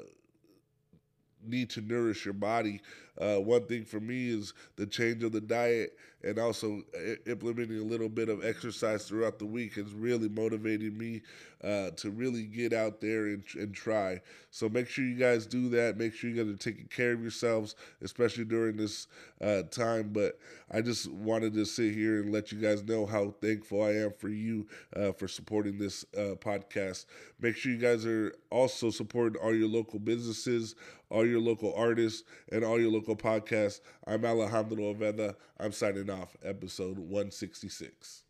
need 1.44 1.70
to 1.72 1.82
nourish 1.82 2.26
your 2.26 2.34
body. 2.34 2.82
Uh, 3.20 3.38
one 3.38 3.66
thing 3.66 3.86
for 3.86 4.00
me 4.00 4.30
is 4.30 4.54
the 4.76 4.86
change 4.86 5.24
of 5.24 5.32
the 5.32 5.42
diet 5.42 5.98
and 6.24 6.40
also 6.40 6.82
implementing 7.28 7.80
a 7.80 7.84
little 7.84 8.10
bit 8.10 8.30
of 8.30 8.44
exercise 8.44 9.06
throughout 9.08 9.38
the 9.38 9.46
week 9.46 9.76
has 9.76 9.94
really 9.94 10.28
motivated 10.28 10.98
me 10.98 11.22
uh, 11.64 11.92
to 11.92 12.10
really 12.10 12.44
get 12.44 12.74
out 12.74 13.00
there 13.00 13.28
and, 13.28 13.44
and 13.56 13.74
try. 13.76 14.20
So 14.50 14.68
make 14.68 14.88
sure 14.90 15.04
you 15.06 15.16
guys 15.16 15.46
do 15.46 15.70
that. 15.70 15.98
Make 15.98 16.14
sure 16.14 16.30
you 16.30 16.44
guys 16.44 16.52
are 16.54 16.58
taking 16.58 16.88
care 16.88 17.12
of 17.12 17.22
yourselves, 17.22 17.76
especially 18.02 18.46
during 18.46 18.76
this 18.76 19.08
uh, 19.40 19.64
time. 19.64 20.10
But 20.14 20.40
I 20.72 20.82
just 20.82 21.12
wanted 21.12 21.54
to 21.54 21.66
sit 21.66 21.94
here 21.94 22.22
and 22.22 22.32
let 22.32 22.52
you 22.52 22.60
guys 22.60 22.84
know 22.84 23.06
how 23.06 23.36
thankful 23.42 23.84
I 23.84 23.92
am 23.92 24.12
for 24.12 24.30
you 24.30 24.68
uh, 24.96 25.12
for 25.12 25.28
supporting 25.28 25.78
this 25.78 26.06
uh, 26.18 26.36
podcast. 26.36 27.06
Make 27.40 27.56
sure 27.56 27.72
you 27.72 27.78
guys 27.78 28.06
are 28.06 28.34
also 28.50 28.90
supporting 28.90 29.40
all 29.42 29.54
your 29.54 29.68
local 29.68 30.00
businesses, 30.00 30.76
all 31.10 31.26
your 31.26 31.40
local 31.40 31.74
artists, 31.76 32.24
and 32.52 32.64
all 32.64 32.80
your 32.80 32.92
local 32.92 33.05
podcasts. 33.14 33.82
I'm 34.08 34.26
Alejandro 34.26 34.96
Oveda. 34.96 35.36
I'm 35.60 35.72
signing 35.72 36.10
off, 36.10 36.36
episode 36.44 36.98
166. 36.98 38.25